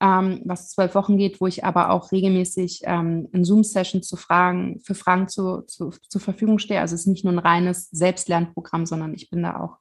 ähm, 0.00 0.42
was 0.44 0.70
zwölf 0.70 0.94
Wochen 0.94 1.16
geht, 1.16 1.40
wo 1.40 1.46
ich 1.46 1.64
aber 1.64 1.90
auch 1.90 2.12
regelmäßig 2.12 2.82
ähm, 2.84 3.28
in 3.32 3.44
Zoom-Sessions 3.44 4.06
zu 4.06 4.16
Fragen, 4.16 4.80
für 4.80 4.94
Fragen 4.94 5.28
zu, 5.28 5.62
zu, 5.62 5.90
zur 5.90 6.20
Verfügung 6.20 6.58
stehe. 6.58 6.80
Also 6.80 6.94
es 6.94 7.02
ist 7.02 7.06
nicht 7.06 7.24
nur 7.24 7.32
ein 7.32 7.38
reines 7.38 7.88
Selbstlernprogramm, 7.90 8.84
sondern 8.84 9.14
ich 9.14 9.30
bin 9.30 9.42
da 9.42 9.58
auch 9.58 9.78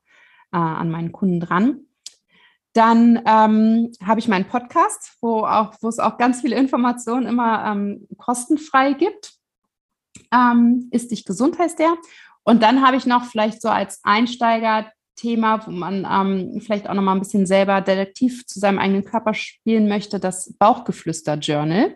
äh, 0.53 0.57
an 0.57 0.89
meinen 0.89 1.11
Kunden 1.11 1.39
dran. 1.39 1.81
Dann 2.73 3.21
ähm, 3.25 3.91
habe 4.03 4.19
ich 4.19 4.27
meinen 4.27 4.47
Podcast, 4.47 5.17
wo, 5.21 5.45
auch, 5.45 5.73
wo 5.81 5.89
es 5.89 5.99
auch 5.99 6.17
ganz 6.17 6.41
viele 6.41 6.55
Informationen 6.55 7.27
immer 7.27 7.65
ähm, 7.65 8.07
kostenfrei 8.17 8.93
gibt. 8.93 9.33
Ähm, 10.33 10.87
ist 10.91 11.11
dich 11.11 11.25
gesund 11.25 11.59
heißt 11.59 11.79
der. 11.79 11.95
Und 12.43 12.63
dann 12.63 12.85
habe 12.85 12.97
ich 12.97 13.05
noch 13.05 13.25
vielleicht 13.25 13.61
so 13.61 13.69
als 13.69 13.99
Einsteiger-Thema, 14.03 15.67
wo 15.67 15.71
man 15.71 16.07
ähm, 16.09 16.61
vielleicht 16.61 16.89
auch 16.89 16.93
noch 16.93 17.03
mal 17.03 17.13
ein 17.13 17.19
bisschen 17.19 17.45
selber 17.45 17.81
Detektiv 17.81 18.45
zu 18.47 18.59
seinem 18.59 18.79
eigenen 18.79 19.03
Körper 19.03 19.33
spielen 19.33 19.87
möchte, 19.87 20.19
das 20.19 20.53
Bauchgeflüster-Journal. 20.57 21.95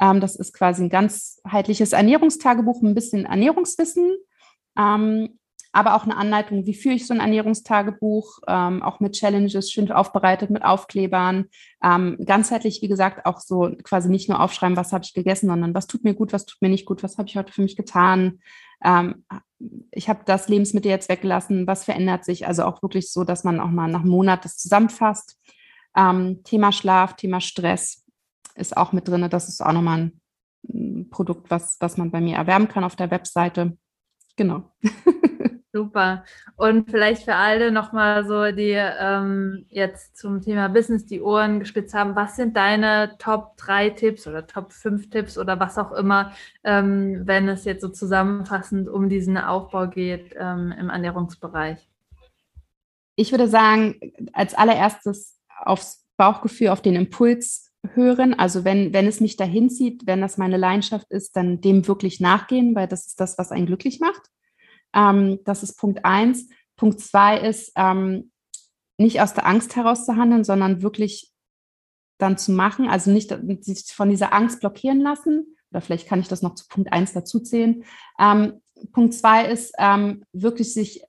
Ähm, 0.00 0.20
das 0.20 0.36
ist 0.36 0.54
quasi 0.54 0.84
ein 0.84 0.90
ganzheitliches 0.90 1.92
Ernährungstagebuch, 1.92 2.82
ein 2.82 2.94
bisschen 2.94 3.26
Ernährungswissen. 3.26 4.16
Ähm, 4.78 5.37
aber 5.72 5.94
auch 5.94 6.04
eine 6.04 6.16
Anleitung, 6.16 6.66
wie 6.66 6.74
führe 6.74 6.94
ich 6.94 7.06
so 7.06 7.12
ein 7.12 7.20
Ernährungstagebuch, 7.20 8.40
ähm, 8.48 8.82
auch 8.82 9.00
mit 9.00 9.12
Challenges, 9.12 9.70
schön 9.70 9.90
aufbereitet, 9.92 10.50
mit 10.50 10.64
Aufklebern. 10.64 11.46
Ähm, 11.82 12.16
ganzheitlich, 12.24 12.80
wie 12.82 12.88
gesagt, 12.88 13.26
auch 13.26 13.40
so 13.40 13.70
quasi 13.82 14.08
nicht 14.08 14.28
nur 14.28 14.40
aufschreiben, 14.40 14.76
was 14.76 14.92
habe 14.92 15.04
ich 15.04 15.14
gegessen, 15.14 15.48
sondern 15.48 15.74
was 15.74 15.86
tut 15.86 16.04
mir 16.04 16.14
gut, 16.14 16.32
was 16.32 16.46
tut 16.46 16.60
mir 16.62 16.70
nicht 16.70 16.86
gut, 16.86 17.02
was 17.02 17.18
habe 17.18 17.28
ich 17.28 17.36
heute 17.36 17.52
für 17.52 17.62
mich 17.62 17.76
getan. 17.76 18.40
Ähm, 18.82 19.24
ich 19.90 20.08
habe 20.08 20.20
das 20.24 20.48
Lebensmittel 20.48 20.90
jetzt 20.90 21.08
weggelassen, 21.08 21.66
was 21.66 21.84
verändert 21.84 22.24
sich? 22.24 22.46
Also 22.46 22.64
auch 22.64 22.82
wirklich 22.82 23.12
so, 23.12 23.24
dass 23.24 23.44
man 23.44 23.60
auch 23.60 23.70
mal 23.70 23.90
nach 23.90 24.00
einem 24.00 24.10
Monat 24.10 24.44
das 24.44 24.56
zusammenfasst. 24.56 25.38
Ähm, 25.96 26.42
Thema 26.44 26.72
Schlaf, 26.72 27.16
Thema 27.16 27.40
Stress 27.40 28.04
ist 28.54 28.76
auch 28.76 28.92
mit 28.92 29.08
drin. 29.08 29.28
Das 29.30 29.48
ist 29.48 29.60
auch 29.60 29.72
nochmal 29.72 30.12
ein 30.68 31.08
Produkt, 31.10 31.50
was, 31.50 31.76
was 31.80 31.96
man 31.96 32.10
bei 32.10 32.20
mir 32.20 32.36
erwerben 32.36 32.68
kann 32.68 32.84
auf 32.84 32.96
der 32.96 33.10
Webseite. 33.10 33.76
Genau. 34.36 34.64
Super. 35.70 36.24
Und 36.56 36.90
vielleicht 36.90 37.24
für 37.24 37.34
alle 37.34 37.70
nochmal 37.70 38.26
so, 38.26 38.50
die 38.52 38.72
ähm, 38.72 39.66
jetzt 39.68 40.16
zum 40.16 40.40
Thema 40.40 40.68
Business 40.68 41.04
die 41.04 41.20
Ohren 41.20 41.60
gespitzt 41.60 41.92
haben, 41.92 42.16
was 42.16 42.36
sind 42.36 42.56
deine 42.56 43.16
Top 43.18 43.56
3 43.58 43.90
Tipps 43.90 44.26
oder 44.26 44.46
Top 44.46 44.72
5 44.72 45.10
Tipps 45.10 45.36
oder 45.36 45.60
was 45.60 45.76
auch 45.76 45.92
immer, 45.92 46.32
ähm, 46.64 47.22
wenn 47.26 47.48
es 47.48 47.66
jetzt 47.66 47.82
so 47.82 47.88
zusammenfassend 47.88 48.88
um 48.88 49.10
diesen 49.10 49.36
Aufbau 49.36 49.88
geht 49.88 50.34
ähm, 50.38 50.72
im 50.78 50.88
Ernährungsbereich? 50.88 51.86
Ich 53.16 53.30
würde 53.32 53.48
sagen, 53.48 53.96
als 54.32 54.54
allererstes 54.54 55.38
aufs 55.64 56.06
Bauchgefühl, 56.16 56.68
auf 56.68 56.80
den 56.80 56.96
Impuls 56.96 57.72
hören. 57.94 58.32
Also 58.32 58.64
wenn, 58.64 58.94
wenn 58.94 59.06
es 59.06 59.20
mich 59.20 59.36
dahin 59.36 59.68
zieht, 59.68 60.06
wenn 60.06 60.22
das 60.22 60.38
meine 60.38 60.56
Leidenschaft 60.56 61.10
ist, 61.10 61.36
dann 61.36 61.60
dem 61.60 61.86
wirklich 61.86 62.20
nachgehen, 62.20 62.74
weil 62.74 62.88
das 62.88 63.06
ist 63.06 63.20
das, 63.20 63.36
was 63.36 63.52
einen 63.52 63.66
glücklich 63.66 64.00
macht. 64.00 64.30
Ähm, 64.94 65.38
das 65.44 65.62
ist 65.62 65.78
Punkt 65.78 66.04
eins. 66.04 66.48
Punkt 66.76 67.00
zwei 67.00 67.38
ist, 67.38 67.72
ähm, 67.76 68.30
nicht 68.98 69.20
aus 69.20 69.34
der 69.34 69.46
Angst 69.46 69.76
heraus 69.76 70.04
zu 70.06 70.16
handeln, 70.16 70.44
sondern 70.44 70.82
wirklich 70.82 71.32
dann 72.18 72.36
zu 72.36 72.50
machen, 72.50 72.88
also 72.88 73.10
nicht 73.10 73.32
sich 73.60 73.92
von 73.94 74.10
dieser 74.10 74.32
Angst 74.32 74.60
blockieren 74.60 75.00
lassen. 75.00 75.56
Oder 75.70 75.80
vielleicht 75.80 76.08
kann 76.08 76.20
ich 76.20 76.28
das 76.28 76.42
noch 76.42 76.54
zu 76.54 76.66
Punkt 76.68 76.92
eins 76.92 77.12
dazu 77.12 77.40
zählen. 77.40 77.84
Ähm, 78.18 78.60
Punkt 78.92 79.14
zwei 79.14 79.46
ist 79.46 79.72
ähm, 79.78 80.24
wirklich 80.32 80.72
sich 80.72 81.02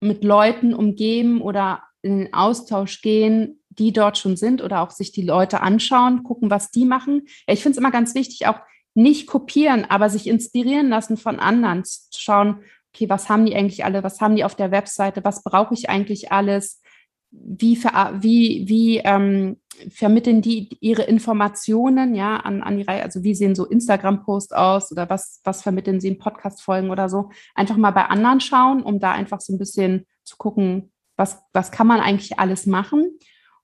mit 0.00 0.24
Leuten 0.24 0.74
umgeben 0.74 1.40
oder 1.42 1.82
in 2.02 2.18
den 2.18 2.34
Austausch 2.34 3.02
gehen, 3.02 3.62
die 3.68 3.92
dort 3.92 4.18
schon 4.18 4.36
sind 4.36 4.62
oder 4.62 4.80
auch 4.82 4.90
sich 4.90 5.12
die 5.12 5.22
Leute 5.22 5.60
anschauen, 5.60 6.22
gucken, 6.24 6.50
was 6.50 6.70
die 6.70 6.84
machen. 6.84 7.22
Ja, 7.46 7.54
ich 7.54 7.62
finde 7.62 7.72
es 7.72 7.78
immer 7.78 7.90
ganz 7.90 8.14
wichtig, 8.14 8.46
auch 8.46 8.60
nicht 8.94 9.26
kopieren, 9.26 9.86
aber 9.88 10.10
sich 10.10 10.26
inspirieren 10.26 10.88
lassen 10.88 11.16
von 11.16 11.40
anderen, 11.40 11.84
zu 11.84 12.20
schauen, 12.20 12.62
okay, 12.94 13.08
was 13.08 13.28
haben 13.28 13.46
die 13.46 13.54
eigentlich 13.54 13.84
alle, 13.84 14.02
was 14.02 14.20
haben 14.20 14.36
die 14.36 14.44
auf 14.44 14.54
der 14.54 14.70
Webseite, 14.70 15.24
was 15.24 15.42
brauche 15.42 15.74
ich 15.74 15.88
eigentlich 15.88 16.30
alles, 16.30 16.82
wie, 17.30 17.76
ver, 17.76 18.18
wie, 18.20 18.68
wie 18.68 18.98
ähm, 18.98 19.58
vermitteln 19.88 20.42
die 20.42 20.68
ihre 20.80 21.02
Informationen 21.02 22.14
ja 22.14 22.36
an, 22.36 22.62
an 22.62 22.76
die 22.76 22.82
Reihe, 22.82 23.02
also 23.02 23.24
wie 23.24 23.34
sehen 23.34 23.54
so 23.54 23.64
Instagram-Posts 23.64 24.52
aus 24.52 24.92
oder 24.92 25.08
was, 25.08 25.40
was 25.44 25.62
vermitteln 25.62 26.00
sie 26.00 26.08
in 26.08 26.18
Podcast-Folgen 26.18 26.90
oder 26.90 27.08
so. 27.08 27.30
Einfach 27.54 27.78
mal 27.78 27.90
bei 27.92 28.04
anderen 28.04 28.40
schauen, 28.40 28.82
um 28.82 29.00
da 29.00 29.12
einfach 29.12 29.40
so 29.40 29.54
ein 29.54 29.58
bisschen 29.58 30.06
zu 30.24 30.36
gucken, 30.36 30.92
was, 31.16 31.42
was 31.54 31.72
kann 31.72 31.86
man 31.86 32.00
eigentlich 32.00 32.38
alles 32.38 32.66
machen. 32.66 33.18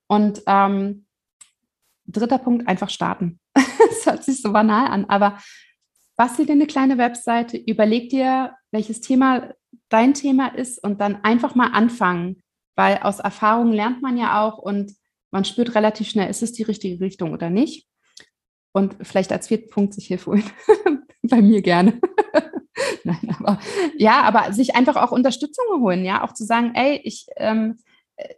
Und 0.06 0.42
ähm, 0.46 1.04
dritter 2.06 2.38
Punkt, 2.38 2.66
einfach 2.66 2.88
starten. 2.88 3.38
das 3.54 4.06
hört 4.06 4.24
sich 4.24 4.40
so 4.40 4.52
banal 4.52 4.88
an, 4.88 5.04
aber 5.06 5.38
bastel 6.18 6.46
dir 6.46 6.52
eine 6.52 6.66
kleine 6.66 6.98
Webseite, 6.98 7.56
überleg 7.56 8.10
dir, 8.10 8.52
welches 8.72 9.00
Thema 9.00 9.54
dein 9.88 10.14
Thema 10.14 10.48
ist 10.48 10.82
und 10.82 11.00
dann 11.00 11.24
einfach 11.24 11.54
mal 11.54 11.68
anfangen, 11.68 12.42
weil 12.74 12.98
aus 12.98 13.20
Erfahrung 13.20 13.72
lernt 13.72 14.02
man 14.02 14.18
ja 14.18 14.42
auch 14.42 14.58
und 14.58 14.92
man 15.30 15.44
spürt 15.44 15.74
relativ 15.74 16.08
schnell, 16.08 16.28
ist 16.28 16.42
es 16.42 16.52
die 16.52 16.64
richtige 16.64 17.00
Richtung 17.00 17.32
oder 17.32 17.50
nicht. 17.50 17.86
Und 18.72 18.96
vielleicht 19.02 19.32
als 19.32 19.48
vierten 19.48 19.70
Punkt 19.70 19.94
sich 19.94 20.08
Hilfe 20.08 20.32
holen. 20.32 20.44
Bei 21.22 21.40
mir 21.40 21.62
gerne. 21.62 22.00
Nein, 23.04 23.36
aber 23.38 23.60
ja, 23.96 24.22
aber 24.22 24.52
sich 24.52 24.74
einfach 24.74 24.96
auch 24.96 25.12
Unterstützung 25.12 25.64
holen, 25.80 26.04
ja, 26.04 26.24
auch 26.24 26.34
zu 26.34 26.44
sagen, 26.44 26.72
ey, 26.74 27.00
ich, 27.04 27.26
ähm, 27.36 27.78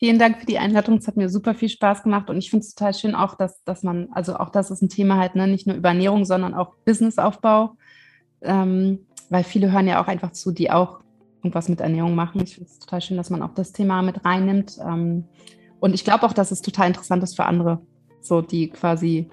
Vielen 0.02 0.18
Dank 0.18 0.40
für 0.40 0.46
die 0.46 0.58
Einladung. 0.58 0.96
Es 0.96 1.06
hat 1.06 1.18
mir 1.18 1.28
super 1.28 1.52
viel 1.52 1.68
Spaß 1.68 2.04
gemacht 2.04 2.30
und 2.30 2.38
ich 2.38 2.48
finde 2.48 2.64
es 2.64 2.74
total 2.74 2.94
schön 2.94 3.14
auch, 3.14 3.34
dass, 3.34 3.62
dass 3.64 3.82
man, 3.82 4.08
also 4.12 4.34
auch 4.34 4.48
das 4.48 4.70
ist 4.70 4.80
ein 4.80 4.88
Thema 4.88 5.18
halt, 5.18 5.34
ne, 5.34 5.46
nicht 5.46 5.66
nur 5.66 5.76
über 5.76 5.90
Ernährung, 5.90 6.24
sondern 6.24 6.54
auch 6.54 6.74
Businessaufbau, 6.86 7.76
ähm, 8.40 9.00
weil 9.28 9.44
viele 9.44 9.70
hören 9.70 9.86
ja 9.86 10.02
auch 10.02 10.08
einfach 10.08 10.32
zu, 10.32 10.52
die 10.52 10.70
auch 10.70 11.00
irgendwas 11.40 11.68
mit 11.68 11.82
Ernährung 11.82 12.14
machen. 12.14 12.40
Ich 12.42 12.54
finde 12.54 12.70
es 12.70 12.78
total 12.78 13.02
schön, 13.02 13.18
dass 13.18 13.28
man 13.28 13.42
auch 13.42 13.52
das 13.52 13.72
Thema 13.72 14.00
mit 14.00 14.24
reinnimmt. 14.24 14.78
Ähm, 14.82 15.24
und 15.80 15.94
ich 15.94 16.02
glaube 16.02 16.24
auch, 16.24 16.32
dass 16.32 16.50
es 16.50 16.62
total 16.62 16.88
interessant 16.88 17.22
ist 17.22 17.36
für 17.36 17.44
andere, 17.44 17.82
so 18.22 18.40
die 18.40 18.70
quasi 18.70 19.28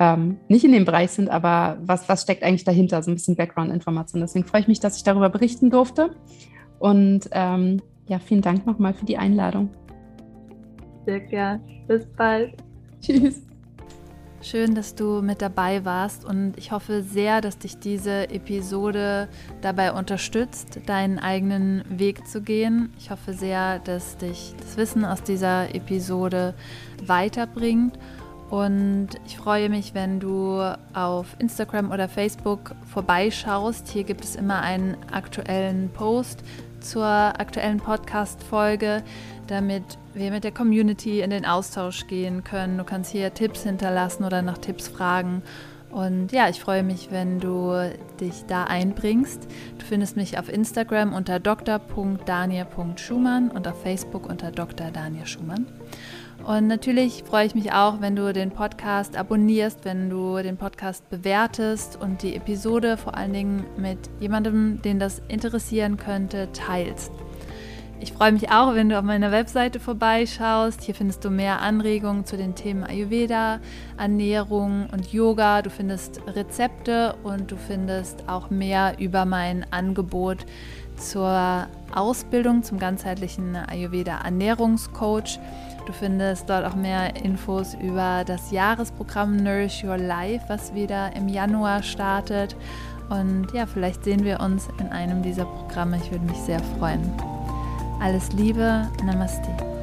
ähm, 0.00 0.38
nicht 0.48 0.64
in 0.64 0.72
dem 0.72 0.86
Bereich 0.86 1.12
sind, 1.12 1.30
aber 1.30 1.78
was, 1.82 2.08
was 2.08 2.22
steckt 2.22 2.42
eigentlich 2.42 2.64
dahinter, 2.64 3.00
so 3.04 3.12
ein 3.12 3.14
bisschen 3.14 3.36
Background-Information. 3.36 4.20
Deswegen 4.20 4.44
freue 4.44 4.62
ich 4.62 4.68
mich, 4.68 4.80
dass 4.80 4.96
ich 4.96 5.04
darüber 5.04 5.28
berichten 5.28 5.70
durfte. 5.70 6.16
Und 6.80 7.28
ähm, 7.30 7.80
ja, 8.08 8.18
vielen 8.18 8.42
Dank 8.42 8.66
nochmal 8.66 8.92
für 8.92 9.04
die 9.04 9.16
Einladung. 9.16 9.70
Sehr 11.10 11.18
gern. 11.18 11.60
Bis 11.88 12.06
bald. 12.06 12.54
Tschüss. 13.00 13.42
Schön, 14.42 14.76
dass 14.76 14.94
du 14.94 15.22
mit 15.22 15.42
dabei 15.42 15.84
warst 15.84 16.24
und 16.24 16.56
ich 16.56 16.70
hoffe 16.70 17.02
sehr, 17.02 17.40
dass 17.40 17.58
dich 17.58 17.80
diese 17.80 18.30
Episode 18.30 19.28
dabei 19.60 19.92
unterstützt, 19.92 20.78
deinen 20.86 21.18
eigenen 21.18 21.82
Weg 21.88 22.28
zu 22.28 22.42
gehen. 22.42 22.92
Ich 22.96 23.10
hoffe 23.10 23.32
sehr, 23.32 23.80
dass 23.80 24.18
dich 24.18 24.54
das 24.60 24.76
Wissen 24.76 25.04
aus 25.04 25.24
dieser 25.24 25.74
Episode 25.74 26.54
weiterbringt 27.04 27.98
und 28.50 29.08
ich 29.26 29.36
freue 29.36 29.68
mich, 29.68 29.94
wenn 29.94 30.20
du 30.20 30.60
auf 30.94 31.34
Instagram 31.40 31.90
oder 31.90 32.08
Facebook 32.08 32.76
vorbeischaust. 32.86 33.88
Hier 33.88 34.04
gibt 34.04 34.22
es 34.22 34.36
immer 34.36 34.60
einen 34.60 34.96
aktuellen 35.10 35.90
Post 35.90 36.44
zur 36.80 37.04
aktuellen 37.04 37.78
Podcast-Folge, 37.78 39.02
damit 39.48 39.98
wir 40.14 40.30
mit 40.30 40.44
der 40.44 40.52
Community 40.52 41.20
in 41.20 41.30
den 41.30 41.44
Austausch 41.46 42.06
gehen 42.06 42.44
können. 42.44 42.78
Du 42.78 42.84
kannst 42.84 43.10
hier 43.12 43.34
Tipps 43.34 43.62
hinterlassen 43.62 44.24
oder 44.24 44.42
nach 44.42 44.58
Tipps 44.58 44.88
fragen. 44.88 45.42
Und 45.90 46.32
ja, 46.32 46.48
ich 46.48 46.60
freue 46.60 46.84
mich, 46.84 47.10
wenn 47.10 47.40
du 47.40 47.90
dich 48.20 48.44
da 48.46 48.64
einbringst. 48.64 49.48
Du 49.78 49.84
findest 49.84 50.16
mich 50.16 50.38
auf 50.38 50.48
Instagram 50.48 51.12
unter 51.12 51.40
dr.daniel.schumann 51.40 53.50
und 53.50 53.66
auf 53.66 53.82
Facebook 53.82 54.28
unter 54.28 54.52
Dr. 54.52 54.92
Daniel 54.92 55.26
Schumann. 55.26 55.66
Und 56.44 56.68
natürlich 56.68 57.24
freue 57.24 57.46
ich 57.46 57.54
mich 57.54 57.72
auch, 57.72 58.00
wenn 58.00 58.16
du 58.16 58.32
den 58.32 58.50
Podcast 58.50 59.16
abonnierst, 59.16 59.84
wenn 59.84 60.08
du 60.08 60.38
den 60.38 60.56
Podcast 60.56 61.08
bewertest 61.10 61.98
und 62.00 62.22
die 62.22 62.34
Episode 62.34 62.96
vor 62.96 63.16
allen 63.16 63.32
Dingen 63.32 63.66
mit 63.76 63.98
jemandem, 64.20 64.80
den 64.80 64.98
das 64.98 65.20
interessieren 65.28 65.98
könnte, 65.98 66.48
teilst. 66.52 67.12
Ich 68.02 68.14
freue 68.14 68.32
mich 68.32 68.50
auch, 68.50 68.74
wenn 68.74 68.88
du 68.88 68.98
auf 68.98 69.04
meiner 69.04 69.30
Webseite 69.30 69.78
vorbeischaust. 69.78 70.82
Hier 70.82 70.94
findest 70.94 71.22
du 71.22 71.28
mehr 71.28 71.60
Anregungen 71.60 72.24
zu 72.24 72.38
den 72.38 72.54
Themen 72.54 72.82
Ayurveda, 72.82 73.60
Ernährung 73.98 74.88
und 74.90 75.12
Yoga. 75.12 75.60
Du 75.60 75.68
findest 75.68 76.18
Rezepte 76.26 77.14
und 77.22 77.50
du 77.52 77.56
findest 77.58 78.26
auch 78.26 78.48
mehr 78.48 78.98
über 78.98 79.26
mein 79.26 79.70
Angebot 79.70 80.46
zur 80.96 81.66
Ausbildung 81.94 82.62
zum 82.62 82.78
ganzheitlichen 82.78 83.54
Ayurveda 83.54 84.20
Ernährungscoach. 84.24 85.38
Du 85.86 85.92
findest 85.92 86.48
dort 86.48 86.64
auch 86.64 86.76
mehr 86.76 87.16
Infos 87.22 87.74
über 87.74 88.24
das 88.24 88.50
Jahresprogramm 88.50 89.36
Nourish 89.36 89.84
Your 89.84 89.98
Life, 89.98 90.44
was 90.48 90.74
wieder 90.74 91.14
im 91.16 91.28
Januar 91.28 91.82
startet. 91.82 92.56
Und 93.10 93.48
ja, 93.52 93.66
vielleicht 93.66 94.04
sehen 94.04 94.24
wir 94.24 94.40
uns 94.40 94.68
in 94.78 94.86
einem 94.88 95.22
dieser 95.22 95.44
Programme. 95.44 95.98
Ich 96.02 96.10
würde 96.10 96.24
mich 96.24 96.38
sehr 96.38 96.60
freuen. 96.78 97.02
Alles 98.00 98.32
Liebe, 98.32 98.88
Namaste. 99.04 99.79